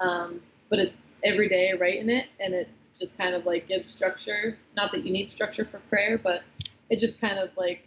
um, 0.00 0.40
but 0.70 0.78
it's 0.78 1.14
every 1.22 1.48
day 1.48 1.70
i 1.70 1.76
write 1.78 1.98
in 1.98 2.10
it 2.10 2.26
and 2.40 2.52
it 2.52 2.68
just 2.98 3.16
kind 3.16 3.34
of 3.34 3.46
like 3.46 3.68
gives 3.68 3.88
structure 3.88 4.58
not 4.76 4.92
that 4.92 5.04
you 5.04 5.12
need 5.12 5.28
structure 5.28 5.64
for 5.64 5.78
prayer 5.90 6.18
but 6.18 6.42
it 6.90 7.00
just 7.00 7.20
kind 7.20 7.38
of 7.38 7.50
like 7.56 7.86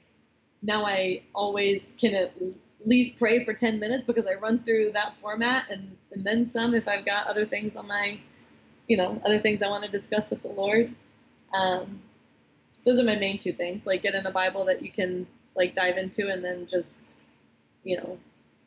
now 0.61 0.85
i 0.85 1.21
always 1.33 1.85
can 1.99 2.15
at 2.15 2.33
least 2.85 3.17
pray 3.17 3.43
for 3.43 3.53
10 3.53 3.79
minutes 3.79 4.03
because 4.05 4.25
i 4.25 4.33
run 4.35 4.59
through 4.59 4.91
that 4.91 5.15
format 5.21 5.65
and, 5.69 5.97
and 6.11 6.23
then 6.23 6.45
some 6.45 6.73
if 6.73 6.87
i've 6.87 7.05
got 7.05 7.27
other 7.27 7.45
things 7.45 7.75
on 7.75 7.87
my 7.87 8.19
you 8.87 8.95
know 8.95 9.19
other 9.25 9.39
things 9.39 9.61
i 9.61 9.67
want 9.67 9.83
to 9.83 9.91
discuss 9.91 10.29
with 10.29 10.41
the 10.43 10.49
lord 10.49 10.93
um, 11.53 12.01
those 12.85 12.99
are 12.99 13.03
my 13.03 13.15
main 13.15 13.37
two 13.37 13.53
things. 13.53 13.85
Like 13.85 14.01
getting 14.01 14.25
a 14.25 14.31
Bible 14.31 14.65
that 14.65 14.81
you 14.81 14.91
can 14.91 15.27
like 15.55 15.73
dive 15.73 15.97
into, 15.97 16.27
and 16.29 16.43
then 16.43 16.67
just 16.67 17.03
you 17.83 17.97
know 17.97 18.17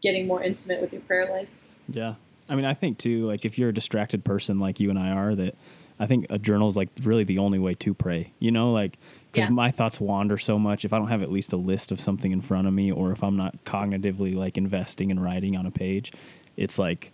getting 0.02 0.26
more 0.26 0.42
intimate 0.42 0.80
with 0.80 0.92
your 0.92 1.02
prayer 1.02 1.28
life. 1.30 1.52
Yeah, 1.88 2.14
I 2.50 2.56
mean, 2.56 2.64
I 2.64 2.74
think 2.74 2.98
too. 2.98 3.26
Like 3.26 3.44
if 3.44 3.58
you're 3.58 3.70
a 3.70 3.74
distracted 3.74 4.24
person 4.24 4.58
like 4.58 4.80
you 4.80 4.90
and 4.90 4.98
I 4.98 5.10
are, 5.10 5.34
that 5.34 5.54
I 5.98 6.06
think 6.06 6.26
a 6.30 6.38
journal 6.38 6.68
is 6.68 6.76
like 6.76 6.88
really 7.02 7.24
the 7.24 7.38
only 7.38 7.58
way 7.58 7.74
to 7.74 7.94
pray. 7.94 8.32
You 8.38 8.50
know, 8.50 8.72
like 8.72 8.98
because 9.32 9.48
yeah. 9.48 9.54
my 9.54 9.70
thoughts 9.70 10.00
wander 10.00 10.38
so 10.38 10.58
much. 10.58 10.84
If 10.84 10.92
I 10.92 10.98
don't 10.98 11.08
have 11.08 11.22
at 11.22 11.30
least 11.30 11.52
a 11.52 11.56
list 11.56 11.92
of 11.92 12.00
something 12.00 12.32
in 12.32 12.40
front 12.40 12.66
of 12.66 12.72
me, 12.72 12.90
or 12.90 13.12
if 13.12 13.22
I'm 13.22 13.36
not 13.36 13.64
cognitively 13.64 14.34
like 14.34 14.56
investing 14.56 15.10
and 15.10 15.22
writing 15.22 15.56
on 15.56 15.66
a 15.66 15.70
page, 15.70 16.12
it's 16.56 16.78
like 16.78 17.12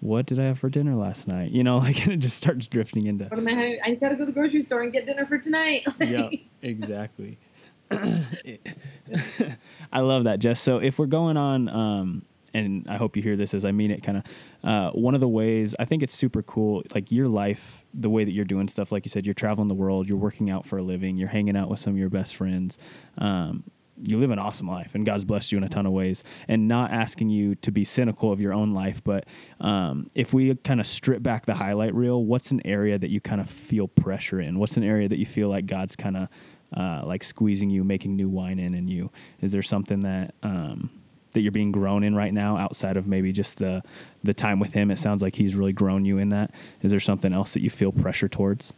what 0.00 0.26
did 0.26 0.38
I 0.38 0.44
have 0.44 0.58
for 0.58 0.68
dinner 0.68 0.94
last 0.94 1.28
night? 1.28 1.50
You 1.50 1.64
know, 1.64 1.78
like 1.78 2.04
and 2.04 2.12
it 2.12 2.18
just 2.18 2.36
starts 2.36 2.66
drifting 2.66 3.06
into. 3.06 3.26
What 3.26 3.38
am 3.38 3.48
I? 3.48 3.78
I 3.84 3.94
gotta 3.94 4.14
go 4.14 4.20
to 4.20 4.26
the 4.26 4.32
grocery 4.32 4.62
store 4.62 4.82
and 4.82 4.92
get 4.92 5.06
dinner 5.06 5.26
for 5.26 5.38
tonight. 5.38 5.86
yeah, 6.00 6.30
exactly. 6.62 7.38
I 7.90 10.00
love 10.00 10.24
that, 10.24 10.40
Jess. 10.40 10.60
So 10.60 10.78
if 10.78 10.98
we're 10.98 11.06
going 11.06 11.38
on, 11.38 11.68
um, 11.68 12.22
and 12.52 12.86
I 12.88 12.96
hope 12.96 13.16
you 13.16 13.22
hear 13.22 13.36
this 13.36 13.54
as 13.54 13.64
I 13.64 13.72
mean 13.72 13.90
it, 13.90 14.02
kind 14.02 14.18
of. 14.18 14.24
Uh, 14.62 14.90
one 14.90 15.14
of 15.14 15.20
the 15.20 15.28
ways 15.28 15.74
I 15.78 15.84
think 15.84 16.02
it's 16.02 16.14
super 16.14 16.42
cool, 16.42 16.82
like 16.94 17.10
your 17.10 17.28
life, 17.28 17.84
the 17.94 18.10
way 18.10 18.24
that 18.24 18.32
you're 18.32 18.44
doing 18.44 18.68
stuff. 18.68 18.92
Like 18.92 19.06
you 19.06 19.10
said, 19.10 19.26
you're 19.26 19.34
traveling 19.34 19.68
the 19.68 19.74
world, 19.74 20.08
you're 20.08 20.18
working 20.18 20.50
out 20.50 20.66
for 20.66 20.78
a 20.78 20.82
living, 20.82 21.16
you're 21.16 21.28
hanging 21.28 21.56
out 21.56 21.68
with 21.68 21.80
some 21.80 21.94
of 21.94 21.98
your 21.98 22.10
best 22.10 22.36
friends. 22.36 22.78
Um, 23.16 23.64
you 24.02 24.18
live 24.18 24.30
an 24.30 24.38
awesome 24.38 24.68
life 24.68 24.94
and 24.94 25.04
God's 25.04 25.24
blessed 25.24 25.52
you 25.52 25.58
in 25.58 25.64
a 25.64 25.68
ton 25.68 25.86
of 25.86 25.92
ways 25.92 26.24
and 26.46 26.68
not 26.68 26.92
asking 26.92 27.30
you 27.30 27.54
to 27.56 27.72
be 27.72 27.84
cynical 27.84 28.32
of 28.32 28.40
your 28.40 28.52
own 28.52 28.72
life. 28.72 29.02
But 29.02 29.26
um, 29.60 30.06
if 30.14 30.32
we 30.32 30.54
kind 30.56 30.80
of 30.80 30.86
strip 30.86 31.22
back 31.22 31.46
the 31.46 31.54
highlight 31.54 31.94
reel, 31.94 32.24
what's 32.24 32.50
an 32.50 32.60
area 32.64 32.98
that 32.98 33.10
you 33.10 33.20
kind 33.20 33.40
of 33.40 33.48
feel 33.48 33.88
pressure 33.88 34.40
in? 34.40 34.58
What's 34.58 34.76
an 34.76 34.84
area 34.84 35.08
that 35.08 35.18
you 35.18 35.26
feel 35.26 35.48
like 35.48 35.66
God's 35.66 35.96
kind 35.96 36.16
of 36.16 36.28
uh, 36.76 37.02
like 37.04 37.24
squeezing 37.24 37.70
you, 37.70 37.84
making 37.84 38.16
new 38.16 38.28
wine 38.28 38.58
in 38.58 38.74
in 38.74 38.88
you? 38.88 39.10
Is 39.40 39.52
there 39.52 39.62
something 39.62 40.00
that, 40.00 40.34
um, 40.42 40.90
that 41.32 41.40
you're 41.40 41.52
being 41.52 41.72
grown 41.72 42.02
in 42.04 42.14
right 42.14 42.32
now 42.32 42.56
outside 42.56 42.96
of 42.96 43.06
maybe 43.06 43.32
just 43.32 43.58
the, 43.58 43.82
the 44.22 44.34
time 44.34 44.60
with 44.60 44.72
him? 44.72 44.90
It 44.90 44.98
sounds 44.98 45.22
like 45.22 45.36
he's 45.36 45.54
really 45.54 45.72
grown 45.72 46.04
you 46.04 46.18
in 46.18 46.28
that. 46.30 46.54
Is 46.82 46.90
there 46.90 47.00
something 47.00 47.32
else 47.32 47.52
that 47.54 47.62
you 47.62 47.70
feel 47.70 47.92
pressure 47.92 48.28
towards? 48.28 48.72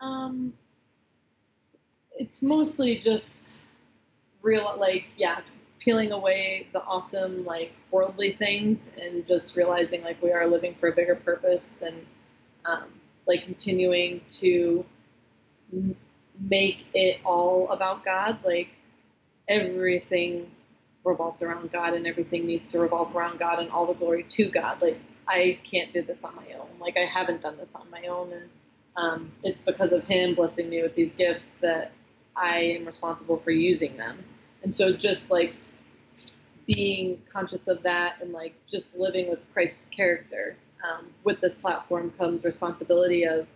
Um, 0.00 0.52
it's 2.18 2.42
mostly 2.42 2.98
just 2.98 3.48
real 4.46 4.76
like 4.78 5.04
yeah 5.16 5.40
peeling 5.80 6.12
away 6.12 6.66
the 6.72 6.82
awesome 6.84 7.44
like 7.44 7.72
worldly 7.90 8.32
things 8.32 8.90
and 9.00 9.26
just 9.26 9.56
realizing 9.56 10.02
like 10.02 10.20
we 10.22 10.32
are 10.32 10.46
living 10.46 10.74
for 10.80 10.88
a 10.88 10.92
bigger 10.92 11.14
purpose 11.16 11.82
and 11.82 12.06
um, 12.64 12.84
like 13.26 13.44
continuing 13.44 14.20
to 14.28 14.84
m- 15.72 15.96
make 16.40 16.86
it 16.94 17.20
all 17.24 17.68
about 17.70 18.04
god. 18.04 18.38
Like 18.44 18.68
everything 19.48 20.50
revolves 21.04 21.42
around 21.42 21.70
god 21.70 21.94
and 21.94 22.06
everything 22.06 22.46
needs 22.46 22.72
to 22.72 22.80
revolve 22.80 23.14
around 23.14 23.38
god 23.38 23.60
and 23.60 23.70
all 23.70 23.86
the 23.86 23.94
glory 23.94 24.24
to 24.24 24.50
god. 24.50 24.82
Like 24.82 24.98
i 25.28 25.58
can't 25.70 25.92
do 25.92 26.02
this 26.02 26.24
on 26.24 26.34
my 26.36 26.46
own. 26.58 26.68
Like 26.80 26.96
i 26.96 27.04
haven't 27.04 27.42
done 27.42 27.56
this 27.58 27.76
on 27.76 27.88
my 27.90 28.02
own 28.08 28.32
and 28.32 28.48
um, 28.98 29.30
it's 29.42 29.60
because 29.60 29.92
of 29.92 30.04
him 30.04 30.34
blessing 30.34 30.70
me 30.70 30.82
with 30.82 30.94
these 30.94 31.14
gifts 31.14 31.52
that 31.60 31.92
i 32.34 32.58
am 32.60 32.86
responsible 32.86 33.36
for 33.36 33.50
using 33.50 33.96
them 33.98 34.24
and 34.66 34.74
so 34.74 34.92
just 34.92 35.30
like 35.30 35.54
being 36.66 37.22
conscious 37.32 37.68
of 37.68 37.84
that 37.84 38.16
and 38.20 38.32
like 38.32 38.52
just 38.66 38.98
living 38.98 39.30
with 39.30 39.46
Christ's 39.52 39.84
character. 39.84 40.56
Um, 40.82 41.06
with 41.22 41.40
this 41.40 41.54
platform 41.54 42.10
comes 42.18 42.44
responsibility 42.44 43.22
of 43.22 43.46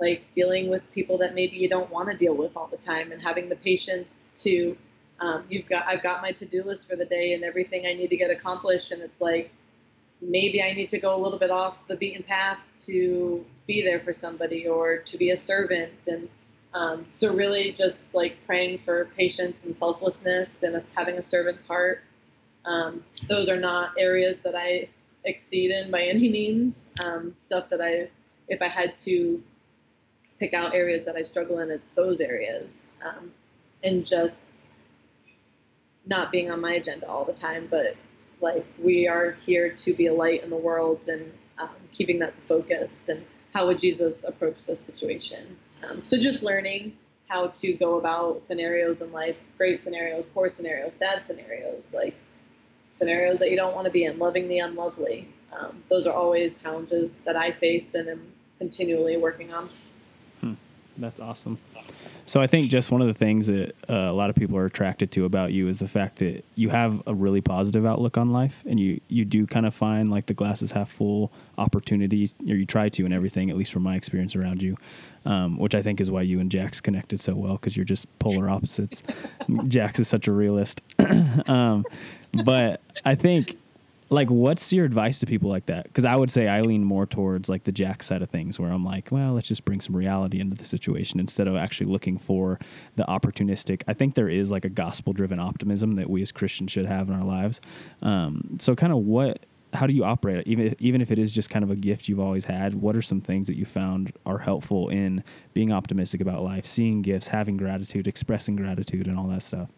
like 0.00 0.30
dealing 0.30 0.70
with 0.70 0.88
people 0.92 1.18
that 1.18 1.34
maybe 1.34 1.56
you 1.56 1.68
don't 1.68 1.90
want 1.90 2.12
to 2.12 2.16
deal 2.16 2.32
with 2.32 2.56
all 2.56 2.68
the 2.68 2.76
time 2.76 3.10
and 3.10 3.20
having 3.20 3.48
the 3.48 3.56
patience 3.56 4.26
to 4.36 4.76
um, 5.18 5.42
you've 5.48 5.66
got 5.66 5.84
I've 5.88 6.04
got 6.04 6.22
my 6.22 6.30
to-do 6.30 6.62
list 6.62 6.88
for 6.88 6.94
the 6.94 7.06
day 7.06 7.32
and 7.32 7.42
everything 7.42 7.84
I 7.84 7.94
need 7.94 8.10
to 8.10 8.16
get 8.16 8.30
accomplished 8.30 8.92
and 8.92 9.02
it's 9.02 9.20
like 9.20 9.50
maybe 10.20 10.62
I 10.62 10.74
need 10.74 10.90
to 10.90 11.00
go 11.00 11.16
a 11.16 11.20
little 11.20 11.40
bit 11.40 11.50
off 11.50 11.88
the 11.88 11.96
beaten 11.96 12.22
path 12.22 12.64
to 12.86 13.44
be 13.66 13.82
there 13.82 13.98
for 13.98 14.12
somebody 14.12 14.68
or 14.68 14.98
to 14.98 15.18
be 15.18 15.30
a 15.30 15.36
servant 15.36 16.06
and 16.06 16.28
um, 16.76 17.06
so 17.08 17.34
really 17.34 17.72
just 17.72 18.14
like 18.14 18.44
praying 18.44 18.78
for 18.78 19.06
patience 19.16 19.64
and 19.64 19.74
selflessness 19.74 20.62
and 20.62 20.76
having 20.94 21.16
a 21.16 21.22
servant's 21.22 21.66
heart. 21.66 22.02
Um, 22.66 23.02
those 23.28 23.48
are 23.48 23.56
not 23.56 23.92
areas 23.98 24.36
that 24.38 24.54
I 24.54 24.84
exceed 25.24 25.70
in 25.70 25.90
by 25.90 26.02
any 26.14 26.28
means. 26.28 26.88
Um, 27.02 27.34
stuff 27.34 27.70
that 27.70 27.80
I, 27.80 28.10
if 28.48 28.60
I 28.60 28.68
had 28.68 28.98
to 28.98 29.42
pick 30.38 30.52
out 30.52 30.74
areas 30.74 31.06
that 31.06 31.16
I 31.16 31.22
struggle 31.22 31.60
in, 31.60 31.70
it's 31.70 31.90
those 31.90 32.20
areas. 32.20 32.88
Um, 33.02 33.32
and 33.82 34.04
just 34.04 34.66
not 36.04 36.30
being 36.30 36.50
on 36.50 36.60
my 36.60 36.74
agenda 36.74 37.08
all 37.08 37.24
the 37.24 37.32
time, 37.32 37.68
but 37.70 37.96
like 38.42 38.66
we 38.78 39.08
are 39.08 39.32
here 39.46 39.70
to 39.70 39.94
be 39.94 40.08
a 40.08 40.14
light 40.14 40.44
in 40.44 40.50
the 40.50 40.56
world 40.56 41.08
and 41.08 41.32
um, 41.56 41.70
keeping 41.90 42.18
that 42.18 42.34
focus. 42.42 43.08
And 43.08 43.24
how 43.54 43.66
would 43.66 43.78
Jesus 43.78 44.24
approach 44.24 44.64
this 44.64 44.80
situation? 44.80 45.56
Um, 45.82 46.02
so 46.02 46.18
just 46.18 46.42
learning 46.42 46.96
how 47.28 47.48
to 47.48 47.72
go 47.72 47.98
about 47.98 48.40
scenarios 48.40 49.00
in 49.02 49.12
life, 49.12 49.42
great 49.58 49.80
scenarios, 49.80 50.24
poor 50.32 50.48
scenarios, 50.48 50.94
sad 50.94 51.24
scenarios, 51.24 51.94
like 51.94 52.14
scenarios 52.90 53.40
that 53.40 53.50
you 53.50 53.56
don't 53.56 53.74
want 53.74 53.86
to 53.86 53.92
be 53.92 54.04
in, 54.04 54.18
loving 54.18 54.48
the 54.48 54.60
unlovely. 54.60 55.28
Um, 55.52 55.82
those 55.88 56.06
are 56.06 56.14
always 56.14 56.60
challenges 56.60 57.18
that 57.18 57.36
I 57.36 57.52
face 57.52 57.94
and 57.94 58.08
am 58.08 58.32
continually 58.58 59.16
working 59.16 59.52
on. 59.52 59.70
That's 60.98 61.20
awesome. 61.20 61.58
So 62.24 62.40
I 62.40 62.48
think 62.48 62.70
just 62.70 62.90
one 62.90 63.00
of 63.00 63.06
the 63.06 63.14
things 63.14 63.46
that 63.46 63.76
uh, 63.88 63.94
a 63.94 64.12
lot 64.12 64.30
of 64.30 64.36
people 64.36 64.56
are 64.58 64.66
attracted 64.66 65.12
to 65.12 65.24
about 65.24 65.52
you 65.52 65.68
is 65.68 65.78
the 65.78 65.86
fact 65.86 66.16
that 66.16 66.44
you 66.56 66.70
have 66.70 67.00
a 67.06 67.14
really 67.14 67.40
positive 67.40 67.86
outlook 67.86 68.18
on 68.18 68.32
life, 68.32 68.64
and 68.66 68.80
you 68.80 69.00
you 69.08 69.24
do 69.24 69.46
kind 69.46 69.64
of 69.64 69.74
find 69.74 70.10
like 70.10 70.26
the 70.26 70.34
glasses 70.34 70.72
half 70.72 70.90
full 70.90 71.32
opportunity, 71.56 72.32
or 72.40 72.56
you 72.56 72.66
try 72.66 72.88
to, 72.88 73.04
and 73.04 73.14
everything. 73.14 73.48
At 73.48 73.56
least 73.56 73.72
from 73.72 73.84
my 73.84 73.94
experience 73.94 74.34
around 74.34 74.60
you, 74.60 74.76
um, 75.24 75.56
which 75.58 75.74
I 75.74 75.82
think 75.82 76.00
is 76.00 76.10
why 76.10 76.22
you 76.22 76.40
and 76.40 76.50
Jax 76.50 76.80
connected 76.80 77.20
so 77.20 77.36
well 77.36 77.54
because 77.54 77.76
you're 77.76 77.84
just 77.84 78.06
polar 78.18 78.50
opposites. 78.50 79.04
Jax 79.68 80.00
is 80.00 80.08
such 80.08 80.26
a 80.26 80.32
realist, 80.32 80.80
um, 81.46 81.84
but 82.44 82.80
I 83.04 83.14
think 83.14 83.56
like 84.08 84.30
what's 84.30 84.72
your 84.72 84.84
advice 84.84 85.18
to 85.18 85.26
people 85.26 85.50
like 85.50 85.66
that? 85.66 85.84
Because 85.84 86.04
i 86.04 86.14
would 86.14 86.30
say 86.30 86.48
i 86.48 86.60
lean 86.60 86.84
more 86.84 87.06
towards 87.06 87.48
like 87.48 87.64
the 87.64 87.72
Jax 87.72 88.06
side 88.06 88.22
of 88.22 88.30
things 88.30 88.58
where 88.58 88.70
i'm 88.70 88.84
like 88.84 89.10
well 89.10 89.32
let's 89.32 89.48
just 89.48 89.64
bring 89.64 89.80
some 89.80 89.96
reality 89.96 90.40
into 90.40 90.56
the 90.56 90.64
situation 90.64 91.20
instead 91.20 91.48
of 91.48 91.56
actually 91.56 91.90
looking 91.90 92.18
for 92.18 92.58
the 92.96 93.04
opportunistic. 93.04 93.82
I 93.86 93.92
think 93.94 94.14
there 94.14 94.28
is 94.28 94.50
like 94.50 94.64
a 94.64 94.68
gospel 94.68 95.12
driven 95.12 95.40
optimism 95.40 95.96
that 95.96 96.08
we 96.08 96.22
as 96.22 96.32
christians 96.32 96.72
should 96.72 96.86
have 96.86 97.08
in 97.08 97.14
our 97.14 97.24
lives. 97.24 97.60
Um, 98.02 98.56
so 98.58 98.74
kind 98.74 98.92
of 98.92 99.00
what 99.00 99.44
how 99.72 99.86
do 99.86 99.94
you 99.94 100.04
operate? 100.04 100.46
Even 100.46 100.74
even 100.78 101.00
if 101.00 101.10
it 101.10 101.18
is 101.18 101.32
just 101.32 101.50
kind 101.50 101.62
of 101.62 101.70
a 101.70 101.76
gift 101.76 102.08
you've 102.08 102.20
always 102.20 102.44
had 102.44 102.74
what 102.74 102.96
are 102.96 103.02
some 103.02 103.20
things 103.20 103.46
that 103.46 103.56
you 103.56 103.64
found 103.64 104.12
are 104.24 104.38
helpful 104.38 104.88
in 104.88 105.22
being 105.54 105.72
optimistic 105.72 106.20
about 106.20 106.42
life 106.42 106.66
seeing 106.66 107.02
gifts 107.02 107.28
having 107.28 107.56
gratitude 107.56 108.06
expressing 108.06 108.56
gratitude 108.56 109.06
and 109.06 109.18
all 109.18 109.26
that 109.26 109.42
stuff? 109.42 109.70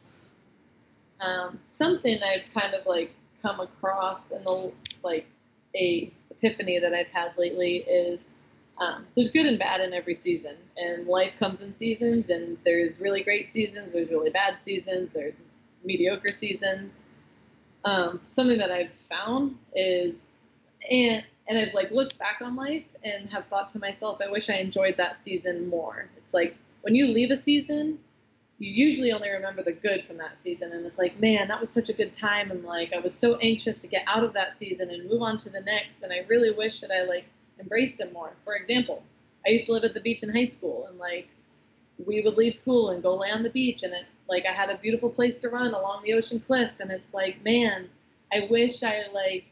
Um, 1.20 1.58
something 1.66 2.20
i've 2.22 2.52
kind 2.54 2.74
of 2.74 2.86
like 2.86 3.12
come 3.42 3.60
across 3.60 4.30
in 4.30 4.42
the 4.44 4.72
like 5.02 5.26
a 5.74 6.12
epiphany 6.30 6.78
that 6.78 6.92
I've 6.94 7.08
had 7.08 7.36
lately 7.36 7.78
is 7.78 8.30
um, 8.78 9.06
there's 9.16 9.30
good 9.30 9.46
and 9.46 9.58
bad 9.58 9.80
in 9.80 9.92
every 9.92 10.14
season, 10.14 10.54
and 10.76 11.06
life 11.06 11.36
comes 11.38 11.62
in 11.62 11.72
seasons, 11.72 12.30
and 12.30 12.56
there's 12.64 13.00
really 13.00 13.22
great 13.22 13.46
seasons, 13.46 13.92
there's 13.92 14.10
really 14.10 14.30
bad 14.30 14.60
seasons, 14.60 15.10
there's 15.12 15.42
mediocre 15.84 16.30
seasons. 16.30 17.00
Um, 17.84 18.20
something 18.26 18.58
that 18.58 18.70
I've 18.70 18.92
found 18.92 19.58
is, 19.74 20.22
and 20.90 21.24
and 21.48 21.58
I've 21.58 21.74
like 21.74 21.90
looked 21.90 22.18
back 22.18 22.38
on 22.40 22.54
life 22.54 22.84
and 23.02 23.28
have 23.30 23.46
thought 23.46 23.70
to 23.70 23.78
myself, 23.78 24.20
I 24.24 24.30
wish 24.30 24.48
I 24.48 24.54
enjoyed 24.54 24.96
that 24.98 25.16
season 25.16 25.68
more. 25.68 26.08
It's 26.16 26.34
like 26.34 26.56
when 26.82 26.94
you 26.94 27.08
leave 27.08 27.30
a 27.30 27.36
season, 27.36 27.98
you 28.58 28.86
usually 28.86 29.12
only 29.12 29.30
remember 29.30 29.62
the 29.62 29.72
good 29.72 30.04
from 30.04 30.16
that 30.16 30.40
season 30.40 30.72
and 30.72 30.84
it's 30.84 30.98
like 30.98 31.18
man 31.20 31.48
that 31.48 31.60
was 31.60 31.70
such 31.70 31.88
a 31.88 31.92
good 31.92 32.12
time 32.12 32.50
and 32.50 32.64
like 32.64 32.92
i 32.92 32.98
was 32.98 33.14
so 33.14 33.36
anxious 33.36 33.80
to 33.80 33.86
get 33.86 34.02
out 34.06 34.24
of 34.24 34.32
that 34.32 34.58
season 34.58 34.90
and 34.90 35.08
move 35.08 35.22
on 35.22 35.36
to 35.36 35.48
the 35.50 35.60
next 35.60 36.02
and 36.02 36.12
i 36.12 36.24
really 36.28 36.50
wish 36.50 36.80
that 36.80 36.90
i 36.90 37.04
like 37.04 37.24
embraced 37.60 38.00
it 38.00 38.12
more. 38.12 38.32
For 38.44 38.54
example 38.54 39.02
i 39.46 39.50
used 39.50 39.66
to 39.66 39.72
live 39.72 39.84
at 39.84 39.94
the 39.94 40.00
beach 40.00 40.22
in 40.22 40.28
high 40.28 40.44
school 40.44 40.86
and 40.88 40.98
like 40.98 41.28
we 42.04 42.20
would 42.20 42.36
leave 42.36 42.54
school 42.54 42.90
and 42.90 43.02
go 43.02 43.16
lay 43.16 43.30
on 43.30 43.42
the 43.42 43.50
beach 43.50 43.82
and 43.82 43.92
it 43.92 44.04
like 44.28 44.46
i 44.46 44.52
had 44.52 44.70
a 44.70 44.78
beautiful 44.78 45.10
place 45.10 45.38
to 45.38 45.48
run 45.48 45.74
along 45.74 46.02
the 46.02 46.12
ocean 46.12 46.40
cliff 46.40 46.70
and 46.80 46.90
it's 46.90 47.14
like 47.14 47.42
man 47.44 47.88
i 48.32 48.46
wish 48.50 48.82
i 48.82 49.04
like 49.12 49.44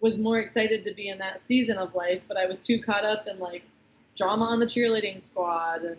was 0.00 0.18
more 0.18 0.38
excited 0.38 0.84
to 0.84 0.92
be 0.92 1.08
in 1.08 1.18
that 1.18 1.40
season 1.40 1.78
of 1.78 1.94
life 1.94 2.20
but 2.28 2.36
i 2.36 2.46
was 2.46 2.58
too 2.58 2.80
caught 2.80 3.04
up 3.04 3.26
in 3.26 3.38
like 3.38 3.62
drama 4.16 4.44
on 4.44 4.58
the 4.58 4.66
cheerleading 4.66 5.20
squad 5.20 5.82
and 5.82 5.96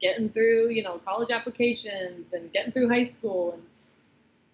getting 0.00 0.30
through, 0.30 0.70
you 0.70 0.82
know, 0.82 0.98
college 1.04 1.30
applications 1.30 2.32
and 2.32 2.52
getting 2.52 2.72
through 2.72 2.88
high 2.88 3.02
school 3.02 3.52
and 3.54 3.62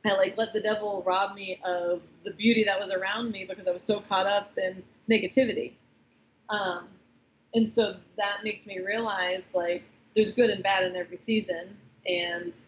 I 0.06 0.12
like 0.16 0.36
let 0.36 0.52
the 0.52 0.60
devil 0.60 1.02
rob 1.06 1.34
me 1.34 1.58
of 1.64 2.02
the 2.24 2.32
beauty 2.32 2.64
that 2.64 2.78
was 2.78 2.92
around 2.92 3.30
me 3.30 3.46
because 3.48 3.66
I 3.66 3.70
was 3.70 3.82
so 3.82 4.00
caught 4.00 4.26
up 4.26 4.52
in 4.58 4.82
negativity. 5.10 5.72
Um, 6.50 6.88
and 7.54 7.68
so 7.68 7.96
that 8.16 8.44
makes 8.44 8.66
me 8.66 8.80
realize 8.80 9.52
like 9.54 9.82
there's 10.14 10.32
good 10.32 10.50
and 10.50 10.62
bad 10.62 10.84
in 10.84 10.96
every 10.96 11.16
season 11.16 11.76
and 12.06 12.58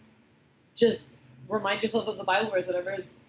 just 0.74 1.16
remind 1.48 1.82
yourself 1.82 2.08
of 2.08 2.16
the 2.16 2.24
Bible 2.24 2.50
verse, 2.50 2.66
whatever 2.66 2.94
is 2.94 3.20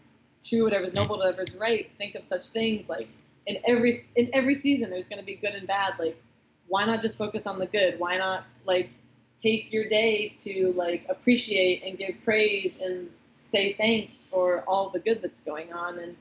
true, 0.44 0.64
whatever 0.64 0.86
is 0.86 0.94
noble, 0.94 1.18
whatever 1.18 1.42
is 1.42 1.54
right. 1.56 1.92
Think 1.98 2.16
of 2.16 2.24
such 2.24 2.48
things 2.48 2.88
like 2.88 3.10
in 3.46 3.58
every 3.66 3.92
in 4.16 4.30
every 4.34 4.54
season 4.54 4.90
there's 4.90 5.10
going 5.10 5.20
to 5.20 5.26
be 5.26 5.36
good 5.36 5.54
and 5.54 5.68
bad. 5.68 5.96
Like 6.00 6.22
why 6.68 6.86
not 6.86 7.02
just 7.02 7.18
focus 7.18 7.46
on 7.46 7.60
the 7.60 7.68
good? 7.68 8.00
Why 8.00 8.18
not 8.18 8.46
like 8.66 8.90
take 9.42 9.72
your 9.72 9.88
day 9.88 10.30
to 10.44 10.74
like 10.76 11.06
appreciate 11.10 11.84
and 11.84 11.98
give 11.98 12.20
praise 12.22 12.80
and 12.82 13.10
say 13.32 13.74
thanks 13.74 14.24
for 14.24 14.62
all 14.62 14.90
the 14.90 15.00
good 15.00 15.22
that's 15.22 15.42
going 15.42 15.72
on 15.74 16.00
and 16.00 16.16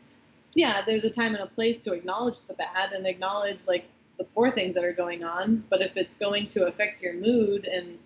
yeah, 0.56 0.82
there's 0.86 1.04
a 1.04 1.10
time 1.10 1.34
and 1.34 1.44
a 1.44 1.46
place 1.46 1.78
to 1.80 1.92
acknowledge 1.92 2.40
the 2.42 2.54
bad 2.54 2.92
and 2.92 3.06
acknowledge 3.06 3.68
like 3.68 3.84
the 4.16 4.24
poor 4.24 4.50
things 4.50 4.74
that 4.74 4.84
are 4.84 4.92
going 4.92 5.22
on. 5.22 5.62
But 5.68 5.82
if 5.82 5.98
it's 5.98 6.16
going 6.16 6.48
to 6.48 6.66
affect 6.66 7.02
your 7.02 7.12
mood 7.12 7.66
and, 7.66 7.98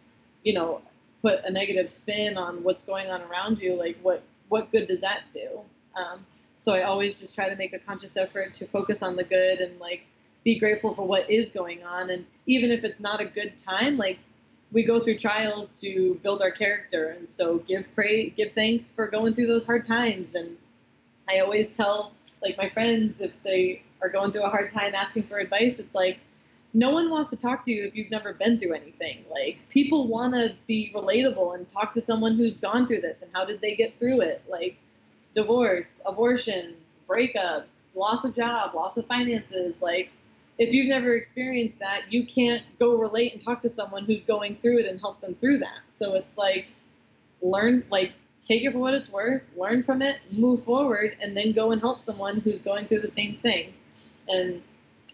you 0.43 0.53
know, 0.53 0.83
put 1.23 1.45
a 1.45 1.51
negative 1.53 1.89
spin 1.89 2.37
on 2.37 2.65
what's 2.65 2.83
going 2.83 3.09
on 3.09 3.23
around 3.23 3.61
you, 3.61 3.77
like 3.77 3.99
what 4.03 4.23
what 4.49 4.73
good 4.73 4.89
does 4.89 5.03
that 5.03 5.23
do? 5.33 5.61
Um, 5.95 6.27
so 6.57 6.75
I 6.75 6.83
always 6.83 7.19
just 7.19 7.37
try 7.37 7.49
to 7.49 7.55
make 7.55 7.73
a 7.73 7.79
conscious 7.79 8.17
effort 8.17 8.55
to 8.55 8.67
focus 8.67 9.01
on 9.01 9.15
the 9.15 9.25
good 9.25 9.61
and 9.61 9.79
like 9.79 10.05
be 10.43 10.59
grateful 10.59 10.93
for 10.93 11.07
what 11.07 11.31
is 11.31 11.51
going 11.51 11.85
on. 11.85 12.11
And 12.11 12.27
even 12.47 12.73
if 12.73 12.83
it's 12.83 12.99
not 12.99 13.21
a 13.21 13.27
good 13.27 13.57
time, 13.57 13.97
like 13.97 14.19
we 14.73 14.85
go 14.85 15.01
through 15.01 15.19
trials 15.19 15.71
to 15.81 16.19
build 16.23 16.43
our 16.43 16.51
character, 16.51 17.17
and 17.19 17.29
so 17.29 17.59
give 17.59 17.93
pray, 17.95 18.31
give 18.31 18.53
thanks 18.53 18.91
for 18.91 19.09
going 19.09 19.35
through 19.35 19.49
those 19.49 19.67
hard 19.67 19.85
times. 19.85 20.35
And 20.35 20.57
I 21.29 21.41
always 21.41 21.73
tell 21.73 22.13
like 22.43 22.57
my 22.57 22.69
friends 22.69 23.21
if 23.21 23.33
they 23.43 23.83
are 24.03 24.09
going 24.09 24.33
through 24.33 24.45
a 24.45 24.49
hard 24.49 24.71
time 24.73 24.95
asking 24.95 25.25
for 25.25 25.39
advice 25.39 25.79
it's 25.79 25.95
like 25.95 26.19
no 26.73 26.91
one 26.91 27.11
wants 27.11 27.31
to 27.31 27.37
talk 27.37 27.65
to 27.65 27.73
you 27.73 27.85
if 27.85 27.95
you've 27.97 28.11
never 28.11 28.33
been 28.33 28.59
through 28.59 28.75
anything. 28.75 29.25
Like 29.31 29.59
people 29.71 30.07
want 30.07 30.35
to 30.35 30.55
be 30.67 30.93
relatable 30.95 31.57
and 31.57 31.69
talk 31.69 31.93
to 31.95 32.01
someone 32.01 32.37
who's 32.37 32.59
gone 32.59 32.87
through 32.87 33.01
this. 33.01 33.23
And 33.23 33.31
how 33.35 33.45
did 33.45 33.61
they 33.61 33.75
get 33.75 33.93
through 33.93 34.21
it? 34.21 34.43
Like 34.49 34.77
divorce 35.35 36.01
abortions 36.07 36.99
breakups 37.09 37.79
loss 37.95 38.25
of 38.25 38.37
job 38.37 38.75
loss 38.75 38.97
of 38.97 39.07
finances. 39.07 39.83
Like 39.83 40.11
if 40.61 40.73
you've 40.73 40.87
never 40.89 41.17
experienced 41.17 41.81
that 41.81 42.03
you 42.13 42.25
can't 42.25 42.63
go 42.79 42.97
relate 42.97 43.33
and 43.33 43.43
talk 43.43 43.61
to 43.63 43.69
someone 43.69 44.05
who's 44.05 44.23
going 44.23 44.55
through 44.55 44.79
it 44.79 44.87
and 44.87 45.01
help 45.01 45.21
them 45.21 45.35
through 45.35 45.59
that 45.59 45.81
so 45.89 46.15
it's 46.15 46.39
like 46.39 46.69
learn 47.43 47.83
like 47.91 48.13
take 48.45 48.65
it 48.65 48.73
for 48.73 48.79
what 48.79 48.95
it's 48.95 49.09
worth, 49.09 49.43
learn 49.57 49.83
from 49.83 50.03
it, 50.03 50.19
move 50.37 50.65
forward, 50.65 51.17
and 51.21 51.37
then 51.37 51.53
go 51.53 51.71
and 51.73 51.81
help 51.81 52.01
someone 52.01 52.41
who's 52.41 52.63
going 52.63 52.87
through 52.87 53.01
the 53.01 53.09
same 53.09 53.37
thing. 53.37 53.75
And 54.29 54.63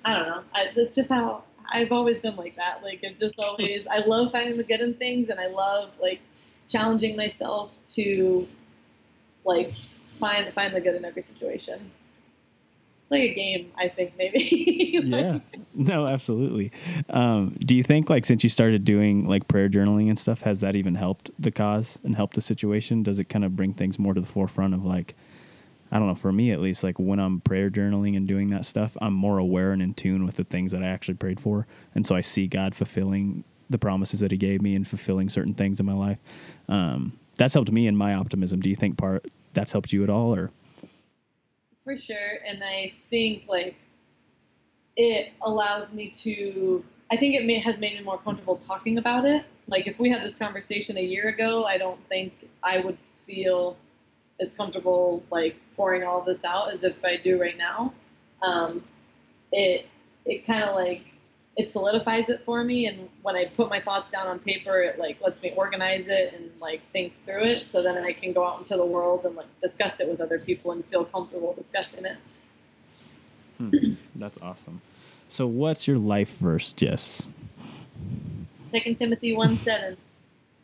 I 0.05 0.15
don't 0.15 0.27
know, 0.27 0.43
I, 0.55 0.67
that's 0.75 0.93
just 0.93 1.11
how 1.11 1.45
I've 1.69 1.93
always 1.93 2.19
been 2.19 2.37
like 2.37 2.57
that. 2.57 2.83
Like 2.83 3.03
it 3.03 3.21
just 3.21 3.35
always, 3.39 3.87
I 3.91 3.99
love 4.07 4.33
finding 4.33 4.57
the 4.57 4.65
good 4.65 4.81
in 4.81 4.95
things, 4.95 5.29
and 5.29 5.41
I 5.41 5.49
love 5.49 5.97
like 6.01 6.21
challenging 6.69 7.17
myself 7.17 7.79
to 7.95 8.47
like 9.45 9.75
find 10.19 10.53
find 10.53 10.75
the 10.75 10.81
good 10.81 10.95
in 10.95 11.05
every 11.05 11.23
situation 11.23 11.91
like 13.11 13.23
a 13.23 13.35
game, 13.35 13.73
I 13.79 13.89
think 13.89 14.15
maybe. 14.19 15.01
like, 15.05 15.25
yeah. 15.25 15.39
No, 15.75 16.07
absolutely. 16.07 16.73
Um, 17.09 17.57
do 17.61 17.77
you 17.77 17.83
think 17.83 18.11
like 18.11 18.25
since 18.25 18.43
you 18.43 18.51
started 18.51 18.85
doing 18.85 19.27
like 19.27 19.47
prayer 19.49 19.69
journaling 19.69 20.09
and 20.09 20.19
stuff, 20.19 20.43
has 20.43 20.61
that 20.61 20.75
even 20.75 20.95
helped 20.95 21.31
the 21.39 21.51
cause 21.51 21.99
and 22.03 22.17
helped 22.17 22.35
the 22.35 22.41
situation? 22.41 23.03
Does 23.03 23.19
it 23.19 23.29
kind 23.29 23.45
of 23.45 23.55
bring 23.55 23.75
things 23.75 23.99
more 23.99 24.15
to 24.15 24.21
the 24.21 24.27
forefront 24.27 24.75
of 24.75 24.85
like 24.85 25.15
I 25.91 25.99
don't 25.99 26.09
know, 26.09 26.15
for 26.15 26.33
me 26.33 26.51
at 26.51 26.61
least, 26.61 26.83
like 26.83 26.99
when 26.99 27.21
I'm 27.21 27.41
prayer 27.41 27.71
journaling 27.71 28.17
and 28.17 28.27
doing 28.27 28.49
that 28.49 28.67
stuff, 28.67 28.97
I'm 29.01 29.15
more 29.15 29.39
aware 29.39 29.73
and 29.73 29.81
in 29.81 29.95
tune 29.95 30.25
with 30.25 30.35
the 30.35 30.45
things 30.45 30.73
that 30.73 30.83
I 30.83 30.89
actually 30.89 31.15
prayed 31.15 31.39
for. 31.39 31.67
And 31.95 32.05
so 32.05 32.17
I 32.17 32.23
see 32.23 32.49
God 32.49 32.75
fulfilling 32.75 33.45
the 33.71 33.79
promises 33.79 34.21
that 34.21 34.33
he 34.33 34.37
gave 34.37 34.63
me 34.63 34.75
and 34.75 34.87
fulfilling 34.87 35.29
certain 35.29 35.55
things 35.55 35.79
in 35.79 35.87
my 35.87 35.93
life. 35.93 36.19
Um, 36.69 37.19
that's 37.37 37.55
helped 37.55 37.71
me 37.71 37.87
in 37.87 37.97
my 37.97 38.15
optimism. 38.15 38.61
Do 38.61 38.69
you 38.69 38.77
think 38.77 38.99
part 38.99 39.27
that's 39.53 39.73
helped 39.73 39.93
you 39.93 40.03
at 40.03 40.11
all 40.11 40.35
or? 40.35 40.51
For 41.87 41.97
sure. 41.97 42.41
And 42.45 42.65
I 42.65 42.91
think 42.93 43.47
like 43.49 43.77
it 44.97 45.33
allows 45.41 45.93
me 45.93 46.11
to. 46.11 46.85
I 47.13 47.17
think 47.17 47.37
it 47.37 47.47
may, 47.47 47.61
has 47.61 47.79
made 47.79 47.97
me 47.97 48.05
more 48.05 48.19
comfortable 48.19 48.57
talking 48.57 48.99
about 48.99 49.25
it. 49.25 49.45
Like 49.69 49.87
if 49.87 49.97
we 50.01 50.11
had 50.11 50.25
this 50.25 50.35
conversation 50.35 50.99
a 50.99 51.03
year 51.03 51.29
ago, 51.29 51.65
I 51.65 51.79
don't 51.79 52.01
think 52.09 52.33
I 52.65 52.81
would 52.81 52.99
feel 52.99 53.77
as 54.41 54.53
comfortable 54.53 55.23
like 55.31 55.57
pouring 55.77 56.03
all 56.03 56.21
this 56.23 56.45
out 56.45 56.73
as 56.73 56.83
if 56.83 56.97
I 57.05 57.19
do 57.19 57.41
right 57.41 57.57
now. 57.57 57.95
Um, 58.43 58.83
it 59.53 59.87
it 60.25 60.45
kind 60.45 60.65
of 60.65 60.75
like 60.75 61.05
it 61.57 61.71
solidifies 61.71 62.29
it 62.29 62.43
for 62.45 62.63
me 62.63 62.87
and 62.87 63.09
when 63.23 63.35
i 63.35 63.47
put 63.57 63.71
my 63.71 63.81
thoughts 63.81 64.09
down 64.09 64.27
on 64.27 64.39
paper 64.39 64.83
it 64.83 64.99
like 64.99 65.19
lets 65.23 65.43
me 65.43 65.53
organize 65.57 66.07
it 66.09 66.35
and 66.35 66.51
like 66.61 66.83
think 66.85 67.15
through 67.15 67.45
it 67.45 67.65
so 67.65 67.83
then 67.83 67.97
i 68.05 68.13
can 68.13 68.33
go 68.33 68.47
out 68.47 68.59
into 68.59 68.77
the 68.77 68.85
world 68.85 69.25
and 69.25 69.35
like 69.35 69.47
discuss 69.59 69.99
it 70.01 70.09
with 70.09 70.21
other 70.21 70.39
people 70.39 70.73
and 70.73 70.85
feel 70.85 71.05
comfortable 71.05 71.55
discussing 71.55 72.05
it. 72.05 72.17
Hmm. 73.59 73.95
that's 74.15 74.39
awesome. 74.43 74.83
So 75.29 75.47
what's 75.47 75.89
your 75.89 75.99
life 75.99 76.37
verse 76.37 76.73
jess? 76.73 77.23
Second 78.71 78.97
timothy 78.97 79.35
1 79.35 79.57
7 79.57 79.97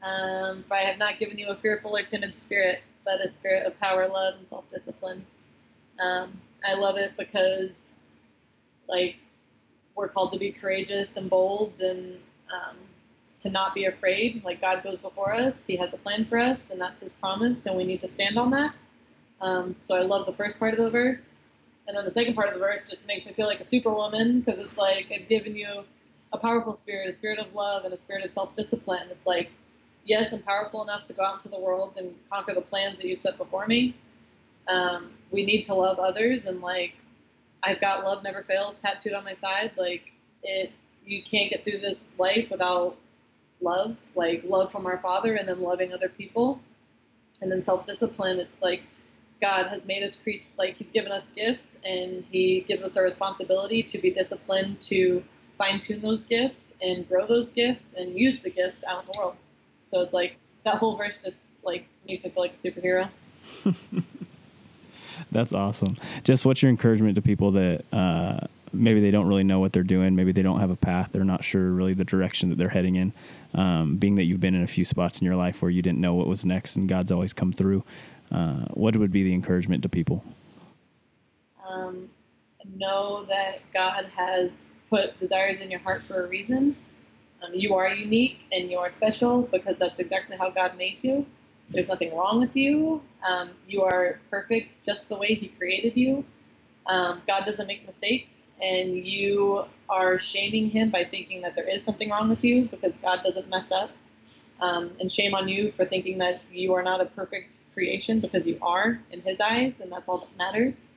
um, 0.02 0.64
for 0.68 0.74
i 0.74 0.80
have 0.80 0.98
not 0.98 1.18
given 1.18 1.38
you 1.38 1.48
a 1.48 1.56
fearful 1.56 1.96
or 1.96 2.02
timid 2.02 2.34
spirit 2.34 2.82
but 3.04 3.20
a 3.20 3.28
spirit 3.28 3.66
of 3.66 3.78
power 3.80 4.06
love 4.06 4.34
and 4.36 4.46
self-discipline. 4.46 5.24
Um, 5.98 6.38
i 6.68 6.74
love 6.74 6.98
it 6.98 7.12
because 7.16 7.88
like 8.88 9.16
we're 9.94 10.08
called 10.08 10.32
to 10.32 10.38
be 10.38 10.50
courageous 10.52 11.16
and 11.16 11.28
bold 11.28 11.80
and 11.80 12.18
um, 12.52 12.76
to 13.40 13.50
not 13.50 13.74
be 13.74 13.84
afraid. 13.86 14.44
Like 14.44 14.60
God 14.60 14.82
goes 14.82 14.98
before 14.98 15.34
us, 15.34 15.66
He 15.66 15.76
has 15.76 15.92
a 15.94 15.98
plan 15.98 16.24
for 16.24 16.38
us, 16.38 16.70
and 16.70 16.80
that's 16.80 17.00
His 17.00 17.12
promise, 17.12 17.66
and 17.66 17.76
we 17.76 17.84
need 17.84 18.00
to 18.00 18.08
stand 18.08 18.38
on 18.38 18.50
that. 18.50 18.74
Um, 19.40 19.76
so 19.80 19.96
I 19.96 20.02
love 20.02 20.26
the 20.26 20.32
first 20.32 20.58
part 20.58 20.72
of 20.72 20.80
the 20.80 20.90
verse. 20.90 21.38
And 21.88 21.96
then 21.96 22.04
the 22.04 22.10
second 22.10 22.34
part 22.34 22.48
of 22.48 22.54
the 22.54 22.60
verse 22.60 22.88
just 22.88 23.06
makes 23.08 23.26
me 23.26 23.32
feel 23.32 23.46
like 23.46 23.60
a 23.60 23.64
superwoman 23.64 24.40
because 24.40 24.60
it's 24.60 24.76
like 24.76 25.12
I've 25.12 25.28
given 25.28 25.56
you 25.56 25.84
a 26.32 26.38
powerful 26.38 26.72
spirit, 26.72 27.08
a 27.08 27.12
spirit 27.12 27.38
of 27.38 27.52
love, 27.54 27.84
and 27.84 27.92
a 27.92 27.96
spirit 27.96 28.24
of 28.24 28.30
self 28.30 28.54
discipline. 28.54 29.08
It's 29.10 29.26
like, 29.26 29.50
yes, 30.04 30.32
I'm 30.32 30.42
powerful 30.42 30.82
enough 30.82 31.04
to 31.06 31.12
go 31.12 31.24
out 31.24 31.34
into 31.34 31.48
the 31.48 31.58
world 31.58 31.96
and 31.98 32.14
conquer 32.30 32.54
the 32.54 32.60
plans 32.62 32.98
that 32.98 33.08
you've 33.08 33.18
set 33.18 33.36
before 33.36 33.66
me. 33.66 33.96
Um, 34.68 35.14
we 35.32 35.44
need 35.44 35.62
to 35.62 35.74
love 35.74 35.98
others 35.98 36.46
and 36.46 36.60
like 36.60 36.94
I've 37.62 37.80
got 37.80 38.04
love 38.04 38.22
never 38.22 38.42
fails 38.42 38.76
tattooed 38.76 39.12
on 39.12 39.24
my 39.24 39.32
side. 39.32 39.72
Like 39.76 40.12
it, 40.42 40.72
you 41.04 41.22
can't 41.22 41.50
get 41.50 41.64
through 41.64 41.78
this 41.78 42.14
life 42.18 42.50
without 42.50 42.96
love, 43.60 43.96
like 44.14 44.42
love 44.46 44.72
from 44.72 44.86
our 44.86 44.98
Father, 44.98 45.34
and 45.34 45.48
then 45.48 45.60
loving 45.60 45.92
other 45.92 46.08
people, 46.08 46.60
and 47.40 47.50
then 47.50 47.62
self-discipline. 47.62 48.38
It's 48.38 48.62
like 48.62 48.82
God 49.40 49.66
has 49.66 49.84
made 49.86 50.02
us 50.02 50.16
create, 50.16 50.46
like 50.58 50.76
He's 50.76 50.90
given 50.90 51.12
us 51.12 51.28
gifts, 51.30 51.78
and 51.84 52.24
He 52.30 52.64
gives 52.66 52.82
us 52.82 52.96
a 52.96 53.02
responsibility 53.02 53.82
to 53.84 53.98
be 53.98 54.10
disciplined 54.10 54.80
to 54.82 55.22
fine-tune 55.58 56.00
those 56.00 56.24
gifts 56.24 56.72
and 56.80 57.08
grow 57.08 57.26
those 57.26 57.50
gifts 57.50 57.94
and 57.96 58.18
use 58.18 58.40
the 58.40 58.50
gifts 58.50 58.82
out 58.84 59.00
in 59.00 59.12
the 59.12 59.18
world. 59.18 59.36
So 59.84 60.00
it's 60.00 60.14
like 60.14 60.36
that 60.64 60.76
whole 60.76 60.96
verse 60.96 61.18
just 61.18 61.54
like 61.62 61.86
makes 62.06 62.24
me 62.24 62.30
feel 62.30 62.42
like 62.42 62.52
a 62.52 62.54
superhero. 62.54 63.08
That's 65.30 65.52
awesome. 65.52 65.94
Just 66.24 66.44
what's 66.44 66.62
your 66.62 66.70
encouragement 66.70 67.14
to 67.14 67.22
people 67.22 67.52
that 67.52 67.84
uh, 67.92 68.46
maybe 68.72 69.00
they 69.00 69.10
don't 69.10 69.26
really 69.26 69.44
know 69.44 69.60
what 69.60 69.72
they're 69.72 69.82
doing, 69.82 70.16
maybe 70.16 70.32
they 70.32 70.42
don't 70.42 70.60
have 70.60 70.70
a 70.70 70.76
path, 70.76 71.10
they're 71.12 71.24
not 71.24 71.44
sure 71.44 71.70
really 71.70 71.94
the 71.94 72.04
direction 72.04 72.50
that 72.50 72.58
they're 72.58 72.70
heading 72.70 72.96
in. 72.96 73.12
Um, 73.54 73.96
being 73.96 74.16
that 74.16 74.26
you've 74.26 74.40
been 74.40 74.54
in 74.54 74.62
a 74.62 74.66
few 74.66 74.84
spots 74.84 75.20
in 75.20 75.26
your 75.26 75.36
life 75.36 75.62
where 75.62 75.70
you 75.70 75.82
didn't 75.82 76.00
know 76.00 76.14
what 76.14 76.26
was 76.26 76.44
next, 76.44 76.76
and 76.76 76.88
God's 76.88 77.12
always 77.12 77.32
come 77.32 77.52
through. 77.52 77.84
Uh, 78.30 78.64
what 78.72 78.96
would 78.96 79.12
be 79.12 79.22
the 79.22 79.34
encouragement 79.34 79.82
to 79.82 79.88
people? 79.88 80.24
Um, 81.68 82.08
know 82.76 83.24
that 83.28 83.60
God 83.72 84.06
has 84.16 84.64
put 84.90 85.18
desires 85.18 85.60
in 85.60 85.70
your 85.70 85.80
heart 85.80 86.02
for 86.02 86.24
a 86.24 86.28
reason. 86.28 86.76
Um, 87.42 87.50
you 87.54 87.74
are 87.74 87.88
unique 87.88 88.40
and 88.52 88.70
you 88.70 88.78
are 88.78 88.90
special 88.90 89.42
because 89.42 89.78
that's 89.78 89.98
exactly 89.98 90.36
how 90.36 90.50
God 90.50 90.76
made 90.76 90.98
you. 91.02 91.26
There's 91.72 91.88
nothing 91.88 92.14
wrong 92.14 92.40
with 92.40 92.54
you. 92.54 93.02
Um, 93.26 93.50
you 93.66 93.82
are 93.82 94.20
perfect 94.30 94.84
just 94.84 95.08
the 95.08 95.16
way 95.16 95.34
He 95.34 95.48
created 95.48 95.96
you. 95.96 96.24
Um, 96.86 97.22
God 97.26 97.44
doesn't 97.44 97.66
make 97.66 97.84
mistakes, 97.86 98.50
and 98.60 99.06
you 99.06 99.64
are 99.88 100.18
shaming 100.18 100.68
Him 100.68 100.90
by 100.90 101.04
thinking 101.04 101.42
that 101.42 101.54
there 101.54 101.68
is 101.68 101.82
something 101.82 102.10
wrong 102.10 102.28
with 102.28 102.44
you 102.44 102.64
because 102.66 102.98
God 102.98 103.20
doesn't 103.24 103.48
mess 103.48 103.72
up. 103.72 103.90
Um, 104.60 104.90
and 105.00 105.10
shame 105.10 105.34
on 105.34 105.48
you 105.48 105.72
for 105.72 105.84
thinking 105.84 106.18
that 106.18 106.40
you 106.52 106.74
are 106.74 106.84
not 106.84 107.00
a 107.00 107.06
perfect 107.06 107.60
creation 107.74 108.20
because 108.20 108.46
you 108.46 108.58
are 108.62 109.00
in 109.10 109.20
His 109.22 109.40
eyes, 109.40 109.80
and 109.80 109.90
that's 109.90 110.08
all 110.08 110.18
that 110.18 110.36
matters. 110.36 110.88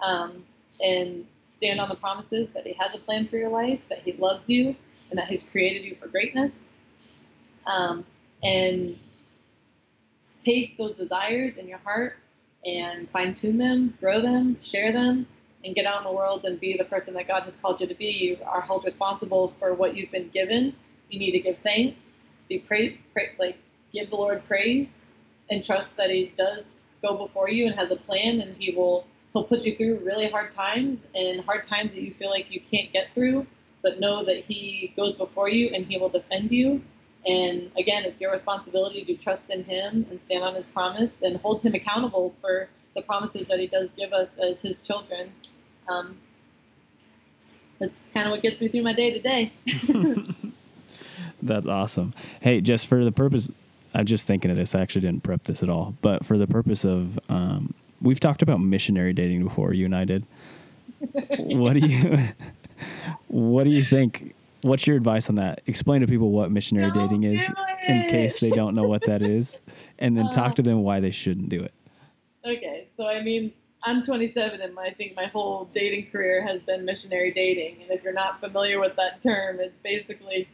Um, 0.00 0.44
and 0.82 1.26
stand 1.42 1.80
on 1.80 1.88
the 1.88 1.94
promises 1.94 2.48
that 2.50 2.66
He 2.66 2.74
has 2.78 2.94
a 2.94 2.98
plan 2.98 3.28
for 3.28 3.36
your 3.36 3.50
life, 3.50 3.88
that 3.88 4.00
He 4.00 4.12
loves 4.12 4.48
you, 4.48 4.74
and 5.10 5.18
that 5.18 5.28
He's 5.28 5.42
created 5.42 5.84
you 5.84 5.96
for 5.96 6.08
greatness. 6.08 6.64
Um, 7.66 8.04
and 8.42 8.98
take 10.44 10.76
those 10.76 10.92
desires 10.92 11.56
in 11.56 11.66
your 11.66 11.78
heart 11.78 12.16
and 12.64 13.08
fine 13.10 13.34
tune 13.34 13.58
them, 13.58 13.96
grow 14.00 14.20
them, 14.20 14.58
share 14.60 14.92
them, 14.92 15.26
and 15.64 15.74
get 15.74 15.86
out 15.86 15.98
in 15.98 16.04
the 16.04 16.12
world 16.12 16.44
and 16.44 16.60
be 16.60 16.76
the 16.76 16.84
person 16.84 17.14
that 17.14 17.26
God 17.28 17.42
has 17.44 17.56
called 17.56 17.80
you 17.80 17.86
to 17.86 17.94
be. 17.94 18.06
You 18.06 18.38
are 18.46 18.60
held 18.60 18.84
responsible 18.84 19.54
for 19.58 19.74
what 19.74 19.96
you've 19.96 20.10
been 20.10 20.28
given. 20.28 20.74
You 21.10 21.18
need 21.18 21.32
to 21.32 21.40
give 21.40 21.58
thanks, 21.58 22.20
be 22.48 22.58
pray, 22.58 23.00
pray 23.12 23.30
like 23.38 23.58
give 23.92 24.10
the 24.10 24.16
Lord 24.16 24.44
praise, 24.44 25.00
and 25.50 25.64
trust 25.64 25.96
that 25.96 26.10
He 26.10 26.32
does 26.36 26.84
go 27.02 27.16
before 27.16 27.48
you 27.48 27.66
and 27.66 27.74
has 27.74 27.90
a 27.90 27.96
plan, 27.96 28.40
and 28.40 28.56
He 28.56 28.74
will 28.74 29.06
He'll 29.32 29.44
put 29.44 29.64
you 29.64 29.76
through 29.76 29.98
really 30.04 30.28
hard 30.28 30.52
times 30.52 31.08
and 31.14 31.40
hard 31.40 31.64
times 31.64 31.94
that 31.94 32.02
you 32.02 32.12
feel 32.12 32.30
like 32.30 32.52
you 32.52 32.60
can't 32.60 32.92
get 32.92 33.12
through, 33.12 33.46
but 33.82 33.98
know 33.98 34.24
that 34.24 34.44
He 34.44 34.92
goes 34.96 35.14
before 35.14 35.48
you 35.48 35.70
and 35.74 35.86
He 35.86 35.98
will 35.98 36.08
defend 36.08 36.52
you 36.52 36.82
and 37.26 37.70
again, 37.78 38.04
it's 38.04 38.20
your 38.20 38.32
responsibility 38.32 39.04
to 39.04 39.14
trust 39.14 39.50
in 39.50 39.64
Him 39.64 40.06
and 40.10 40.20
stand 40.20 40.44
on 40.44 40.54
His 40.54 40.66
promise 40.66 41.22
and 41.22 41.36
hold 41.38 41.62
Him 41.62 41.74
accountable 41.74 42.34
for 42.40 42.68
the 42.94 43.02
promises 43.02 43.48
that 43.48 43.58
He 43.58 43.66
does 43.66 43.90
give 43.92 44.12
us 44.12 44.38
as 44.38 44.60
His 44.60 44.80
children. 44.80 45.32
Um, 45.88 46.16
that's 47.78 48.08
kind 48.08 48.26
of 48.26 48.32
what 48.32 48.42
gets 48.42 48.60
me 48.60 48.68
through 48.68 48.82
my 48.82 48.92
day 48.92 49.10
to 49.10 49.20
day. 49.20 49.52
That's 51.42 51.66
awesome. 51.66 52.14
Hey, 52.40 52.60
just 52.60 52.86
for 52.86 53.04
the 53.04 53.12
purpose, 53.12 53.50
I'm 53.94 54.06
just 54.06 54.26
thinking 54.26 54.50
of 54.50 54.56
this. 54.56 54.74
I 54.74 54.80
actually 54.80 55.02
didn't 55.02 55.22
prep 55.22 55.44
this 55.44 55.62
at 55.62 55.68
all, 55.68 55.94
but 56.00 56.24
for 56.24 56.38
the 56.38 56.46
purpose 56.46 56.84
of, 56.84 57.18
um, 57.28 57.74
we've 58.00 58.20
talked 58.20 58.42
about 58.42 58.60
missionary 58.60 59.12
dating 59.12 59.44
before. 59.44 59.72
You 59.74 59.86
and 59.86 59.94
I 59.94 60.04
did. 60.04 60.26
what 61.38 61.74
do 61.74 61.86
you, 61.86 62.18
what 63.28 63.64
do 63.64 63.70
you 63.70 63.84
think? 63.84 64.34
What's 64.64 64.86
your 64.86 64.96
advice 64.96 65.28
on 65.28 65.34
that? 65.34 65.60
Explain 65.66 66.00
to 66.00 66.06
people 66.06 66.30
what 66.30 66.50
missionary 66.50 66.90
Don't 66.90 67.06
dating 67.06 67.24
is, 67.24 67.50
in 67.86 68.08
case 68.08 68.40
they 68.40 68.48
don't 68.48 68.74
know 68.74 68.84
what 68.84 69.02
that 69.02 69.20
is, 69.38 69.60
and 69.98 70.16
then 70.16 70.30
talk 70.30 70.54
to 70.54 70.62
them 70.62 70.82
why 70.82 71.00
they 71.00 71.10
shouldn't 71.10 71.50
do 71.50 71.62
it. 71.62 71.74
Okay, 72.46 72.88
so 72.96 73.06
I 73.06 73.20
mean, 73.20 73.52
I'm 73.84 74.02
27, 74.02 74.62
and 74.62 74.78
I 74.78 74.88
think 74.88 75.16
my 75.16 75.26
whole 75.26 75.68
dating 75.74 76.06
career 76.06 76.42
has 76.46 76.62
been 76.62 76.86
missionary 76.86 77.30
dating. 77.30 77.82
And 77.82 77.90
if 77.90 78.02
you're 78.02 78.14
not 78.14 78.40
familiar 78.40 78.80
with 78.80 78.96
that 78.96 79.20
term, 79.20 79.60
it's 79.60 79.78
basically 79.80 80.48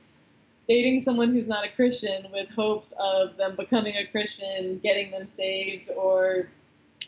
dating 0.66 1.02
someone 1.02 1.32
who's 1.32 1.46
not 1.46 1.64
a 1.64 1.68
Christian 1.68 2.26
with 2.32 2.50
hopes 2.50 2.92
of 2.98 3.36
them 3.36 3.54
becoming 3.56 3.94
a 3.94 4.06
Christian, 4.08 4.80
getting 4.82 5.12
them 5.12 5.24
saved, 5.24 5.88
or 5.96 6.48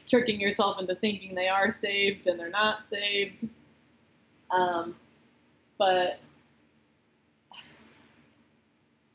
tricking 0.07 0.41
yourself 0.41 0.79
into 0.79 0.95
thinking 0.95 1.35
they 1.35 1.49
are 1.49 1.73
saved 1.73 2.29
and 2.29 2.39
they're 2.39 2.49
not 2.49 2.85
saved. 2.85 3.49
Um, 4.53 4.95
but 5.79 6.21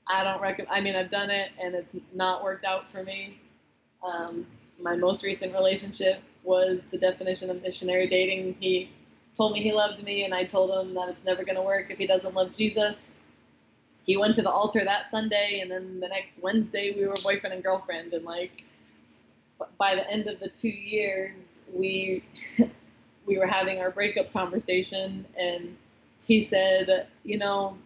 I 0.10 0.24
don't 0.24 0.42
recommend. 0.42 0.70
I 0.72 0.82
mean, 0.82 0.96
I've 0.96 1.10
done 1.10 1.30
it 1.30 1.52
and 1.62 1.76
it's 1.76 1.96
not 2.14 2.44
worked 2.44 2.66
out 2.66 2.90
for 2.92 3.04
me. 3.04 3.40
Um, 4.04 4.46
my 4.80 4.96
most 4.96 5.24
recent 5.24 5.54
relationship 5.54 6.22
was 6.44 6.80
the 6.92 6.98
definition 6.98 7.50
of 7.50 7.62
missionary 7.62 8.08
dating. 8.08 8.56
He 8.60 8.90
told 9.36 9.54
me 9.54 9.62
he 9.62 9.72
loved 9.72 10.04
me, 10.04 10.24
and 10.24 10.34
I 10.34 10.44
told 10.44 10.72
him 10.72 10.94
that 10.96 11.10
it's 11.10 11.26
never 11.26 11.44
going 11.44 11.56
to 11.56 11.62
work 11.62 11.88
if 11.90 11.98
he 11.98 12.08
doesn't 12.08 12.34
love 12.34 12.54
Jesus. 12.54 13.12
He 14.06 14.18
went 14.18 14.36
to 14.36 14.42
the 14.42 14.50
altar 14.50 14.84
that 14.84 15.08
Sunday, 15.08 15.60
and 15.62 15.70
then 15.70 16.00
the 16.00 16.08
next 16.08 16.42
Wednesday 16.42 16.94
we 16.96 17.06
were 17.06 17.16
boyfriend 17.24 17.54
and 17.54 17.64
girlfriend. 17.64 18.14
And 18.14 18.24
like 18.24 18.64
by 19.78 19.96
the 19.96 20.10
end 20.10 20.28
of 20.28 20.40
the 20.40 20.48
two 20.50 20.70
years, 20.70 21.60
we 21.74 22.24
we 23.26 23.38
were 23.38 23.48
having 23.48 23.80
our 23.80 23.92
breakup 23.92 24.32
conversation, 24.32 25.26
and 25.38 25.76
he 26.26 26.42
said, 26.42 27.08
you 27.24 27.38
know, 27.38 27.78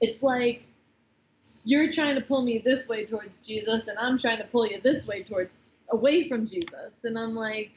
it's 0.00 0.22
like 0.22 0.62
you're 1.66 1.90
trying 1.90 2.14
to 2.14 2.20
pull 2.20 2.42
me 2.42 2.58
this 2.58 2.88
way 2.88 3.04
towards 3.04 3.40
Jesus, 3.40 3.88
and 3.88 3.98
I'm 3.98 4.18
trying 4.18 4.38
to 4.38 4.44
pull 4.44 4.66
you 4.66 4.80
this 4.80 5.04
way 5.04 5.24
towards 5.24 5.62
away 5.90 6.28
from 6.28 6.46
Jesus. 6.46 7.04
And 7.04 7.18
I'm 7.18 7.34
like, 7.34 7.72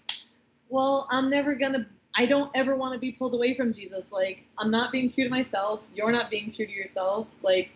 well, 0.69 1.07
I'm 1.09 1.29
never 1.29 1.55
gonna. 1.55 1.87
I 2.15 2.27
don't 2.27 2.51
ever 2.53 2.75
want 2.75 2.93
to 2.93 2.99
be 2.99 3.11
pulled 3.11 3.33
away 3.33 3.55
from 3.55 3.73
Jesus. 3.73 4.11
Like, 4.11 4.45
I'm 4.59 4.69
not 4.69 4.91
being 4.91 5.09
true 5.11 5.23
to 5.23 5.29
myself. 5.31 5.81
You're 5.95 6.11
not 6.11 6.29
being 6.29 6.51
true 6.51 6.67
to 6.67 6.71
yourself. 6.71 7.27
Like, 7.41 7.71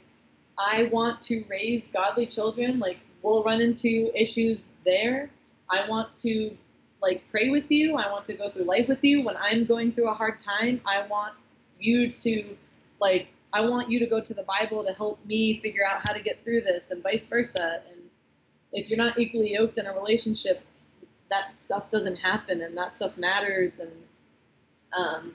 I 0.55 0.83
want 0.91 1.19
to 1.23 1.43
raise 1.49 1.87
godly 1.87 2.27
children. 2.27 2.77
Like, 2.77 2.99
we'll 3.23 3.43
run 3.43 3.59
into 3.59 4.11
issues 4.13 4.67
there. 4.85 5.31
I 5.67 5.89
want 5.89 6.15
to 6.17 6.55
like 7.01 7.27
pray 7.31 7.49
with 7.49 7.71
you. 7.71 7.97
I 7.97 8.11
want 8.11 8.25
to 8.25 8.35
go 8.35 8.49
through 8.49 8.65
life 8.65 8.87
with 8.87 9.03
you. 9.03 9.25
When 9.25 9.35
I'm 9.37 9.65
going 9.65 9.91
through 9.91 10.09
a 10.09 10.13
hard 10.13 10.39
time, 10.39 10.79
I 10.85 11.07
want 11.07 11.33
you 11.79 12.11
to 12.11 12.55
like 13.01 13.32
I 13.53 13.61
want 13.61 13.89
you 13.89 13.99
to 13.99 14.07
go 14.07 14.19
to 14.19 14.33
the 14.33 14.43
Bible 14.43 14.83
to 14.83 14.93
help 14.93 15.23
me 15.25 15.59
figure 15.59 15.85
out 15.85 16.01
how 16.05 16.13
to 16.13 16.21
get 16.21 16.43
through 16.43 16.61
this 16.61 16.91
and 16.91 17.03
vice 17.03 17.27
versa. 17.27 17.81
And 17.89 18.01
if 18.71 18.89
you're 18.89 18.97
not 18.97 19.19
equally 19.19 19.53
yoked 19.53 19.77
in 19.77 19.85
a 19.85 19.93
relationship, 19.93 20.63
that 21.29 21.55
stuff 21.55 21.89
doesn't 21.89 22.15
happen 22.15 22.61
and 22.61 22.77
that 22.77 22.91
stuff 22.91 23.17
matters 23.17 23.79
and 23.79 23.91
um, 24.95 25.33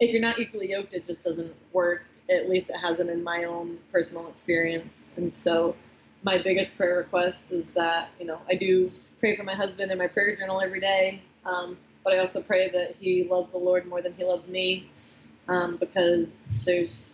if 0.00 0.12
you're 0.12 0.22
not 0.22 0.38
equally 0.38 0.70
yoked, 0.70 0.94
it 0.94 1.06
just 1.06 1.24
doesn't 1.24 1.54
work. 1.72 2.04
At 2.30 2.48
least 2.48 2.70
it 2.70 2.76
hasn't 2.76 3.08
in 3.10 3.22
my 3.22 3.44
own 3.44 3.78
personal 3.92 4.28
experience. 4.28 5.12
And 5.16 5.32
so, 5.32 5.76
my 6.22 6.38
biggest 6.38 6.74
prayer 6.74 6.96
request 6.96 7.52
is 7.52 7.68
that 7.68 8.08
you 8.18 8.26
know 8.26 8.40
I 8.48 8.56
do 8.56 8.90
pray 9.18 9.36
for 9.36 9.44
my 9.44 9.54
husband 9.54 9.92
in 9.92 9.98
my 9.98 10.06
prayer 10.06 10.34
journal 10.36 10.60
every 10.60 10.80
day, 10.80 11.22
um, 11.44 11.76
but 12.04 12.12
I 12.12 12.18
also 12.18 12.42
pray 12.42 12.68
that 12.70 12.96
he 12.98 13.24
loves 13.24 13.50
the 13.50 13.58
Lord 13.58 13.86
more 13.86 14.02
than 14.02 14.12
he 14.14 14.24
loves 14.24 14.48
me, 14.48 14.90
um, 15.48 15.76
because 15.76 16.48
there's 16.64 17.06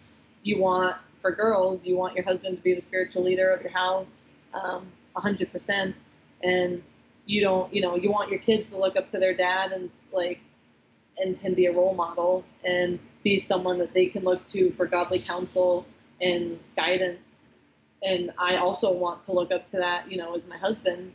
you 0.42 0.58
want 0.58 0.96
for 1.20 1.30
girls 1.30 1.86
you 1.86 1.96
want 1.96 2.16
your 2.16 2.24
husband 2.24 2.56
to 2.56 2.62
be 2.62 2.74
the 2.74 2.80
spiritual 2.80 3.22
leader 3.22 3.50
of 3.50 3.62
your 3.62 3.70
house, 3.70 4.30
um, 4.54 4.86
a 5.16 5.20
hundred 5.20 5.50
percent, 5.52 5.94
and 6.42 6.82
you 7.26 7.40
don't 7.40 7.72
you 7.72 7.80
know 7.80 7.96
you 7.96 8.10
want 8.10 8.30
your 8.30 8.40
kids 8.40 8.70
to 8.70 8.78
look 8.78 8.96
up 8.96 9.08
to 9.08 9.18
their 9.18 9.34
dad 9.34 9.72
and 9.72 9.94
like 10.12 10.40
and, 11.18 11.38
and 11.42 11.56
be 11.56 11.66
a 11.66 11.72
role 11.72 11.94
model 11.94 12.44
and 12.64 12.98
be 13.22 13.36
someone 13.36 13.78
that 13.78 13.92
they 13.92 14.06
can 14.06 14.24
look 14.24 14.44
to 14.46 14.72
for 14.72 14.86
godly 14.86 15.18
counsel 15.18 15.86
and 16.20 16.58
guidance. 16.76 17.42
And 18.02 18.32
I 18.38 18.56
also 18.56 18.92
want 18.92 19.22
to 19.22 19.32
look 19.32 19.52
up 19.52 19.66
to 19.66 19.78
that, 19.78 20.10
you 20.10 20.16
know, 20.16 20.34
as 20.34 20.48
my 20.48 20.56
husband. 20.56 21.12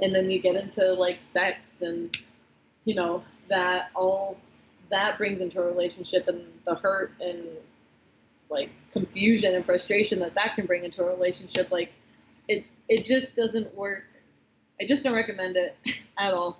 And 0.00 0.14
then 0.14 0.30
you 0.30 0.40
get 0.40 0.56
into 0.56 0.92
like 0.94 1.22
sex 1.22 1.82
and, 1.82 2.14
you 2.84 2.94
know, 2.94 3.24
that 3.48 3.90
all 3.94 4.38
that 4.90 5.16
brings 5.16 5.40
into 5.40 5.60
a 5.60 5.66
relationship 5.66 6.28
and 6.28 6.42
the 6.64 6.74
hurt 6.74 7.12
and 7.20 7.46
like 8.54 8.70
confusion 8.92 9.54
and 9.54 9.66
frustration 9.66 10.20
that 10.20 10.34
that 10.36 10.54
can 10.54 10.64
bring 10.64 10.84
into 10.84 11.02
a 11.02 11.06
relationship. 11.06 11.70
Like 11.70 11.92
it, 12.48 12.64
it 12.88 13.04
just 13.04 13.36
doesn't 13.36 13.74
work. 13.74 14.04
I 14.80 14.86
just 14.86 15.04
don't 15.04 15.14
recommend 15.14 15.56
it 15.56 15.76
at 16.18 16.32
all. 16.32 16.58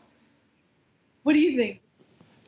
What 1.23 1.33
do 1.33 1.41
you 1.41 1.57
think? 1.57 1.81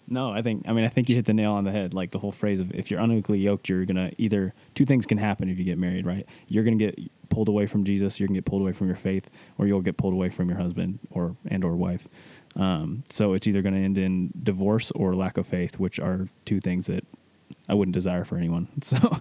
No, 0.09 0.30
I 0.30 0.42
think 0.42 0.68
I 0.68 0.72
mean 0.72 0.84
I 0.84 0.88
think 0.88 1.09
you 1.09 1.14
hit 1.14 1.26
the 1.26 1.34
nail 1.34 1.53
on 1.53 1.64
the 1.64 1.72
head. 1.72 1.94
Like 1.94 2.11
the 2.11 2.18
whole 2.18 2.32
phrase 2.32 2.61
of 2.61 2.72
if 2.74 2.90
you're 2.90 3.01
unequally 3.01 3.38
yoked, 3.38 3.68
you're 3.68 3.84
gonna 3.84 4.11
either 4.18 4.55
two 4.74 4.84
things 4.84 5.07
can 5.07 5.18
happen 5.18 5.49
if 5.49 5.59
you 5.59 5.64
get 5.64 5.78
married, 5.78 6.07
right? 6.07 6.26
You're 6.49 6.64
gonna 6.64 6.76
get 6.76 6.99
pulled 7.28 7.49
away 7.49 7.66
from 7.66 7.84
Jesus, 7.84 8.20
you're 8.20 8.28
gonna 8.28 8.38
get 8.38 8.44
pulled 8.44 8.62
away 8.62 8.72
from 8.72 8.86
your 8.86 8.97
faith, 8.97 9.28
or 9.59 9.66
you'll 9.66 9.80
get 9.80 9.97
pulled 9.97 10.14
away 10.14 10.30
from 10.30 10.49
your 10.49 10.59
husband 10.59 11.01
or 11.11 11.36
and 11.49 11.64
or 11.64 11.74
wife. 11.74 12.07
Um, 12.55 13.03
so 13.09 13.34
it's 13.34 13.47
either 13.49 13.62
gonna 13.62 13.78
end 13.78 13.99
in 13.99 14.32
divorce 14.40 14.92
or 14.92 15.16
lack 15.16 15.38
of 15.38 15.47
faith, 15.47 15.80
which 15.80 15.99
are 15.99 16.28
two 16.44 16.61
things 16.61 16.86
that 16.86 17.05
I 17.68 17.74
wouldn't 17.74 17.94
desire 17.94 18.24
for 18.24 18.36
anyone. 18.36 18.68
So, 18.82 19.20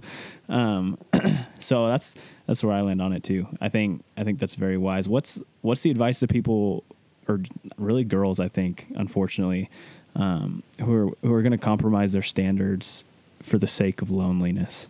um, 0.49 0.97
so 1.59 1.88
that's 1.88 2.15
that's 2.45 2.63
where 2.63 2.73
I 2.73 2.82
land 2.82 3.01
on 3.01 3.13
it 3.13 3.23
too. 3.23 3.47
I 3.59 3.69
think 3.69 4.03
I 4.17 4.23
think 4.23 4.39
that's 4.39 4.55
very 4.55 4.78
wise. 4.78 5.09
What's 5.09 5.41
what's 5.61 5.82
the 5.82 5.91
advice 5.91 6.19
to 6.19 6.28
people, 6.28 6.84
or 7.28 7.41
really 7.78 8.03
girls? 8.03 8.39
I 8.39 8.47
think 8.47 8.88
unfortunately 8.95 9.69
um, 10.15 10.63
who 10.80 10.93
are 10.93 11.11
who 11.21 11.34
are 11.34 11.41
going 11.41 11.51
to 11.51 11.57
compromise 11.57 12.13
their 12.13 12.21
standards 12.21 13.03
for 13.41 13.57
the 13.57 13.67
sake 13.67 14.01
of 14.01 14.11
loneliness. 14.11 14.88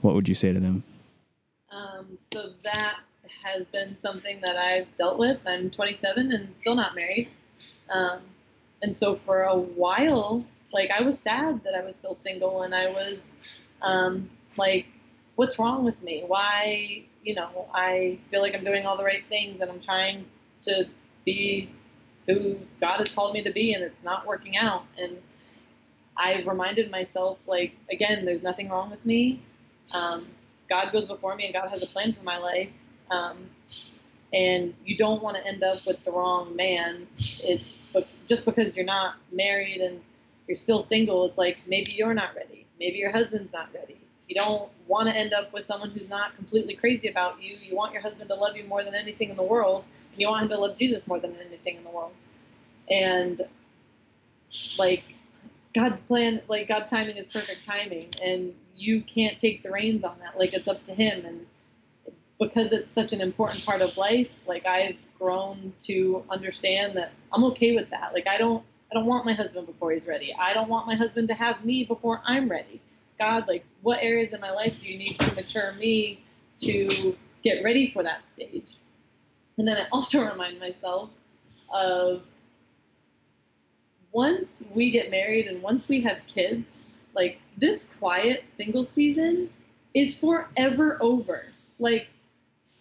What 0.00 0.14
would 0.14 0.28
you 0.28 0.34
say 0.34 0.52
to 0.52 0.60
them? 0.60 0.84
Um, 1.70 2.06
so 2.16 2.50
that 2.62 2.98
has 3.42 3.64
been 3.64 3.94
something 3.94 4.40
that 4.42 4.56
I've 4.56 4.94
dealt 4.96 5.18
with. 5.18 5.40
I'm 5.46 5.70
27 5.70 6.32
and 6.32 6.54
still 6.54 6.74
not 6.74 6.94
married. 6.94 7.28
Um, 7.88 8.20
and 8.82 8.94
so 8.94 9.14
for 9.14 9.42
a 9.42 9.56
while, 9.56 10.44
like 10.74 10.90
I 10.90 11.02
was 11.02 11.18
sad 11.18 11.62
that 11.64 11.74
I 11.74 11.82
was 11.84 11.94
still 11.94 12.12
single, 12.14 12.62
and 12.62 12.74
I 12.74 12.90
was 12.90 13.32
um, 13.80 14.28
like, 14.58 14.86
"What's 15.36 15.58
wrong 15.58 15.84
with 15.84 16.02
me? 16.02 16.24
Why, 16.26 17.04
you 17.22 17.34
know, 17.34 17.68
I 17.72 18.18
feel 18.30 18.42
like 18.42 18.54
I'm 18.54 18.64
doing 18.64 18.84
all 18.84 18.96
the 18.96 19.04
right 19.04 19.24
things, 19.28 19.60
and 19.60 19.70
I'm 19.70 19.80
trying 19.80 20.26
to 20.62 20.86
be 21.24 21.70
who 22.26 22.58
God 22.80 22.98
has 22.98 23.14
called 23.14 23.32
me 23.32 23.42
to 23.44 23.52
be, 23.52 23.72
and 23.72 23.82
it's 23.82 24.02
not 24.02 24.26
working 24.26 24.56
out." 24.56 24.84
And 24.98 25.16
I 26.16 26.42
reminded 26.42 26.90
myself, 26.90 27.48
like, 27.48 27.76
again, 27.90 28.24
there's 28.24 28.42
nothing 28.42 28.68
wrong 28.68 28.90
with 28.90 29.06
me. 29.06 29.40
Um, 29.94 30.26
God 30.68 30.92
goes 30.92 31.04
before 31.06 31.36
me, 31.36 31.44
and 31.44 31.54
God 31.54 31.68
has 31.70 31.82
a 31.82 31.86
plan 31.86 32.12
for 32.12 32.24
my 32.24 32.38
life. 32.38 32.70
Um, 33.10 33.48
and 34.32 34.74
you 34.84 34.96
don't 34.96 35.22
want 35.22 35.36
to 35.36 35.46
end 35.46 35.62
up 35.62 35.86
with 35.86 36.04
the 36.04 36.10
wrong 36.10 36.56
man. 36.56 37.06
It's 37.16 37.84
just 38.26 38.44
because 38.44 38.76
you're 38.76 38.84
not 38.84 39.14
married 39.30 39.80
and 39.80 40.00
you're 40.46 40.56
still 40.56 40.80
single. 40.80 41.26
It's 41.26 41.38
like 41.38 41.58
maybe 41.66 41.92
you're 41.94 42.14
not 42.14 42.34
ready. 42.34 42.66
Maybe 42.78 42.98
your 42.98 43.12
husband's 43.12 43.52
not 43.52 43.68
ready. 43.74 43.98
You 44.28 44.34
don't 44.36 44.70
want 44.86 45.08
to 45.08 45.16
end 45.16 45.34
up 45.34 45.52
with 45.52 45.64
someone 45.64 45.90
who's 45.90 46.08
not 46.08 46.34
completely 46.36 46.74
crazy 46.74 47.08
about 47.08 47.42
you. 47.42 47.56
You 47.56 47.76
want 47.76 47.92
your 47.92 48.02
husband 48.02 48.30
to 48.30 48.36
love 48.36 48.56
you 48.56 48.64
more 48.64 48.82
than 48.82 48.94
anything 48.94 49.30
in 49.30 49.36
the 49.36 49.42
world, 49.42 49.86
and 50.12 50.20
you 50.20 50.28
want 50.28 50.44
him 50.44 50.48
to 50.50 50.58
love 50.58 50.76
Jesus 50.78 51.06
more 51.06 51.20
than 51.20 51.36
anything 51.46 51.76
in 51.76 51.84
the 51.84 51.90
world. 51.90 52.14
And 52.90 53.40
like 54.78 55.04
God's 55.74 56.00
plan, 56.00 56.42
like 56.48 56.68
God's 56.68 56.90
timing 56.90 57.16
is 57.16 57.26
perfect 57.26 57.64
timing, 57.66 58.10
and 58.22 58.54
you 58.76 59.02
can't 59.02 59.38
take 59.38 59.62
the 59.62 59.70
reins 59.70 60.04
on 60.04 60.18
that. 60.20 60.38
Like 60.38 60.54
it's 60.54 60.68
up 60.68 60.84
to 60.84 60.94
Him, 60.94 61.24
and 61.24 61.46
because 62.38 62.72
it's 62.72 62.90
such 62.90 63.12
an 63.12 63.20
important 63.20 63.64
part 63.64 63.80
of 63.80 63.96
life, 63.96 64.30
like 64.46 64.66
I've 64.66 64.96
grown 65.18 65.72
to 65.80 66.24
understand 66.30 66.96
that 66.96 67.12
I'm 67.32 67.44
okay 67.44 67.74
with 67.74 67.90
that. 67.90 68.12
Like 68.12 68.28
I 68.28 68.38
don't, 68.38 68.64
I 68.94 68.98
don't 68.98 69.06
want 69.06 69.24
my 69.24 69.32
husband 69.32 69.66
before 69.66 69.90
he's 69.90 70.06
ready. 70.06 70.32
I 70.38 70.54
don't 70.54 70.68
want 70.68 70.86
my 70.86 70.94
husband 70.94 71.26
to 71.26 71.34
have 71.34 71.64
me 71.64 71.82
before 71.82 72.22
I'm 72.24 72.48
ready. 72.48 72.80
God, 73.18 73.48
like 73.48 73.64
what 73.82 73.98
areas 74.00 74.32
in 74.32 74.40
my 74.40 74.52
life 74.52 74.82
do 74.82 74.88
you 74.88 74.96
need 74.96 75.18
to 75.18 75.34
mature 75.34 75.72
me 75.72 76.20
to 76.58 77.16
get 77.42 77.64
ready 77.64 77.90
for 77.90 78.04
that 78.04 78.24
stage? 78.24 78.76
And 79.58 79.66
then 79.66 79.76
I 79.76 79.86
also 79.90 80.24
remind 80.30 80.60
myself 80.60 81.10
of 81.74 82.22
once 84.12 84.62
we 84.72 84.92
get 84.92 85.10
married 85.10 85.48
and 85.48 85.60
once 85.60 85.88
we 85.88 86.02
have 86.02 86.20
kids, 86.28 86.80
like 87.16 87.40
this 87.56 87.90
quiet 87.98 88.46
single 88.46 88.84
season 88.84 89.50
is 89.92 90.14
forever 90.14 90.98
over. 91.00 91.46
Like 91.80 92.06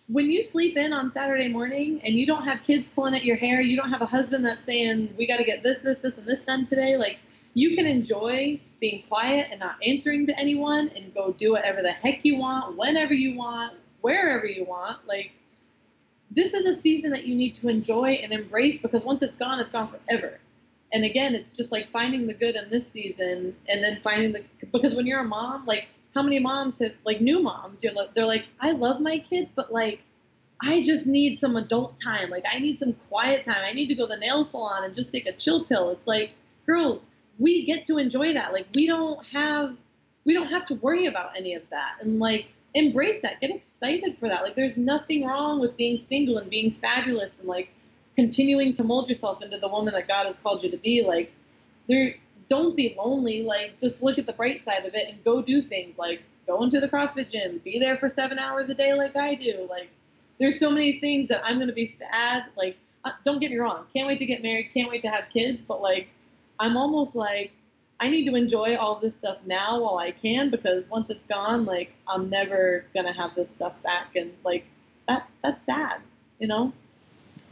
when 0.08 0.30
you 0.30 0.44
sleep 0.44 0.78
in 0.78 0.92
on 0.94 1.10
Saturday 1.10 1.48
morning 1.48 2.02
and 2.04 2.14
you 2.16 2.26
don't 2.26 2.44
have 2.44 2.62
kids 2.64 2.88
pulling 2.88 3.16
at 3.16 3.24
your 3.24 3.38
hair, 3.38 3.62
you 3.62 3.78
don't 3.78 3.90
have 3.90 4.02
a 4.02 4.06
husband 4.06 4.46
that's 4.46 4.66
saying, 4.66 5.14
we 5.18 5.26
got 5.26 5.38
to 5.38 5.44
get 5.44 5.64
this, 5.64 5.80
this, 5.80 6.00
this, 6.00 6.18
and 6.18 6.28
this 6.28 6.42
done 6.42 6.66
today, 6.66 6.98
like 6.98 7.20
you 7.54 7.76
can 7.76 7.86
enjoy 7.86 8.60
being 8.80 9.04
quiet 9.08 9.48
and 9.52 9.60
not 9.60 9.76
answering 9.86 10.28
to 10.28 10.38
anyone 10.40 10.90
and 10.96 11.14
go 11.14 11.32
do 11.32 11.52
whatever 11.52 11.82
the 11.82 11.92
heck 11.92 12.26
you 12.26 12.38
want, 12.38 12.78
whenever 12.78 13.14
you 13.14 13.38
want, 13.38 13.74
wherever 14.02 14.46
you 14.46 14.66
want. 14.66 15.08
Like, 15.08 15.32
this 16.32 16.54
is 16.54 16.66
a 16.66 16.74
season 16.74 17.12
that 17.12 17.26
you 17.26 17.36
need 17.36 17.56
to 17.56 17.70
enjoy 17.70 18.14
and 18.24 18.34
embrace 18.34 18.80
because 18.80 19.06
once 19.06 19.22
it's 19.22 19.36
gone, 19.36 19.60
it's 19.60 19.72
gone 19.72 19.90
forever. 19.90 20.40
And 20.92 21.06
again, 21.06 21.36
it's 21.36 21.54
just 21.54 21.72
like 21.72 21.90
finding 21.92 22.28
the 22.28 22.34
good 22.34 22.56
in 22.56 22.70
this 22.70 22.88
season 22.92 23.56
and 23.70 23.84
then 23.84 24.00
finding 24.02 24.34
the 24.34 24.44
because 24.72 24.94
when 24.94 25.08
you're 25.08 25.22
a 25.22 25.28
mom, 25.28 25.66
like 25.66 25.88
how 26.14 26.22
many 26.22 26.40
moms 26.40 26.80
have 26.80 26.94
like 27.06 27.22
new 27.22 27.42
moms, 27.42 27.84
you're 27.84 27.94
they're 28.14 28.26
like, 28.26 28.46
I 28.60 28.72
love 28.72 29.00
my 29.00 29.20
kid, 29.20 29.50
but 29.56 29.72
like 29.72 30.02
I 30.62 30.82
just 30.84 31.08
need 31.08 31.40
some 31.40 31.56
adult 31.58 31.98
time. 32.02 32.30
Like 32.30 32.46
I 32.52 32.60
need 32.60 32.80
some 32.80 32.94
quiet 33.10 33.44
time. 33.44 33.64
I 33.64 33.74
need 33.74 33.88
to 33.88 33.96
go 33.96 34.08
to 34.08 34.14
the 34.14 34.20
nail 34.20 34.44
salon 34.44 34.84
and 34.84 34.96
just 34.96 35.12
take 35.12 35.26
a 35.26 35.34
chill 35.34 35.66
pill. 35.66 35.90
It's 35.90 36.08
like, 36.08 36.32
girls, 36.66 37.06
we 37.40 37.66
get 37.66 37.86
to 37.86 37.98
enjoy 37.98 38.34
that. 38.34 38.54
Like 38.54 38.68
we 38.76 38.88
don't 38.88 39.24
have 39.28 39.76
we 40.26 40.34
don't 40.34 40.48
have 40.48 40.66
to 40.66 40.76
worry 40.76 41.08
about 41.08 41.36
any 41.36 41.56
of 41.56 41.64
that. 41.72 41.98
And 42.02 42.20
like 42.20 42.48
embrace 42.74 43.22
that. 43.22 43.42
Get 43.42 43.52
excited 43.52 44.18
for 44.18 44.30
that. 44.30 44.44
Like 44.44 44.56
there's 44.56 44.78
nothing 44.78 45.26
wrong 45.26 45.60
with 45.60 45.76
being 45.76 45.98
single 45.98 46.38
and 46.38 46.50
being 46.50 46.76
fabulous 46.82 47.40
and 47.40 47.50
like 47.50 47.70
continuing 48.16 48.74
to 48.74 48.84
mold 48.84 49.10
yourself 49.10 49.42
into 49.42 49.58
the 49.58 49.68
woman 49.68 49.94
that 49.94 50.08
God 50.08 50.26
has 50.26 50.38
called 50.38 50.64
you 50.64 50.72
to 50.72 50.78
be. 50.78 51.04
Like 51.04 51.34
there 51.90 52.16
don't 52.48 52.76
be 52.76 52.96
lonely. 52.98 53.44
Like 53.44 53.80
just 53.80 54.04
look 54.04 54.18
at 54.18 54.26
the 54.26 54.34
bright 54.34 54.60
side 54.62 54.86
of 54.86 54.94
it 54.96 55.08
and 55.10 55.24
go 55.24 55.42
do 55.42 55.62
things 55.62 55.98
like 55.98 56.22
go 56.48 56.64
into 56.64 56.80
the 56.80 56.90
CrossFit 56.90 57.32
gym, 57.32 57.62
be 57.64 57.80
there 57.80 57.98
for 57.98 58.10
seven 58.10 58.38
hours 58.40 58.70
a 58.70 58.74
day 58.74 58.94
like 58.94 59.16
I 59.16 59.36
do. 59.36 59.68
Like 59.70 59.90
there's 60.40 60.60
so 60.60 60.70
many 60.70 61.00
things 61.00 61.28
that 61.30 61.44
I'm 61.46 61.60
gonna 61.60 61.74
be 61.74 61.86
sad. 61.86 62.46
Like 62.58 62.78
uh, 63.06 63.12
don't 63.24 63.40
get 63.40 63.52
me 63.52 63.58
wrong, 63.58 63.86
can't 63.94 64.08
wait 64.08 64.20
to 64.20 64.26
get 64.26 64.42
married, 64.42 64.72
can't 64.74 64.90
wait 64.90 65.02
to 65.04 65.10
have 65.10 65.26
kids, 65.32 65.64
but 65.64 65.82
like 65.82 66.10
I'm 66.60 66.78
almost 66.78 67.16
like 67.16 67.52
I 68.00 68.10
need 68.10 68.26
to 68.26 68.36
enjoy 68.36 68.76
all 68.76 68.96
this 68.96 69.16
stuff 69.16 69.38
now 69.46 69.80
while 69.80 69.98
I 69.98 70.12
can 70.12 70.50
because 70.50 70.86
once 70.90 71.10
it's 71.10 71.26
gone, 71.26 71.66
like 71.66 71.94
I'm 72.08 72.30
never 72.30 72.86
gonna 72.94 73.14
have 73.14 73.36
this 73.36 73.50
stuff 73.50 73.82
back, 73.84 74.16
and 74.16 74.34
like 74.44 74.66
that 75.08 75.28
that's 75.42 75.66
sad, 75.66 76.02
you 76.40 76.48
know. 76.48 76.74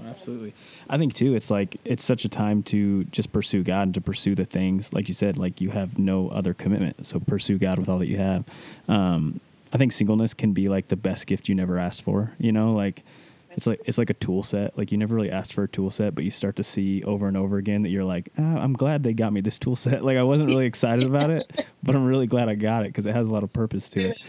Absolutely. 0.08 0.54
I 0.90 0.98
think 0.98 1.14
too, 1.14 1.36
it's 1.36 1.52
like 1.52 1.78
it's 1.86 2.04
such 2.04 2.26
a 2.26 2.30
time 2.30 2.64
to 2.64 3.04
just 3.06 3.32
pursue 3.32 3.64
God 3.64 3.84
and 3.84 3.94
to 3.94 4.02
pursue 4.02 4.36
the 4.36 4.46
things, 4.46 4.94
like 4.94 5.08
you 5.08 5.14
said, 5.14 5.38
like 5.38 5.62
you 5.62 5.70
have 5.72 6.00
no 6.00 6.30
other 6.30 6.54
commitment. 6.54 7.06
So 7.06 7.20
pursue 7.20 7.58
God 7.58 7.80
with 7.80 7.90
all 7.90 8.00
that 8.00 8.10
you 8.10 8.18
have. 8.18 8.46
Um, 8.88 9.40
I 9.74 9.78
think 9.78 9.92
singleness 9.92 10.34
can 10.34 10.54
be 10.54 10.70
like 10.70 10.90
the 10.90 10.96
best 10.96 11.28
gift 11.28 11.48
you 11.48 11.56
never 11.56 11.78
asked 11.78 12.02
for. 12.02 12.34
You 12.40 12.52
know, 12.52 12.74
like 12.74 13.04
it's 13.52 13.68
like 13.68 13.82
it's 13.86 13.98
like 13.98 14.10
a 14.10 14.16
tool 14.16 14.44
set. 14.44 14.78
Like 14.78 14.92
you 14.92 14.98
never 14.98 15.16
really 15.16 15.32
asked 15.32 15.54
for 15.54 15.64
a 15.64 15.68
tool 15.68 15.90
set, 15.90 16.16
but 16.16 16.24
you 16.24 16.32
start 16.32 16.56
to 16.58 16.64
see 16.64 17.04
over 17.04 17.28
and 17.28 17.38
over 17.38 17.58
again 17.58 17.84
that 17.84 17.90
you're 17.90 18.06
like, 18.06 18.30
oh, 18.38 18.44
I'm 18.44 18.74
glad 18.74 19.04
they 19.04 19.14
got 19.14 19.34
me 19.34 19.42
this 19.42 19.60
tool 19.60 19.76
set. 19.76 20.04
Like 20.12 20.18
I 20.18 20.24
wasn't 20.24 20.50
really 20.50 20.66
excited 20.66 21.06
about 21.06 21.30
it, 21.30 21.44
but 21.84 21.96
I'm 21.96 22.06
really 22.06 22.26
glad 22.26 22.50
I 22.50 22.56
got 22.56 22.84
it 22.84 22.90
because 22.90 23.06
it 23.06 23.16
has 23.16 23.28
a 23.28 23.32
lot 23.32 23.44
of 23.44 23.54
purpose 23.54 23.90
to 23.92 24.10
it. 24.10 24.22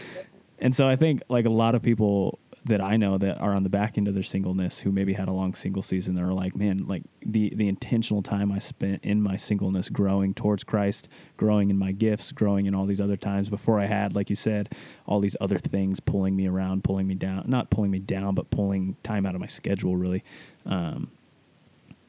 And 0.59 0.73
so 0.73 0.87
I 0.87 0.95
think 0.95 1.21
like 1.27 1.45
a 1.45 1.49
lot 1.49 1.75
of 1.75 1.81
people 1.81 2.39
that 2.65 2.81
I 2.81 2.95
know 2.95 3.17
that 3.17 3.39
are 3.39 3.53
on 3.53 3.63
the 3.63 3.69
back 3.69 3.97
end 3.97 4.07
of 4.07 4.13
their 4.13 4.23
singleness 4.23 4.79
who 4.79 4.91
maybe 4.91 5.13
had 5.13 5.27
a 5.27 5.33
long 5.33 5.53
single 5.53 5.81
season 5.81 6.15
that 6.15 6.23
are 6.23 6.33
like, 6.33 6.55
man, 6.55 6.85
like 6.87 7.03
the 7.21 7.51
the 7.55 7.67
intentional 7.67 8.21
time 8.21 8.51
I 8.51 8.59
spent 8.59 9.03
in 9.03 9.21
my 9.21 9.35
singleness 9.35 9.89
growing 9.89 10.33
towards 10.33 10.63
Christ, 10.63 11.09
growing 11.35 11.69
in 11.69 11.77
my 11.77 11.91
gifts, 11.91 12.31
growing 12.31 12.65
in 12.65 12.73
all 12.73 12.85
these 12.85 13.01
other 13.01 13.17
times 13.17 13.49
before 13.49 13.79
I 13.79 13.85
had, 13.85 14.15
like 14.15 14.29
you 14.29 14.35
said, 14.35 14.73
all 15.05 15.19
these 15.19 15.35
other 15.41 15.57
things 15.57 15.99
pulling 15.99 16.35
me 16.35 16.47
around, 16.47 16.83
pulling 16.83 17.07
me 17.07 17.15
down, 17.15 17.43
not 17.47 17.69
pulling 17.69 17.91
me 17.91 17.99
down, 17.99 18.33
but 18.33 18.49
pulling 18.49 18.95
time 19.03 19.25
out 19.25 19.35
of 19.35 19.41
my 19.41 19.47
schedule 19.47 19.97
really. 19.97 20.23
Um, 20.65 21.11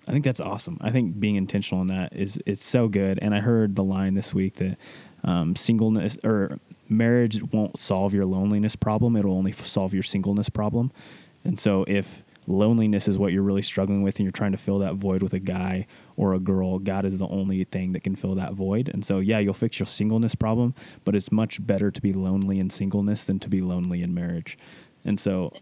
I 0.06 0.12
think 0.12 0.24
that's 0.24 0.40
awesome. 0.40 0.78
I 0.80 0.90
think 0.90 1.18
being 1.18 1.36
intentional 1.36 1.80
in 1.80 1.88
that 1.88 2.14
is 2.14 2.38
it's 2.46 2.64
so 2.64 2.88
good. 2.88 3.18
And 3.22 3.34
I 3.34 3.40
heard 3.40 3.74
the 3.74 3.84
line 3.84 4.14
this 4.14 4.34
week 4.34 4.56
that 4.56 4.76
um, 5.24 5.56
singleness 5.56 6.18
or 6.22 6.60
marriage 6.88 7.42
won't 7.52 7.78
solve 7.78 8.14
your 8.14 8.24
loneliness 8.24 8.76
problem. 8.76 9.16
It'll 9.16 9.34
only 9.34 9.52
solve 9.52 9.94
your 9.94 10.02
singleness 10.02 10.48
problem. 10.48 10.92
And 11.44 11.58
so 11.58 11.84
if 11.86 12.22
loneliness 12.46 13.08
is 13.08 13.18
what 13.18 13.32
you're 13.32 13.42
really 13.42 13.62
struggling 13.62 14.02
with 14.02 14.18
and 14.18 14.24
you're 14.24 14.32
trying 14.32 14.52
to 14.52 14.58
fill 14.58 14.78
that 14.78 14.94
void 14.94 15.22
with 15.22 15.32
a 15.32 15.38
guy 15.38 15.86
or 16.16 16.34
a 16.34 16.38
girl, 16.38 16.78
God 16.78 17.04
is 17.04 17.18
the 17.18 17.28
only 17.28 17.64
thing 17.64 17.92
that 17.92 18.02
can 18.02 18.16
fill 18.16 18.34
that 18.34 18.52
void. 18.52 18.90
And 18.92 19.04
so, 19.04 19.18
yeah, 19.18 19.38
you'll 19.38 19.54
fix 19.54 19.78
your 19.78 19.86
singleness 19.86 20.34
problem, 20.34 20.74
but 21.04 21.14
it's 21.14 21.32
much 21.32 21.64
better 21.66 21.90
to 21.90 22.02
be 22.02 22.12
lonely 22.12 22.58
in 22.58 22.70
singleness 22.70 23.24
than 23.24 23.38
to 23.40 23.48
be 23.48 23.60
lonely 23.60 24.02
in 24.02 24.14
marriage. 24.14 24.58
And 25.04 25.18
so, 25.18 25.52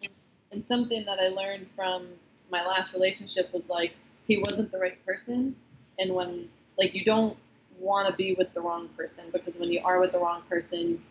and 0.51 0.67
something 0.67 1.05
that 1.07 1.19
I 1.19 1.29
learned 1.29 1.67
from 1.75 2.07
my 2.51 2.65
last 2.65 2.93
relationship 2.93 3.53
was 3.53 3.69
like, 3.69 3.95
he 4.27 4.37
wasn't 4.37 4.71
the 4.71 4.79
right 4.79 5.05
person. 5.05 5.57
And 5.99 6.15
when, 6.15 6.49
like, 6.79 6.95
you 6.95 7.05
don't 7.05 7.37
want 7.79 8.09
to 8.09 8.15
be 8.17 8.35
with 8.35 8.53
the 8.55 8.61
wrong 8.61 8.89
person 8.91 9.25
because 9.33 9.59
when 9.59 9.71
you 9.71 9.81
are 9.85 9.99
with 9.99 10.13
the 10.13 10.19
wrong 10.19 10.43
person, 10.49 11.03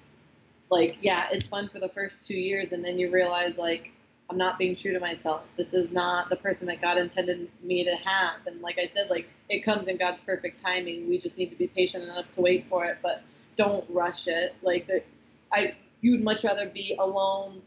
like 0.72 0.98
yeah 1.02 1.28
it's 1.32 1.46
fun 1.46 1.68
for 1.68 1.80
the 1.80 1.90
first 1.90 2.26
two 2.26 2.34
years 2.34 2.72
and 2.72 2.84
then 2.84 2.98
you 2.98 3.12
realize 3.12 3.58
like 3.58 3.92
i'm 4.30 4.38
not 4.38 4.58
being 4.58 4.76
true 4.76 4.94
to 4.94 5.00
myself. 5.00 5.44
This 5.58 5.74
is 5.74 5.92
not 5.92 6.30
the 6.30 6.38
person 6.38 6.66
that 6.68 6.82
god 6.82 6.98
intended 6.98 7.50
me 7.62 7.84
to 7.84 7.96
have. 7.98 8.48
And 8.48 8.62
like 8.62 8.80
i 8.80 8.86
said 8.86 9.10
like 9.10 9.30
it 9.50 9.60
comes 9.60 9.90
in 9.90 9.98
god's 9.98 10.22
perfect 10.22 10.60
timing. 10.60 11.10
We 11.10 11.20
just 11.20 11.38
need 11.38 11.52
to 11.52 11.58
be 11.58 11.68
patient 11.68 12.06
enough 12.06 12.32
to 12.32 12.42
wait 12.42 12.66
for 12.70 12.86
it 12.86 13.00
but 13.04 13.22
don't 13.58 13.86
rush 13.90 14.28
it. 14.28 14.56
Like 14.64 14.88
the, 14.88 15.04
i 15.52 15.76
you'd 16.00 16.24
much 16.24 16.46
rather 16.46 16.70
be 16.70 16.96
alone 16.98 17.62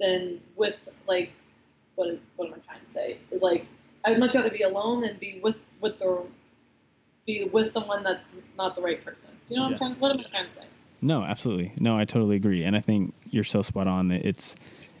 than 0.00 0.40
with 0.56 0.88
like 1.06 1.30
what 1.94 2.18
what 2.34 2.48
am 2.48 2.54
i 2.54 2.58
trying 2.58 2.84
to 2.84 2.90
say? 2.90 3.18
Like 3.40 3.66
i'd 4.04 4.18
much 4.18 4.34
rather 4.34 4.50
be 4.50 4.62
alone 4.62 5.02
than 5.02 5.16
be 5.18 5.40
with 5.44 5.72
with 5.80 6.00
the 6.00 6.24
be 7.24 7.44
with 7.52 7.70
someone 7.70 8.02
that's 8.02 8.32
not 8.58 8.74
the 8.74 8.82
right 8.82 9.02
person. 9.04 9.30
You 9.48 9.58
know 9.58 9.62
what 9.62 9.68
yeah. 9.68 9.74
i'm 9.74 9.78
trying 9.78 10.00
what 10.00 10.10
am 10.10 10.18
i 10.18 10.22
trying 10.22 10.48
to 10.48 10.56
say 10.56 10.64
no, 11.02 11.24
absolutely. 11.24 11.72
No, 11.80 11.98
I 11.98 12.04
totally 12.04 12.36
agree. 12.36 12.62
And 12.64 12.76
I 12.76 12.80
think 12.80 13.14
you're 13.32 13.44
so 13.44 13.60
spot 13.60 13.88
on 13.88 14.08
that 14.08 14.24
it's 14.24 14.54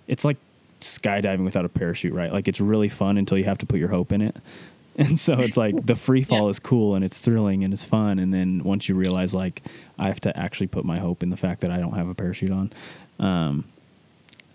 it's 0.08 0.24
like 0.24 0.36
skydiving 0.80 1.44
without 1.44 1.64
a 1.64 1.68
parachute, 1.68 2.12
right? 2.12 2.32
Like 2.32 2.48
it's 2.48 2.60
really 2.60 2.88
fun 2.88 3.16
until 3.16 3.38
you 3.38 3.44
have 3.44 3.58
to 3.58 3.66
put 3.66 3.78
your 3.78 3.88
hope 3.88 4.12
in 4.12 4.20
it. 4.20 4.36
And 4.94 5.18
so 5.18 5.32
it's 5.38 5.56
like 5.56 5.86
the 5.86 5.96
free 5.96 6.22
fall 6.22 6.44
yeah. 6.44 6.50
is 6.50 6.58
cool 6.58 6.94
and 6.94 7.02
it's 7.02 7.18
thrilling 7.18 7.64
and 7.64 7.72
it's 7.72 7.82
fun. 7.82 8.18
And 8.18 8.34
then 8.34 8.62
once 8.62 8.90
you 8.90 8.94
realize 8.94 9.32
like 9.32 9.62
I 9.98 10.08
have 10.08 10.20
to 10.20 10.38
actually 10.38 10.66
put 10.66 10.84
my 10.84 10.98
hope 10.98 11.22
in 11.22 11.30
the 11.30 11.36
fact 11.38 11.62
that 11.62 11.70
I 11.70 11.78
don't 11.78 11.94
have 11.94 12.10
a 12.10 12.14
parachute 12.14 12.50
on. 12.50 12.70
Um, 13.18 13.64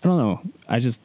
I 0.00 0.06
don't 0.06 0.16
know. 0.16 0.40
I 0.68 0.78
just 0.78 1.00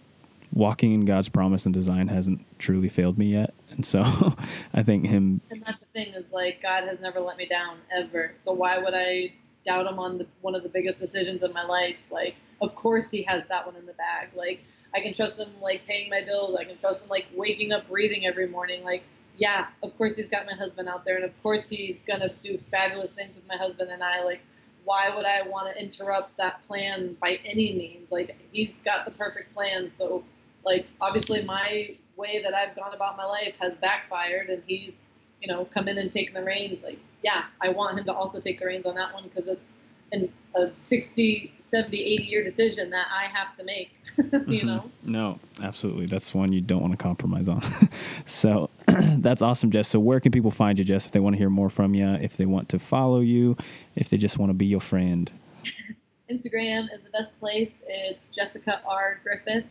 walking 0.54 0.94
in 0.94 1.06
God's 1.06 1.30
promise 1.30 1.66
and 1.66 1.74
design 1.74 2.10
hasn't 2.10 2.46
truly 2.60 2.90
failed 2.90 3.18
me 3.18 3.34
yet. 3.34 3.56
And 3.72 3.84
so 3.84 4.04
I 4.74 4.84
think 4.84 5.08
him. 5.08 5.42
And 5.50 5.64
that's 5.66 5.80
the 5.80 5.88
thing 5.88 6.14
is 6.14 6.32
like 6.32 6.62
God 6.62 6.84
has 6.84 7.00
never 7.00 7.20
let 7.20 7.38
me 7.38 7.48
down 7.48 7.78
ever. 7.92 8.34
So 8.36 8.54
why 8.54 8.78
would 8.78 8.94
I 8.94 9.34
doubt 9.64 9.88
him 9.88 10.00
on 10.00 10.18
the, 10.18 10.28
one 10.42 10.56
of 10.56 10.64
the 10.64 10.70
biggest 10.70 11.00
decisions 11.00 11.44
of 11.44 11.54
my 11.54 11.64
life. 11.64 11.98
Like, 12.12 12.36
of 12.62 12.76
course 12.76 13.10
he 13.12 13.24
has 13.24 13.44
that 13.50 13.66
one 13.66 13.76
in 13.76 13.86
the 13.86 13.94
bag. 13.94 14.30
Like, 14.36 14.64
I 14.96 15.00
can 15.00 15.14
trust 15.14 15.40
him 15.40 15.50
like 15.62 15.86
paying 15.86 16.10
my 16.10 16.22
bills. 16.24 16.56
I 16.60 16.64
can 16.66 16.78
trust 16.78 17.04
him 17.04 17.10
like 17.10 17.26
waking 17.36 17.72
up, 17.72 17.88
breathing 17.88 18.26
every 18.26 18.48
morning. 18.48 18.84
Like, 18.84 19.04
yeah, 19.38 19.68
of 19.82 19.98
course 19.98 20.16
he's 20.16 20.30
got 20.30 20.46
my 20.46 20.54
husband 20.54 20.88
out 20.88 21.06
there, 21.06 21.16
and 21.16 21.26
of 21.26 21.42
course 21.42 21.68
he's 21.68 22.04
gonna 22.04 22.30
do 22.44 22.60
fabulous 22.70 23.14
things 23.14 23.36
with 23.36 23.48
my 23.48 23.58
husband 23.58 23.90
and 23.90 24.04
I. 24.04 24.24
Like, 24.24 24.42
why 24.86 25.14
would 25.16 25.26
I 25.26 25.48
want 25.48 25.74
to 25.74 25.82
interrupt 25.82 26.38
that 26.38 26.66
plan 26.68 27.18
by 27.20 27.40
any 27.46 27.74
means? 27.74 28.12
Like, 28.12 28.38
he's 28.52 28.82
got 28.82 29.06
the 29.06 29.12
perfect 29.12 29.54
plan. 29.54 29.88
So, 29.88 30.24
like, 30.66 30.88
obviously 31.02 31.44
my 31.44 31.96
way 32.16 32.42
that 32.44 32.54
I've 32.54 32.76
gone 32.76 32.94
about 32.94 33.18
my 33.18 33.26
life 33.26 33.58
has 33.60 33.76
backfired, 33.76 34.50
and 34.50 34.62
he's, 34.68 35.08
you 35.42 35.48
know, 35.48 35.66
come 35.66 35.88
in 35.88 35.98
and 35.98 36.12
taken 36.12 36.34
the 36.34 36.44
reins. 36.44 36.84
Like, 36.84 37.00
yeah, 37.24 37.46
I 37.62 37.70
want 37.70 37.98
him 37.98 38.06
to 38.06 38.14
also 38.14 38.40
take 38.40 38.60
the 38.60 38.66
reins 38.66 38.86
on 38.86 38.96
that 38.96 39.14
one 39.14 39.24
because 39.24 39.48
it's 39.48 39.74
an, 40.12 40.32
a 40.56 40.74
60, 40.76 41.54
70, 41.58 41.98
80 41.98 42.24
year 42.24 42.44
decision 42.44 42.90
that 42.92 43.08
I 43.12 43.26
have 43.26 43.56
to 43.56 43.64
make, 43.64 43.92
you 44.18 44.24
mm-hmm. 44.24 44.68
know? 44.68 44.92
No, 45.04 45.40
absolutely. 45.62 46.06
That's 46.06 46.34
one 46.34 46.54
you 46.54 46.62
don't 46.62 46.82
want 46.82 46.94
to 46.94 46.98
compromise 46.98 47.48
on. 47.48 47.62
so 48.26 48.70
that's 48.88 49.42
awesome, 49.42 49.72
Jess. 49.72 49.88
So 49.88 50.00
where 50.00 50.20
can 50.20 50.32
people 50.32 50.52
find 50.52 50.78
you, 50.78 50.86
Jess, 50.86 51.06
if 51.06 51.12
they 51.12 51.20
want 51.20 51.34
to 51.34 51.38
hear 51.38 51.50
more 51.50 51.70
from 51.70 51.96
you, 51.96 52.08
if 52.08 52.38
they 52.38 52.46
want 52.46 52.70
to 52.70 52.80
follow 52.80 53.22
you, 53.22 53.58
if 53.96 54.10
they 54.10 54.18
just 54.18 54.38
want 54.38 54.50
to 54.50 54.54
be 54.54 54.66
your 54.66 54.82
friend? 54.82 55.32
Instagram 56.30 56.94
is 56.94 57.02
the 57.02 57.10
best 57.12 57.38
place. 57.40 57.84
It's 57.88 58.30
Jessica 58.30 58.82
R. 58.86 59.20
Griffith. 59.24 59.66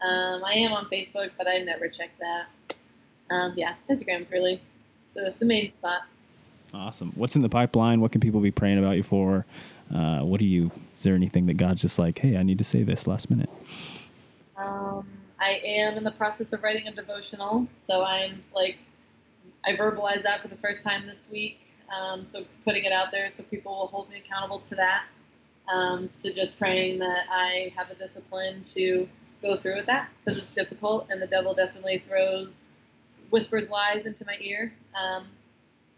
Um, 0.00 0.44
I 0.44 0.54
am 0.54 0.72
on 0.72 0.86
Facebook, 0.86 1.30
but 1.38 1.46
I 1.46 1.58
never 1.58 1.88
check 1.88 2.10
that. 2.18 2.46
Um, 3.30 3.54
yeah, 3.56 3.74
Instagram's 3.88 4.30
really 4.30 4.60
the, 5.14 5.34
the 5.38 5.46
main 5.46 5.72
spot. 5.72 6.02
Awesome. 6.74 7.12
What's 7.14 7.36
in 7.36 7.42
the 7.42 7.48
pipeline? 7.48 8.00
What 8.00 8.12
can 8.12 8.20
people 8.20 8.40
be 8.40 8.50
praying 8.50 8.78
about 8.78 8.96
you 8.96 9.02
for? 9.02 9.44
Uh, 9.94 10.20
what 10.20 10.40
do 10.40 10.46
you? 10.46 10.70
Is 10.96 11.02
there 11.02 11.14
anything 11.14 11.46
that 11.46 11.58
God's 11.58 11.82
just 11.82 11.98
like, 11.98 12.18
hey, 12.18 12.36
I 12.36 12.42
need 12.42 12.58
to 12.58 12.64
say 12.64 12.82
this 12.82 13.06
last 13.06 13.30
minute? 13.30 13.50
Um, 14.56 15.06
I 15.38 15.60
am 15.64 15.98
in 15.98 16.04
the 16.04 16.12
process 16.12 16.52
of 16.52 16.62
writing 16.62 16.88
a 16.88 16.92
devotional, 16.94 17.66
so 17.74 18.04
I'm 18.04 18.42
like 18.54 18.78
I 19.66 19.76
verbalized 19.76 20.22
that 20.22 20.40
for 20.40 20.48
the 20.48 20.56
first 20.56 20.82
time 20.82 21.06
this 21.06 21.28
week. 21.30 21.60
Um, 21.94 22.24
so 22.24 22.44
putting 22.64 22.84
it 22.84 22.92
out 22.92 23.10
there 23.10 23.28
so 23.28 23.42
people 23.44 23.76
will 23.76 23.86
hold 23.86 24.08
me 24.08 24.22
accountable 24.24 24.60
to 24.60 24.74
that. 24.76 25.04
Um, 25.68 26.08
so 26.10 26.32
just 26.32 26.58
praying 26.58 26.98
that 27.00 27.26
I 27.30 27.72
have 27.76 27.88
the 27.88 27.94
discipline 27.94 28.64
to 28.68 29.06
go 29.42 29.56
through 29.56 29.76
with 29.76 29.86
that 29.86 30.08
because 30.24 30.38
it's 30.38 30.50
difficult 30.50 31.08
and 31.10 31.20
the 31.20 31.26
devil 31.26 31.54
definitely 31.54 32.02
throws 32.08 32.64
whispers 33.30 33.70
lies 33.70 34.06
into 34.06 34.24
my 34.24 34.36
ear. 34.40 34.72
Um, 34.94 35.26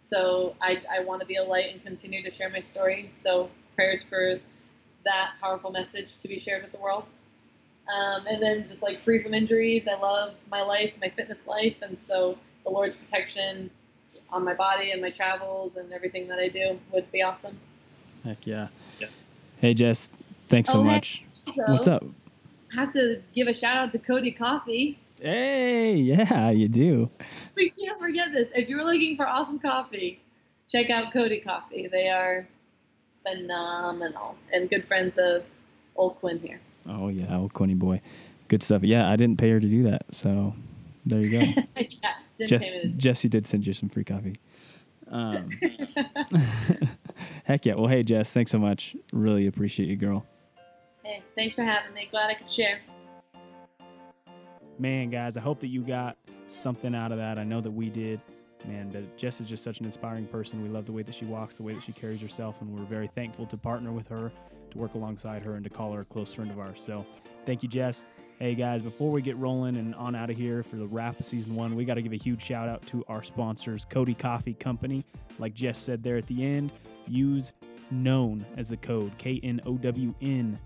so 0.05 0.55
I, 0.61 0.83
I 0.95 1.03
want 1.03 1.21
to 1.23 1.27
be 1.27 1.37
a 1.37 1.43
light 1.43 1.73
and 1.73 1.83
continue 1.83 2.23
to 2.23 2.31
share 2.31 2.51
my 2.51 2.59
story. 2.59 3.07
So 3.09 3.49
prayers 3.75 4.03
for 4.03 4.39
that 5.05 5.33
powerful 5.41 5.71
message 5.71 6.17
to 6.19 6.29
be 6.29 6.39
shared 6.39 6.63
with 6.63 6.73
the 6.73 6.79
world. 6.79 7.11
Um, 7.89 8.27
and 8.27 8.43
then 8.43 8.69
just 8.69 8.83
like 8.83 9.01
free 9.01 9.23
from 9.23 9.33
injuries. 9.33 9.89
I 9.89 9.99
love 9.99 10.35
my 10.51 10.61
life, 10.63 10.93
my 11.01 11.09
fitness 11.09 11.47
life, 11.47 11.77
and 11.83 11.99
so 11.99 12.39
the 12.65 12.71
Lord's 12.71 12.97
protection 12.97 13.71
on 14.31 14.45
my 14.45 14.55
body 14.55 14.91
and 14.91 15.01
my 15.01 15.11
travels 15.11 15.77
and 15.77 15.93
everything 15.93 16.29
that 16.29 16.39
I 16.39 16.49
do 16.49 16.79
would 16.93 17.11
be 17.11 17.23
awesome. 17.23 17.59
Heck 18.25 18.47
yeah. 18.47 18.69
yeah. 19.01 19.09
Hey 19.61 19.75
Jess, 19.75 20.25
thanks 20.49 20.71
so 20.71 20.81
oh, 20.81 20.85
much. 20.85 21.25
So 21.35 21.53
What's 21.67 21.87
up? 21.87 22.05
I 22.73 22.81
have 22.81 22.93
to 22.95 23.21
give 23.35 23.49
a 23.49 23.55
shout 23.55 23.77
out 23.77 23.93
to 23.93 23.99
Cody 23.99 24.33
Coffee. 24.33 24.99
Hey, 25.21 25.95
yeah, 25.95 26.51
you 26.51 26.69
do. 26.69 27.11
We 27.55 27.71
can't 27.71 27.99
forget 27.99 28.33
this. 28.33 28.49
If 28.55 28.69
you're 28.69 28.85
looking 28.85 29.17
for 29.17 29.27
awesome 29.27 29.59
coffee, 29.59 30.21
check 30.69 30.91
out 30.91 31.13
Cody 31.13 31.41
Coffee. 31.41 31.87
They 31.87 32.09
are 32.09 32.47
phenomenal 33.23 34.37
and 34.53 34.69
good 34.69 34.85
friends 34.85 35.19
of 35.19 35.51
old 35.97 36.17
Quinn 36.17 36.39
here. 36.39 36.61
Oh 36.89 37.09
yeah, 37.09 37.37
old 37.37 37.55
Quinny 37.55 37.75
boy, 37.75 38.01
good 38.49 38.63
stuff. 38.63 38.83
Yeah, 38.83 39.09
I 39.09 39.17
didn't 39.17 39.39
pay 39.39 39.51
her 39.51 39.61
to 39.61 39.67
do 39.67 39.85
that, 39.85 40.07
so 40.11 40.55
there 41.07 41.21
you 41.21 41.31
go. 41.31 41.39
yeah, 41.77 42.15
didn't 42.37 42.49
Je- 42.49 42.59
pay 42.59 42.85
me. 42.85 42.95
Jesse 42.97 43.29
did 43.29 43.47
send 43.47 43.67
you 43.67 43.73
some 43.73 43.89
free 43.89 44.05
coffee. 44.05 44.35
Um, 45.09 45.49
heck 47.45 47.65
yeah. 47.65 47.75
Well, 47.75 47.87
hey 47.87 48.03
Jess, 48.03 48.33
thanks 48.33 48.51
so 48.51 48.59
much. 48.59 48.97
Really 49.13 49.47
appreciate 49.47 49.89
you, 49.89 49.97
girl. 49.97 50.27
Hey, 51.03 51.23
thanks 51.35 51.55
for 51.55 51.63
having 51.63 51.95
me. 51.95 52.09
Glad 52.11 52.31
I 52.31 52.35
could 52.35 52.51
share. 52.51 52.81
Man, 54.79 55.09
guys, 55.11 55.37
I 55.37 55.41
hope 55.41 55.61
that 55.61 55.69
you 55.69 55.83
got 55.83 56.17
something 56.49 56.95
out 56.95 57.13
of 57.13 57.19
that. 57.19 57.39
I 57.39 57.45
know 57.45 57.61
that 57.61 57.71
we 57.71 57.91
did. 57.91 58.21
Man, 58.67 59.09
Jess 59.17 59.41
is 59.41 59.49
just 59.49 59.63
such 59.63 59.81
an 59.81 59.87
inspiring 59.87 60.27
person. 60.27 60.63
We 60.63 60.69
love 60.69 60.87
the 60.87 60.93
way 60.93 61.03
that 61.03 61.15
she 61.15 61.27
walks, 61.27 61.57
the 61.57 61.63
way 61.63 61.75
that 61.75 61.83
she 61.83 61.93
carries 61.93 62.21
herself, 62.21 62.61
and 62.61 62.77
we're 62.77 62.85
very 62.87 63.07
thankful 63.07 63.47
to 63.47 63.57
partner 63.57 63.93
with 63.93 64.09
her, 64.09 64.33
to 64.71 64.79
work 64.79 64.95
alongside 64.95 65.43
her, 65.43 65.55
and 65.55 65.65
to 65.65 65.71
call 65.71 65.93
her 65.93 66.01
a 66.01 66.05
close 66.05 66.33
friend 66.33 66.51
of 66.51 66.59
ours. 66.59 66.83
So, 66.85 67.07
thank 67.45 67.63
you, 67.63 67.69
Jess. 67.69 68.05
Hey, 68.41 68.57
guys, 68.57 68.83
before 68.83 69.13
we 69.13 69.23
get 69.23 69.37
rolling 69.37 69.77
and 69.77 69.95
on 69.95 70.17
out 70.17 70.29
of 70.29 70.37
here 70.37 70.65
for 70.65 70.77
the 70.77 70.87
wrap 70.87 71.21
of 71.21 71.27
season 71.27 71.55
one, 71.55 71.77
we 71.77 71.85
got 71.85 71.95
to 71.95 72.03
give 72.03 72.13
a 72.13 72.17
huge 72.17 72.43
shout 72.43 72.69
out 72.69 72.85
to 72.89 73.05
our 73.07 73.23
sponsors, 73.23 73.85
Cody 73.85 74.15
Coffee 74.15 74.55
Company. 74.55 75.05
Like 75.39 75.55
Jess 75.55 75.79
said 75.79 76.03
there 76.03 76.17
at 76.17 76.27
the 76.27 76.45
end, 76.45 76.73
use 77.07 77.53
known 77.93 78.45
as 78.57 78.71
the 78.71 78.77
code 78.77 79.17
K 79.19 79.39
N 79.45 79.61
O 79.67 79.77
W 79.77 80.15
N 80.21 80.59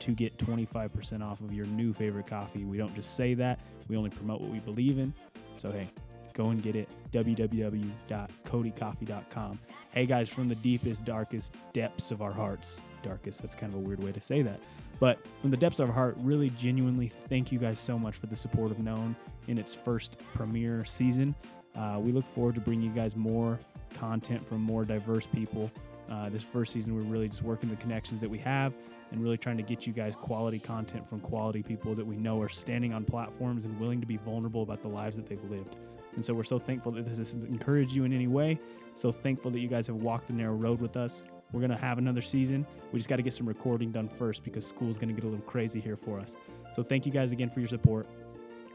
to 0.00 0.12
get 0.12 0.36
25% 0.38 1.22
off 1.22 1.40
of 1.40 1.52
your 1.52 1.66
new 1.66 1.92
favorite 1.92 2.26
coffee. 2.26 2.64
We 2.64 2.78
don't 2.78 2.94
just 2.94 3.16
say 3.16 3.34
that, 3.34 3.60
we 3.88 3.96
only 3.96 4.10
promote 4.10 4.40
what 4.40 4.50
we 4.50 4.60
believe 4.60 4.98
in. 4.98 5.12
So, 5.56 5.72
hey, 5.72 5.88
go 6.32 6.50
and 6.50 6.62
get 6.62 6.76
it. 6.76 6.88
www.codycoffee.com. 7.12 9.58
Hey, 9.90 10.06
guys, 10.06 10.28
from 10.28 10.48
the 10.48 10.54
deepest, 10.56 11.04
darkest 11.04 11.54
depths 11.72 12.10
of 12.10 12.22
our 12.22 12.32
hearts, 12.32 12.80
darkest, 13.02 13.42
that's 13.42 13.54
kind 13.54 13.72
of 13.72 13.78
a 13.78 13.82
weird 13.82 14.02
way 14.02 14.10
to 14.12 14.20
say 14.20 14.42
that. 14.42 14.60
But 14.98 15.18
from 15.40 15.50
the 15.50 15.56
depths 15.56 15.80
of 15.80 15.88
our 15.88 15.94
heart, 15.94 16.16
really 16.20 16.50
genuinely 16.50 17.08
thank 17.08 17.50
you 17.52 17.58
guys 17.58 17.78
so 17.78 17.98
much 17.98 18.16
for 18.16 18.26
the 18.26 18.36
support 18.36 18.70
of 18.70 18.78
Known 18.78 19.16
in 19.48 19.58
its 19.58 19.74
first 19.74 20.18
premiere 20.34 20.84
season. 20.84 21.34
Uh, 21.74 21.98
we 22.00 22.12
look 22.12 22.24
forward 22.24 22.54
to 22.54 22.60
bringing 22.60 22.88
you 22.88 22.94
guys 22.94 23.16
more 23.16 23.58
content 23.94 24.46
from 24.46 24.62
more 24.62 24.84
diverse 24.84 25.26
people. 25.26 25.70
Uh, 26.10 26.28
this 26.28 26.42
first 26.42 26.72
season, 26.72 26.94
we're 26.94 27.02
really 27.02 27.28
just 27.28 27.42
working 27.42 27.68
the 27.68 27.76
connections 27.76 28.20
that 28.20 28.30
we 28.30 28.38
have 28.38 28.72
and 29.10 29.22
really 29.22 29.36
trying 29.36 29.56
to 29.56 29.62
get 29.62 29.86
you 29.86 29.92
guys 29.92 30.16
quality 30.16 30.58
content 30.58 31.08
from 31.08 31.20
quality 31.20 31.62
people 31.62 31.94
that 31.94 32.06
we 32.06 32.16
know 32.16 32.40
are 32.40 32.48
standing 32.48 32.92
on 32.92 33.04
platforms 33.04 33.64
and 33.64 33.78
willing 33.78 34.00
to 34.00 34.06
be 34.06 34.16
vulnerable 34.16 34.62
about 34.62 34.82
the 34.82 34.88
lives 34.88 35.16
that 35.16 35.26
they've 35.26 35.44
lived. 35.50 35.76
And 36.14 36.24
so 36.24 36.34
we're 36.34 36.44
so 36.44 36.58
thankful 36.58 36.92
that 36.92 37.06
this 37.06 37.18
has 37.18 37.34
encouraged 37.34 37.92
you 37.92 38.04
in 38.04 38.12
any 38.12 38.26
way. 38.26 38.58
So 38.94 39.12
thankful 39.12 39.50
that 39.50 39.60
you 39.60 39.68
guys 39.68 39.86
have 39.86 39.96
walked 39.96 40.28
the 40.28 40.32
narrow 40.32 40.54
road 40.54 40.80
with 40.80 40.96
us. 40.96 41.22
We're 41.52 41.60
going 41.60 41.70
to 41.70 41.76
have 41.76 41.98
another 41.98 42.22
season. 42.22 42.66
We 42.92 42.98
just 42.98 43.08
got 43.08 43.16
to 43.16 43.22
get 43.22 43.34
some 43.34 43.46
recording 43.46 43.92
done 43.92 44.08
first 44.08 44.42
because 44.42 44.66
school's 44.66 44.98
going 44.98 45.08
to 45.08 45.14
get 45.14 45.24
a 45.24 45.28
little 45.28 45.44
crazy 45.44 45.80
here 45.80 45.96
for 45.96 46.18
us. 46.18 46.34
So 46.72 46.82
thank 46.82 47.06
you 47.06 47.12
guys 47.12 47.32
again 47.32 47.50
for 47.50 47.60
your 47.60 47.68
support. 47.68 48.06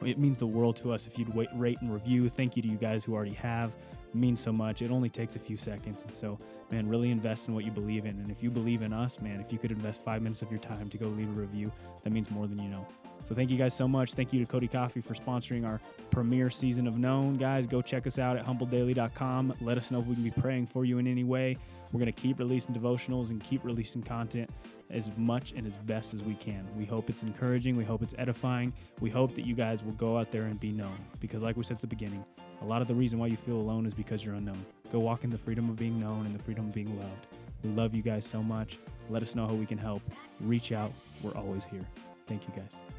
It 0.04 0.18
means 0.18 0.40
the 0.40 0.48
world 0.48 0.78
to 0.78 0.92
us 0.92 1.06
if 1.06 1.20
you'd 1.20 1.34
wait, 1.36 1.50
rate 1.54 1.80
and 1.82 1.94
review. 1.94 2.30
Thank 2.30 2.56
you 2.56 2.62
to 2.62 2.68
you 2.68 2.78
guys 2.78 3.04
who 3.04 3.14
already 3.14 3.34
have. 3.34 3.76
Means 4.14 4.42
so 4.42 4.52
much. 4.52 4.82
It 4.82 4.92
only 4.92 5.10
takes 5.10 5.36
a 5.36 5.40
few 5.40 5.56
seconds. 5.56 6.04
And 6.04 6.14
so, 6.14 6.38
man, 6.70 6.88
really 6.90 7.12
invest 7.12 7.48
in 7.48 7.54
what 7.54 7.64
you 7.64 7.72
believe 7.72 8.06
in. 8.06 8.20
And 8.20 8.30
if 8.30 8.44
you 8.44 8.52
believe 8.52 8.82
in 8.82 8.92
us, 8.92 9.20
man, 9.22 9.40
if 9.40 9.54
you 9.54 9.58
could 9.58 9.72
invest 9.72 10.04
five 10.04 10.22
minutes 10.22 10.42
of 10.42 10.52
your 10.52 10.60
time 10.60 10.90
to 10.90 10.98
go 10.98 11.08
leave 11.08 11.30
a 11.30 11.40
review, 11.40 11.72
that 12.04 12.12
means 12.12 12.30
more 12.30 12.46
than 12.46 12.60
you 12.60 12.70
know. 12.70 12.86
So 13.24 13.36
thank 13.36 13.50
you 13.50 13.58
guys 13.58 13.74
so 13.74 13.88
much. 13.88 14.14
Thank 14.14 14.34
you 14.34 14.40
to 14.40 14.46
Cody 14.46 14.68
Coffee 14.68 15.00
for 15.00 15.14
sponsoring 15.14 15.66
our 15.66 15.80
premiere 16.10 16.50
season 16.50 16.88
of 16.88 16.98
Known. 16.98 17.38
Guys, 17.38 17.68
go 17.68 17.82
check 17.82 18.08
us 18.08 18.20
out 18.20 18.36
at 18.36 18.46
humbledaily.com. 18.46 19.54
Let 19.62 19.78
us 19.78 19.92
know 19.92 20.00
if 20.00 20.08
we 20.08 20.16
can 20.16 20.24
be 20.24 20.32
praying 20.32 20.68
for 20.68 20.84
you 20.84 20.98
in 20.98 21.08
any 21.08 21.24
way. 21.24 21.56
We're 21.92 22.00
going 22.00 22.12
to 22.12 22.22
keep 22.22 22.40
releasing 22.40 22.74
devotionals 22.74 23.32
and 23.32 23.44
keep 23.44 23.64
releasing 23.64 24.02
content 24.02 24.50
as 24.90 25.10
much 25.18 25.54
and 25.54 25.66
as 25.66 25.78
best 25.78 26.14
as 26.14 26.24
we 26.24 26.36
can. 26.36 26.66
We 26.78 26.86
hope 26.86 27.10
it's 27.10 27.24
encouraging. 27.24 27.76
We 27.76 27.84
hope 27.84 28.02
it's 28.02 28.16
edifying. 28.18 28.74
We 29.00 29.10
hope 29.10 29.36
that 29.36 29.46
you 29.46 29.56
guys 29.56 29.84
will 29.84 29.94
go 29.94 30.18
out 30.18 30.32
there 30.32 30.44
and 30.44 30.60
be 30.60 30.72
known. 30.72 30.98
Because, 31.20 31.42
like 31.42 31.58
we 31.58 31.64
said 31.64 31.76
at 31.76 31.82
the 31.82 31.88
beginning, 31.88 32.24
a 32.62 32.66
lot 32.66 32.82
of 32.82 32.88
the 32.88 32.94
reason 32.94 33.20
why 33.20 33.28
you 33.28 33.38
feel 33.38 33.58
alone 33.58 33.86
is 33.86 33.94
because 33.94 34.24
you're 34.26 34.36
unknown. 34.36 34.66
Go 34.92 35.00
walk 35.00 35.24
in 35.24 35.30
the 35.30 35.38
freedom 35.38 35.70
of 35.70 35.78
being 35.78 36.00
known 36.00 36.26
and 36.26 36.36
the 36.36 36.44
freedom 36.44 36.68
of 36.68 36.74
being 36.74 36.98
loved. 37.00 37.28
We 37.64 37.70
love 37.72 37.94
you 37.94 38.02
guys 38.02 38.26
so 38.26 38.42
much. 38.42 38.78
Let 39.10 39.22
us 39.22 39.36
know 39.36 39.48
how 39.48 39.54
we 39.54 39.66
can 39.66 39.78
help. 39.78 40.02
Reach 40.40 40.72
out. 40.72 40.92
We're 41.22 41.36
always 41.36 41.66
here. 41.66 41.86
Thank 42.28 42.48
you 42.48 42.54
guys. 42.56 42.91